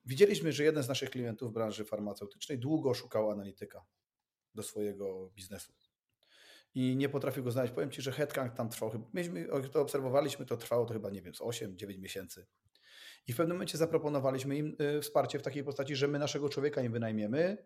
widzieliśmy, 0.06 0.52
że 0.52 0.64
jeden 0.64 0.84
z 0.84 0.88
naszych 0.88 1.10
klientów 1.10 1.50
w 1.50 1.54
branży 1.54 1.86
farmaceutycznej 1.86 2.60
długo 2.60 2.94
szukał 2.94 3.32
analityka 3.32 3.86
do 4.56 4.64
swojego 4.64 5.30
biznesu 5.36 5.74
i 6.76 6.96
nie 6.96 7.10
potrafił 7.10 7.44
go 7.44 7.52
znaleźć. 7.52 7.74
Powiem 7.74 7.92
Ci, 7.92 8.02
że 8.02 8.12
headcount 8.12 8.56
tam 8.56 8.70
trwał, 8.70 8.92
myśmy 9.14 9.48
to 9.72 9.82
obserwowaliśmy, 9.82 10.46
to 10.46 10.58
trwało 10.58 10.86
to 10.86 10.94
chyba, 10.94 11.10
nie 11.10 11.22
wiem, 11.22 11.36
z 11.36 11.40
8-9 11.40 12.00
miesięcy. 12.00 12.46
I 13.28 13.34
w 13.34 13.38
pewnym 13.38 13.58
momencie 13.58 13.78
zaproponowaliśmy 13.78 14.58
im 14.58 14.76
y, 14.98 15.02
wsparcie 15.02 15.40
w 15.40 15.42
takiej 15.42 15.64
postaci, 15.64 15.96
że 15.96 16.08
my 16.08 16.20
naszego 16.20 16.50
człowieka 16.50 16.82
im 16.82 16.92
wynajmiemy 16.92 17.58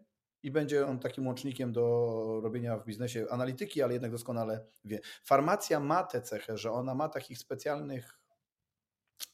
i 0.44 0.52
będzie 0.52 0.88
on 0.88 1.00
takim 1.00 1.28
łącznikiem 1.28 1.72
do 1.72 2.40
robienia 2.44 2.78
w 2.78 2.86
biznesie 2.86 3.26
analityki, 3.30 3.82
ale 3.82 3.94
jednak 3.94 4.12
doskonale 4.12 4.66
wie. 4.86 5.00
Farmacja 5.24 5.80
ma 5.80 6.04
tę 6.04 6.22
cechę, 6.22 6.58
że 6.58 6.72
ona 6.72 6.96
ma 6.96 7.10
takich 7.10 7.38
specjalnych 7.38 8.20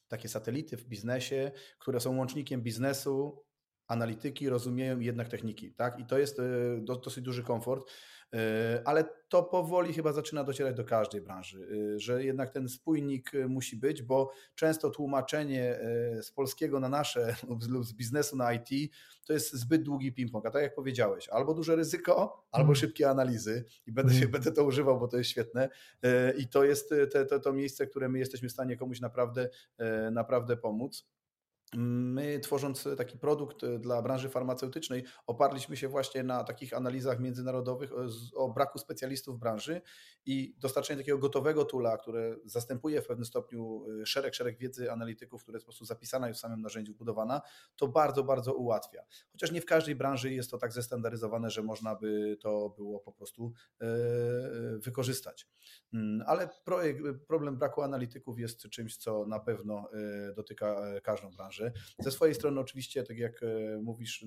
takie 0.08 0.30
satelity 0.30 0.78
w 0.78 0.86
biznesie, 0.86 1.52
które 1.80 2.00
są 2.00 2.18
łącznikiem 2.18 2.62
biznesu, 2.62 3.44
analityki, 3.88 4.50
rozumieją 4.50 5.00
jednak 5.00 5.30
techniki. 5.30 5.72
Tak? 5.72 6.00
I 6.00 6.06
to 6.06 6.18
jest 6.18 6.42
dosyć 6.82 7.24
duży 7.24 7.44
komfort. 7.44 7.92
E, 8.34 8.82
ale 8.86 9.04
to 9.30 9.44
powoli 9.44 9.94
chyba 9.94 10.14
zaczyna 10.14 10.44
docierać 10.44 10.76
do 10.76 10.84
każdej 10.84 11.22
branży, 11.22 11.68
e, 11.96 12.00
że 12.00 12.24
jednak 12.24 12.52
ten 12.52 12.70
spójnik 12.70 13.36
e, 13.36 13.48
musi 13.48 13.78
być, 13.78 14.02
bo 14.02 14.32
często 14.56 14.90
tłumaczenie 14.90 15.80
z 16.22 16.32
polskiego 16.32 16.80
na 16.80 16.90
nasze 16.90 17.36
lub 17.70 17.86
z 17.86 17.94
biznesu 17.94 18.36
na 18.36 18.54
IT 18.54 18.94
to 19.26 19.34
jest 19.34 19.54
zbyt 19.54 19.84
długi 19.84 20.14
ping-pong. 20.14 20.48
A 20.48 20.52
tak 20.52 20.64
jak 20.64 20.76
powiedziałeś, 20.76 21.30
albo 21.30 21.54
duże 21.54 21.76
ryzyko, 21.76 22.46
albo 22.52 22.72
mhm. 22.72 22.76
szybkie 22.76 23.10
analizy 23.10 23.66
i 23.88 23.92
będę, 23.92 24.14
się, 24.14 24.26
mhm. 24.26 24.32
będę 24.32 24.52
to 24.52 24.64
używał, 24.64 25.00
bo 25.00 25.08
to 25.08 25.18
jest 25.18 25.30
świetne. 25.30 25.70
I 26.38 26.48
to 26.48 26.64
jest 26.64 26.90
te, 27.12 27.26
to, 27.26 27.40
to 27.40 27.54
miejsce, 27.54 27.88
które 27.88 28.10
my 28.10 28.20
jesteśmy 28.20 28.50
w 28.50 28.52
stanie 28.52 28.78
komuś 28.78 29.02
naprawdę, 29.02 29.50
naprawdę 30.12 30.58
pomóc. 30.58 31.08
My, 31.78 32.40
tworząc 32.40 32.88
taki 32.98 33.18
produkt 33.18 33.64
e, 33.64 33.80
dla 33.80 34.02
branży 34.02 34.30
farmaceutycznej, 34.30 35.04
oparliśmy 35.28 35.78
się 35.78 35.88
właśnie 35.88 36.24
na 36.24 36.44
takich 36.44 36.74
analizach 36.74 37.20
międzynarodowych 37.20 37.92
o 38.36 38.54
braku 38.54 38.80
specjalistów 38.80 39.36
w 39.36 39.40
branży 39.40 39.82
i 40.26 40.56
dostarczenie 40.60 40.98
takiego 40.98 41.18
gotowego 41.18 41.66
tula, 41.66 41.98
które 41.98 42.36
zastępuje 42.46 43.02
w 43.02 43.08
pewnym 43.08 43.26
stopniu 43.26 43.86
e, 44.02 44.06
szereg, 44.06 44.36
szereg 44.36 44.58
wiedzy 44.58 44.92
analityków, 44.92 45.44
które 45.44 45.56
jest 45.56 45.66
po 45.66 45.72
prostu 45.72 45.86
zapisana 45.86 46.28
już 46.28 46.38
w 46.38 46.40
samym 46.40 46.62
narzędziu 46.62 46.94
wbudowana, 46.94 47.42
to 47.76 47.88
bardzo, 47.88 48.24
bardzo 48.24 48.54
ułatwia. 48.54 49.04
Chociaż 49.32 49.52
nie 49.52 49.62
w 49.62 49.66
każdej 49.66 49.96
branży 49.96 50.34
jest 50.34 50.52
to 50.52 50.58
tak 50.58 50.74
zestandaryzowane, 50.74 51.50
że 51.50 51.64
można 51.64 51.96
by 51.96 52.38
to 52.42 52.70
było 52.70 53.00
po 53.00 53.12
prostu 53.12 53.54
e, 53.82 53.86
wykorzystać. 54.78 55.48
Mm, 55.94 56.24
ale 56.28 56.50
projekt, 56.66 57.02
problem 57.28 57.58
braku 57.58 57.82
analityków 57.82 58.40
jest 58.40 58.70
czymś, 58.70 58.98
co 58.98 59.26
na 59.26 59.40
pewno 59.40 59.90
dotyka 60.36 60.82
każdą 61.04 61.32
branżę 61.32 61.63
branży. 61.64 61.96
Ze 62.00 62.12
swojej 62.12 62.36
strony 62.36 62.60
oczywiście, 62.60 63.04
tak 63.04 63.18
jak 63.18 63.44
e, 63.44 63.48
mówisz, 63.82 64.26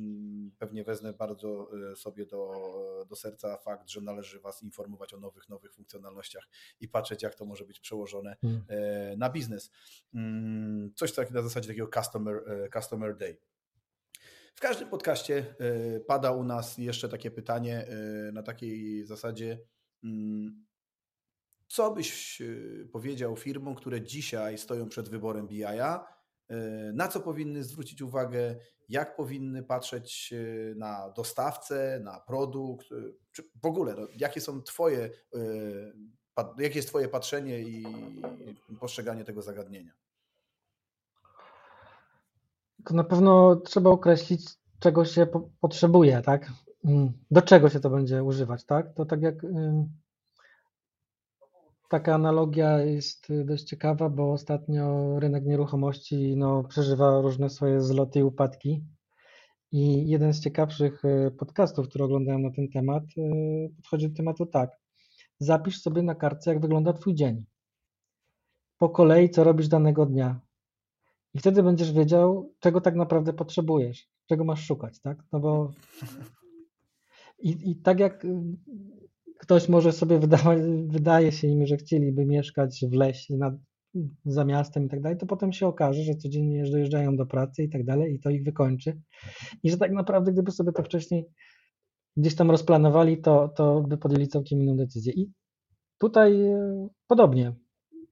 pewnie 0.59 0.85
wezmę 0.85 1.13
bardzo 1.13 1.71
e, 1.93 1.97
sobie 1.97 2.27
do, 2.27 2.53
do 3.09 3.17
serca 3.17 3.57
fakt, 3.57 3.89
że 3.89 4.01
należy 4.01 4.41
Was 4.41 4.63
informować 4.63 5.15
o 5.15 5.21
nowych, 5.21 5.49
nowych 5.49 5.73
funkcjonalnościach 5.73 6.49
i 6.81 6.89
patrzeć, 6.89 7.23
jak 7.23 7.35
to 7.35 7.45
może 7.45 7.65
być 7.65 7.81
przełożone 7.81 8.37
hmm. 8.41 8.65
E, 8.69 9.17
na 9.17 9.31
biznes. 9.31 9.71
Mm, 10.15 10.93
coś 10.95 11.13
tak 11.13 11.31
na 11.31 11.43
zasadzie 11.43 11.69
takiego 11.69 11.89
customer, 11.95 12.43
customer 12.75 13.17
day. 13.17 13.37
W 14.55 14.61
każdym 14.61 14.89
podcaście 14.89 15.55
pada 16.07 16.33
u 16.33 16.45
nas 16.45 16.79
jeszcze 16.79 17.09
takie 17.09 17.31
pytanie 17.31 17.87
na 18.33 18.43
takiej 18.43 19.05
zasadzie, 19.05 19.59
mm, 20.05 20.67
co 21.69 21.91
byś 21.91 22.43
powiedział 22.93 23.37
firmom, 23.37 23.75
które 23.75 24.03
dzisiaj 24.03 24.59
stoją 24.59 24.89
przed 24.89 25.09
wyborem 25.09 25.47
BI-a, 25.47 26.16
na 26.93 27.09
co 27.09 27.21
powinny 27.21 27.65
zwrócić 27.65 28.03
uwagę, 28.03 28.57
jak 28.89 29.17
powinny 29.17 29.63
patrzeć 29.63 30.33
e, 30.33 30.75
na 30.75 31.11
dostawcę, 31.11 32.01
na 32.05 32.21
produkt, 32.21 32.93
e, 32.93 32.95
czy 33.33 33.51
w 33.63 33.67
ogóle, 33.67 33.95
no, 33.95 34.07
jakie 34.17 34.41
są 34.41 34.63
Twoje, 34.63 35.11
jakie 36.59 36.77
jest 36.77 36.89
Twoje 36.89 37.09
patrzenie 37.09 37.61
i 37.61 37.85
postrzeganie 38.81 39.25
tego 39.25 39.43
zagadnienia? 39.43 39.93
To 42.85 42.95
na 42.95 43.05
pewno 43.05 43.57
trzeba 43.57 43.91
określić, 43.91 44.51
czego 44.79 45.05
się 45.05 45.27
potrzebuje, 45.61 46.23
tak? 46.23 46.51
Mm, 46.85 47.13
do 47.31 47.43
czego 47.43 47.69
się 47.69 47.81
to 47.81 47.91
będzie 47.91 48.25
używać, 48.25 48.65
tak? 48.65 48.95
To 48.95 49.05
tak 49.05 49.23
jak 49.23 49.35
Taka 51.89 52.15
analogia 52.15 52.79
jest 52.79 53.31
y, 53.31 53.45
dość 53.45 53.65
ciekawa, 53.65 54.09
bo 54.09 54.33
ostatnio 54.33 55.15
rynek 55.21 55.45
nieruchomości 55.45 56.37
no, 56.37 56.65
przeżywa 56.65 57.21
różne 57.21 57.51
swoje 57.51 57.81
zloty 57.81 58.19
i 58.19 58.23
upadki. 58.23 58.85
I 59.73 60.09
jeden 60.09 60.33
z 60.35 60.41
ciekawszych 60.41 61.05
y, 61.05 61.31
podcastów, 61.39 61.89
które 61.89 62.05
oglądałem 62.05 62.43
na 62.43 62.51
ten 62.51 62.69
temat, 62.69 63.05
y, 63.19 63.75
podchodzi 63.77 64.09
do 64.09 64.17
tematu 64.17 64.47
tak. 64.47 64.71
Zapisz 65.39 65.83
sobie 65.83 66.03
na 66.03 66.15
kartce, 66.15 66.51
jak 66.51 66.61
wygląda 66.61 66.93
Twój 66.93 67.15
dzień. 67.15 67.45
Po 68.79 68.89
kolei, 68.89 69.31
co 69.31 69.45
robisz 69.45 69.69
danego 69.69 70.07
dnia. 70.07 70.41
I 71.35 71.39
wtedy 71.39 71.63
będziesz 71.63 71.93
wiedział, 71.93 72.55
czego 72.61 72.81
tak 72.81 72.95
naprawdę 72.95 73.33
potrzebujesz, 73.33 74.09
czego 74.29 74.45
masz 74.45 74.67
szukać, 74.67 75.01
tak? 75.01 75.19
No 75.33 75.41
bo. 75.41 75.71
I, 77.39 77.71
i 77.71 77.77
tak 77.77 78.01
jak 78.01 78.27
ktoś 79.39 79.69
może 79.69 79.93
sobie 79.93 80.21
wydaje 80.89 81.33
się 81.33 81.49
im, 81.49 81.67
że 81.67 81.77
chcieliby 81.77 82.27
mieszkać 82.27 82.85
w 82.93 82.93
lesie, 82.93 83.37
nad, 83.37 83.55
za 84.25 84.45
miastem 84.45 84.85
i 84.85 84.89
tak 84.89 85.01
dalej, 85.01 85.19
to 85.19 85.27
potem 85.27 85.53
się 85.53 85.67
okaże, 85.67 86.03
że 86.03 86.15
codziennie 86.15 86.71
dojeżdżają 86.71 87.17
do 87.17 87.27
pracy 87.27 87.63
i 87.63 87.69
tak 87.69 87.85
dalej 87.85 88.15
i 88.15 88.21
to 88.21 88.31
ich 88.31 88.45
wykończy. 88.45 89.01
I 89.63 89.71
że 89.71 89.77
tak 89.77 89.93
naprawdę, 89.93 90.33
gdyby 90.33 90.51
sobie 90.51 90.73
to 90.73 90.83
wcześniej 90.83 91.27
gdzieś 92.17 92.35
tam 92.35 92.51
rozplanowali, 92.51 93.21
to, 93.21 93.49
to 93.49 93.81
by 93.81 93.99
podjęli 93.99 94.29
całkiem 94.29 94.63
inną 94.63 94.77
decyzję. 94.77 95.13
I 95.13 95.33
tutaj 95.99 96.43
e, 96.43 96.89
podobnie. 97.07 97.55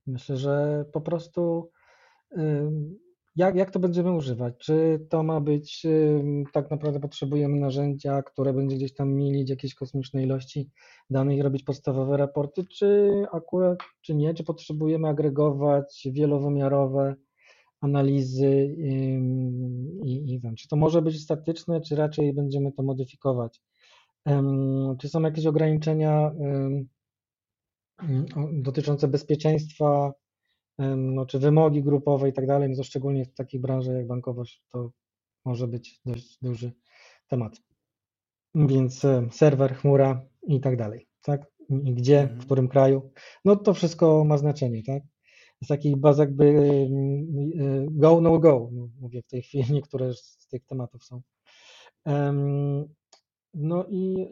Myślę, 0.06 0.36
że 0.36 0.84
po 0.92 1.00
prostu 1.00 1.70
jak, 3.36 3.56
jak 3.56 3.70
to 3.70 3.78
będziemy 3.78 4.12
używać? 4.12 4.54
Czy 4.58 5.06
to 5.10 5.22
ma 5.22 5.40
być, 5.40 5.86
tak 6.52 6.70
naprawdę 6.70 7.00
potrzebujemy 7.00 7.60
narzędzia, 7.60 8.22
które 8.22 8.52
będzie 8.52 8.76
gdzieś 8.76 8.94
tam 8.94 9.14
mielić 9.14 9.50
jakieś 9.50 9.74
kosmiczne 9.74 10.22
ilości 10.22 10.70
danych 11.10 11.38
i 11.38 11.42
robić 11.42 11.62
podstawowe 11.62 12.16
raporty, 12.16 12.64
czy 12.64 13.10
akurat, 13.32 13.78
czy 14.02 14.14
nie? 14.14 14.34
Czy 14.34 14.44
potrzebujemy 14.44 15.08
agregować 15.08 16.08
wielowymiarowe 16.12 17.14
analizy 17.80 18.76
i, 20.04 20.32
i 20.32 20.40
wiem, 20.40 20.54
czy 20.54 20.68
to 20.68 20.76
może 20.76 21.02
być 21.02 21.22
statyczne, 21.22 21.80
czy 21.80 21.96
raczej 21.96 22.34
będziemy 22.34 22.72
to 22.72 22.82
modyfikować? 22.82 23.62
Czy 24.98 25.08
są 25.08 25.22
jakieś 25.22 25.46
ograniczenia 25.46 26.32
dotyczące 28.52 29.08
bezpieczeństwa 29.08 30.12
no, 30.78 31.26
czy 31.26 31.38
wymogi 31.38 31.82
grupowe 31.82 32.28
i 32.28 32.32
tak 32.32 32.46
dalej, 32.46 32.70
no 32.70 32.76
to 32.76 32.84
szczególnie 32.84 33.24
w 33.24 33.34
takich 33.34 33.60
branżach 33.60 33.94
jak 33.94 34.06
bankowość 34.06 34.62
to 34.72 34.90
może 35.44 35.68
być 35.68 36.00
dość 36.06 36.38
duży 36.42 36.72
temat. 37.28 37.56
Więc 38.54 39.02
serwer, 39.30 39.74
chmura 39.74 40.26
i 40.46 40.60
tak 40.60 40.76
dalej, 40.76 41.08
tak? 41.22 41.46
I 41.70 41.94
gdzie, 41.94 42.18
w 42.18 42.22
mhm. 42.22 42.40
którym 42.40 42.68
kraju, 42.68 43.10
no 43.44 43.56
to 43.56 43.74
wszystko 43.74 44.24
ma 44.24 44.38
znaczenie, 44.38 44.82
tak? 44.82 45.02
Jest 45.60 45.68
taki 45.68 45.96
baz 45.96 46.18
jakby 46.18 46.44
e, 46.44 46.88
go, 47.90 48.20
no 48.20 48.38
go, 48.38 48.68
no, 48.72 48.88
mówię 49.00 49.22
w 49.22 49.26
tej 49.26 49.42
chwili, 49.42 49.64
niektóre 49.72 50.14
z 50.14 50.46
tych 50.50 50.64
tematów 50.64 51.04
są. 51.04 51.22
No 53.54 53.86
i 53.88 54.28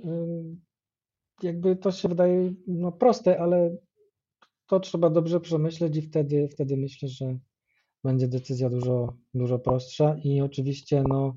jakby 1.43 1.77
to 1.77 1.93
się 1.93 2.09
wydaje 2.09 2.55
no, 2.67 2.93
proste, 2.93 3.41
ale 3.41 3.77
to 4.67 4.81
trzeba 4.81 5.11
dobrze 5.11 5.41
przemyśleć 5.41 5.97
i 5.97 6.03
wtedy, 6.03 6.49
wtedy 6.49 6.77
myślę, 6.77 7.09
że 7.09 7.39
będzie 8.05 8.29
decyzja 8.29 8.71
dużo, 8.71 9.17
dużo 9.35 9.59
prostsza. 9.59 10.17
I 10.25 10.41
oczywiście 10.41 11.05
no, 11.09 11.37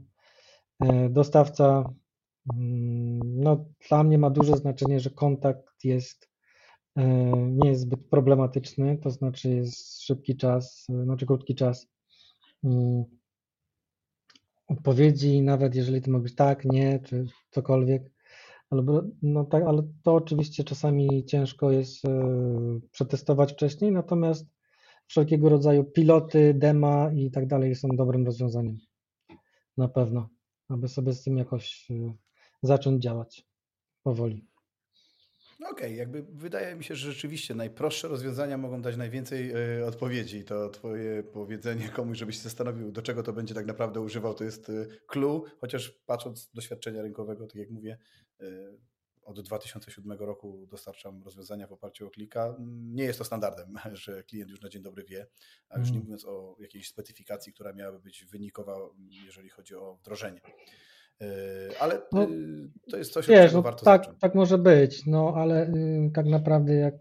e, 0.80 1.10
dostawca 1.10 1.94
mm, 2.54 3.20
no, 3.24 3.66
dla 3.90 4.04
mnie 4.04 4.18
ma 4.18 4.30
duże 4.30 4.58
znaczenie, 4.58 5.00
że 5.00 5.10
kontakt 5.10 5.84
jest 5.84 6.30
e, 6.96 7.06
nie 7.48 7.70
jest 7.70 7.82
zbyt 7.82 8.10
problematyczny, 8.10 8.98
to 8.98 9.10
znaczy 9.10 9.50
jest 9.50 10.02
szybki 10.02 10.38
czas, 10.38 10.86
znaczy 11.04 11.26
krótki 11.26 11.56
czas 11.56 11.88
mm, 12.64 13.04
odpowiedzi, 14.68 15.42
nawet 15.42 15.76
jeżeli 15.76 16.02
to 16.02 16.12
ma 16.12 16.20
być 16.20 16.36
tak, 16.36 16.66
nie, 16.66 17.00
czy 17.00 17.26
cokolwiek, 17.52 18.15
ale, 18.80 19.10
no 19.22 19.46
tak, 19.46 19.64
ale 19.64 19.84
to 20.04 20.16
oczywiście 20.16 20.64
czasami 20.64 21.26
ciężko 21.26 21.72
jest 21.72 22.06
e, 22.06 22.10
przetestować 22.92 23.54
wcześniej, 23.54 23.92
natomiast 23.92 24.46
wszelkiego 25.08 25.50
rodzaju 25.50 25.84
piloty, 25.84 26.54
dema 26.54 27.12
i 27.16 27.32
tak 27.32 27.48
dalej 27.48 27.76
są 27.76 27.88
dobrym 27.88 28.26
rozwiązaniem. 28.26 28.78
Na 29.78 29.88
pewno, 29.88 30.30
aby 30.70 30.88
sobie 30.88 31.14
z 31.14 31.24
tym 31.24 31.38
jakoś 31.38 31.88
e, 31.92 32.14
zacząć 32.64 33.04
działać 33.04 33.48
powoli. 34.04 34.48
No 35.60 35.70
okej, 35.70 35.86
okay. 35.86 35.98
jakby 35.98 36.24
wydaje 36.24 36.76
mi 36.76 36.84
się, 36.84 36.96
że 36.96 37.12
rzeczywiście 37.12 37.56
najprostsze 37.56 38.08
rozwiązania 38.08 38.58
mogą 38.58 38.82
dać 38.82 38.98
najwięcej 38.98 39.52
y, 39.80 39.86
odpowiedzi. 39.86 40.44
To 40.44 40.70
twoje 40.70 41.24
powiedzenie 41.24 41.90
komuś, 41.90 42.18
żebyś 42.18 42.36
się 42.36 42.42
zastanowił, 42.42 42.92
do 42.92 43.02
czego 43.02 43.24
to 43.24 43.34
będzie 43.34 43.54
tak 43.54 43.66
naprawdę 43.66 44.02
używał, 44.02 44.34
to 44.34 44.44
jest 44.44 44.70
y, 44.70 44.88
clue, 45.08 45.44
chociaż 45.62 45.92
patrząc 46.06 46.40
z 46.40 46.52
doświadczenia 46.52 47.02
rynkowego, 47.02 47.48
tak 47.48 47.56
jak 47.56 47.70
mówię, 47.70 47.98
od 49.26 49.42
2007 49.42 50.12
roku 50.20 50.68
dostarczam 50.68 51.24
rozwiązania 51.24 51.68
w 51.68 51.72
oparciu 51.72 52.08
o 52.08 52.10
klika. 52.10 52.56
Nie 52.70 53.04
jest 53.04 53.20
to 53.20 53.26
standardem, 53.26 53.76
że 53.94 54.24
klient 54.24 54.52
już 54.52 54.62
na 54.62 54.70
dzień 54.70 54.82
dobry 54.82 55.04
wie, 55.04 55.28
a 55.70 55.80
już 55.80 55.88
nie 55.88 55.96
mm. 55.96 56.04
mówiąc 56.04 56.26
o 56.26 56.56
jakiejś 56.60 56.88
specyfikacji, 56.88 57.54
która 57.54 57.74
miałaby 57.74 58.00
być 58.00 58.26
wynikowa, 58.26 58.78
jeżeli 59.26 59.50
chodzi 59.50 59.76
o 59.76 59.96
wdrożenie. 59.96 60.42
Yy, 61.20 61.28
ale 61.80 62.02
no, 62.12 62.30
yy, 62.30 62.72
to 62.92 62.98
jest 62.98 63.14
coś, 63.14 63.28
wiesz, 63.28 63.54
no, 63.54 63.62
warto 63.62 63.86
tak, 63.86 64.02
zacząć. 64.02 64.22
Tak 64.22 64.36
może 64.36 64.58
być, 64.58 65.06
no 65.06 65.34
ale 65.36 65.74
tak 66.14 66.26
naprawdę 66.26 66.74
jak 66.74 66.96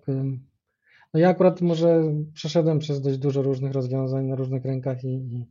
No 1.14 1.20
ja 1.20 1.28
akurat 1.28 1.61
może 1.61 2.03
przeszedłem 2.32 2.78
przez 2.78 3.01
dość 3.01 3.18
dużo 3.18 3.43
różnych 3.43 3.72
rozwiązań 3.72 4.26
na 4.26 4.37
różnych 4.37 4.64
rynkach 4.64 5.05
i, 5.05 5.09
i 5.09 5.47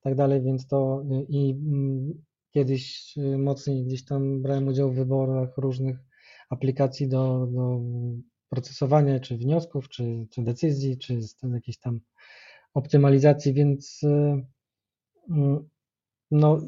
tak 0.00 0.14
dalej, 0.14 0.42
więc 0.42 0.66
to 0.66 1.04
i 1.28 1.50
mm, 1.50 2.22
kiedyś 2.50 3.14
mocniej 3.38 3.84
gdzieś 3.84 4.04
tam 4.04 4.42
brałem 4.42 4.68
udział 4.68 4.92
w 4.92 4.96
wyborach 4.96 5.56
różnych 5.56 5.96
aplikacji 6.50 7.08
do, 7.08 7.46
do 7.46 7.80
procesowania 8.48 9.20
czy 9.20 9.36
wniosków, 9.36 9.88
czy, 9.88 10.26
czy 10.30 10.42
decyzji, 10.42 10.98
czy 10.98 11.20
jakiejś 11.52 11.78
tam 11.78 12.00
optymalizacji, 12.74 13.52
więc 13.54 14.00
mm, 15.30 15.68
no, 16.30 16.60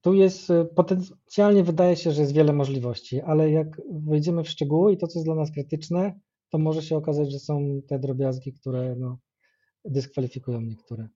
tu 0.00 0.14
jest 0.14 0.52
potencjalnie 0.74 1.64
wydaje 1.64 1.96
się, 1.96 2.12
że 2.12 2.20
jest 2.20 2.34
wiele 2.34 2.52
możliwości, 2.52 3.20
ale 3.20 3.50
jak 3.50 3.82
wejdziemy 3.90 4.44
w 4.44 4.48
szczegóły 4.48 4.92
i 4.92 4.96
to, 4.96 5.06
co 5.06 5.18
jest 5.18 5.26
dla 5.26 5.34
nas 5.34 5.52
krytyczne, 5.52 6.20
to 6.50 6.58
może 6.58 6.82
się 6.82 6.96
okazać, 6.96 7.32
że 7.32 7.38
są 7.38 7.80
te 7.88 7.98
drobiazgi, 7.98 8.52
które 8.52 8.96
no, 8.96 9.18
dyskwalifikują 9.84 10.60
niektóre. 10.60 11.08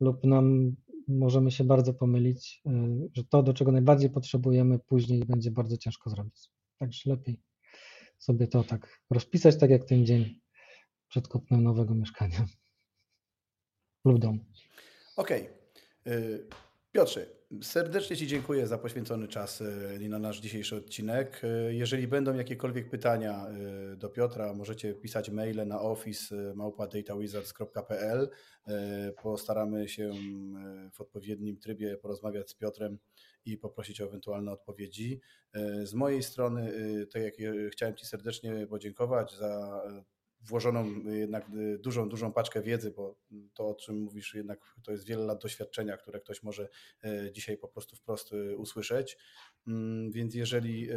Lub 0.00 0.24
nam 0.24 0.76
możemy 1.08 1.50
się 1.50 1.64
bardzo 1.64 1.94
pomylić, 1.94 2.62
y, 2.66 2.70
że 3.14 3.24
to, 3.24 3.42
do 3.42 3.54
czego 3.54 3.72
najbardziej 3.72 4.10
potrzebujemy, 4.10 4.78
później 4.78 5.24
będzie 5.24 5.50
bardzo 5.50 5.76
ciężko 5.76 6.10
zrobić. 6.10 6.50
Także 6.78 7.10
lepiej 7.10 7.40
sobie 8.18 8.46
to 8.46 8.64
tak 8.64 9.00
rozpisać, 9.10 9.58
tak 9.58 9.70
jak 9.70 9.84
ten 9.84 10.06
dzień 10.06 10.40
przed 11.08 11.28
kupnem 11.28 11.62
nowego 11.62 11.94
mieszkania 11.94 12.46
lub 14.04 14.18
domu. 14.18 14.38
Okej. 15.16 15.42
Okay. 15.42 16.48
Piotrze, 16.92 17.37
serdecznie 17.62 18.16
Ci 18.16 18.26
dziękuję 18.26 18.66
za 18.66 18.78
poświęcony 18.78 19.28
czas 19.28 19.60
e, 19.60 19.64
na 20.08 20.18
nasz 20.18 20.40
dzisiejszy 20.40 20.76
odcinek. 20.76 21.40
E, 21.44 21.74
jeżeli 21.74 22.08
będą 22.08 22.34
jakiekolwiek 22.34 22.90
pytania 22.90 23.46
e, 23.46 23.96
do 23.96 24.08
Piotra, 24.08 24.54
możecie 24.54 24.94
pisać 24.94 25.30
maile 25.30 25.66
na 25.66 25.80
office.datawizards.pl. 25.80 28.30
Postaramy 29.22 29.88
się 29.88 30.12
w 30.92 31.00
odpowiednim 31.00 31.56
trybie 31.56 31.96
porozmawiać 31.96 32.50
z 32.50 32.54
Piotrem 32.54 32.98
i 33.44 33.58
poprosić 33.58 34.00
o 34.00 34.04
ewentualne 34.04 34.52
odpowiedzi. 34.52 35.20
Z 35.82 35.94
mojej 35.94 36.22
strony, 36.22 36.72
tak 37.12 37.22
jak 37.22 37.34
chciałem 37.72 37.96
Ci 37.96 38.06
serdecznie 38.06 38.66
podziękować 38.66 39.36
za 39.36 39.82
włożoną 40.40 41.02
jednak 41.04 41.46
y, 41.54 41.78
dużą, 41.78 42.08
dużą 42.08 42.32
paczkę 42.32 42.62
wiedzy, 42.62 42.90
bo 42.90 43.18
to, 43.54 43.68
o 43.68 43.74
czym 43.74 43.98
mówisz, 44.00 44.34
jednak 44.34 44.74
to 44.82 44.92
jest 44.92 45.06
wiele 45.06 45.24
lat 45.24 45.42
doświadczenia, 45.42 45.96
które 45.96 46.20
ktoś 46.20 46.42
może 46.42 46.68
e, 47.04 47.32
dzisiaj 47.32 47.58
po 47.58 47.68
prostu 47.68 47.96
wprost 47.96 48.32
y, 48.32 48.56
usłyszeć. 48.56 49.18
Mm, 49.66 50.12
więc 50.12 50.34
jeżeli 50.34 50.90
y, 50.90 50.94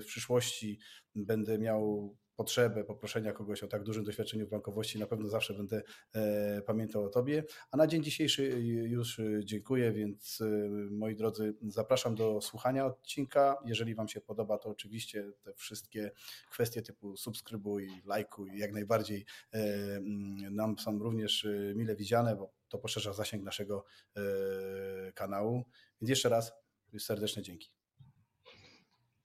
w 0.00 0.04
przyszłości 0.06 0.78
będę 1.14 1.58
miał 1.58 2.16
potrzebę 2.36 2.84
poproszenia 2.84 3.32
kogoś 3.32 3.62
o 3.62 3.68
tak 3.68 3.82
dużym 3.82 4.04
doświadczeniu 4.04 4.46
w 4.46 4.50
bankowości, 4.50 4.98
na 4.98 5.06
pewno 5.06 5.28
zawsze 5.28 5.54
będę 5.54 5.82
e, 6.14 6.62
pamiętał 6.62 7.04
o 7.04 7.08
Tobie. 7.08 7.44
A 7.70 7.76
na 7.76 7.86
dzień 7.86 8.02
dzisiejszy 8.02 8.42
już 8.88 9.20
dziękuję, 9.44 9.92
więc 9.92 10.40
e, 10.40 10.68
moi 10.90 11.16
drodzy, 11.16 11.54
zapraszam 11.62 12.14
do 12.14 12.40
słuchania 12.40 12.86
odcinka. 12.86 13.56
Jeżeli 13.64 13.94
Wam 13.94 14.08
się 14.08 14.20
podoba, 14.20 14.58
to 14.58 14.68
oczywiście 14.68 15.32
te 15.42 15.54
wszystkie 15.54 16.10
kwestie 16.50 16.82
typu 16.82 17.16
subskrybuj, 17.16 17.88
lajkuj, 18.04 18.58
jak 18.58 18.72
najbardziej 18.72 19.24
e, 19.52 19.58
mm, 19.96 20.54
nam 20.54 20.78
są 20.78 20.98
również 20.98 21.46
mile 21.74 21.96
widziane, 21.96 22.36
bo 22.36 22.52
to 22.68 22.78
poszerza 22.78 23.12
zasięg 23.12 23.44
naszego 23.44 23.84
kanału. 25.14 25.64
Więc 26.00 26.10
jeszcze 26.10 26.28
raz 26.28 26.52
serdeczne 26.98 27.42
dzięki. 27.42 27.70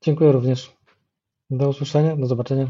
Dziękuję 0.02 0.32
również. 0.32 0.79
Do 1.50 1.70
usłyszenia, 1.70 2.16
do 2.16 2.28
zobaczenia. 2.28 2.68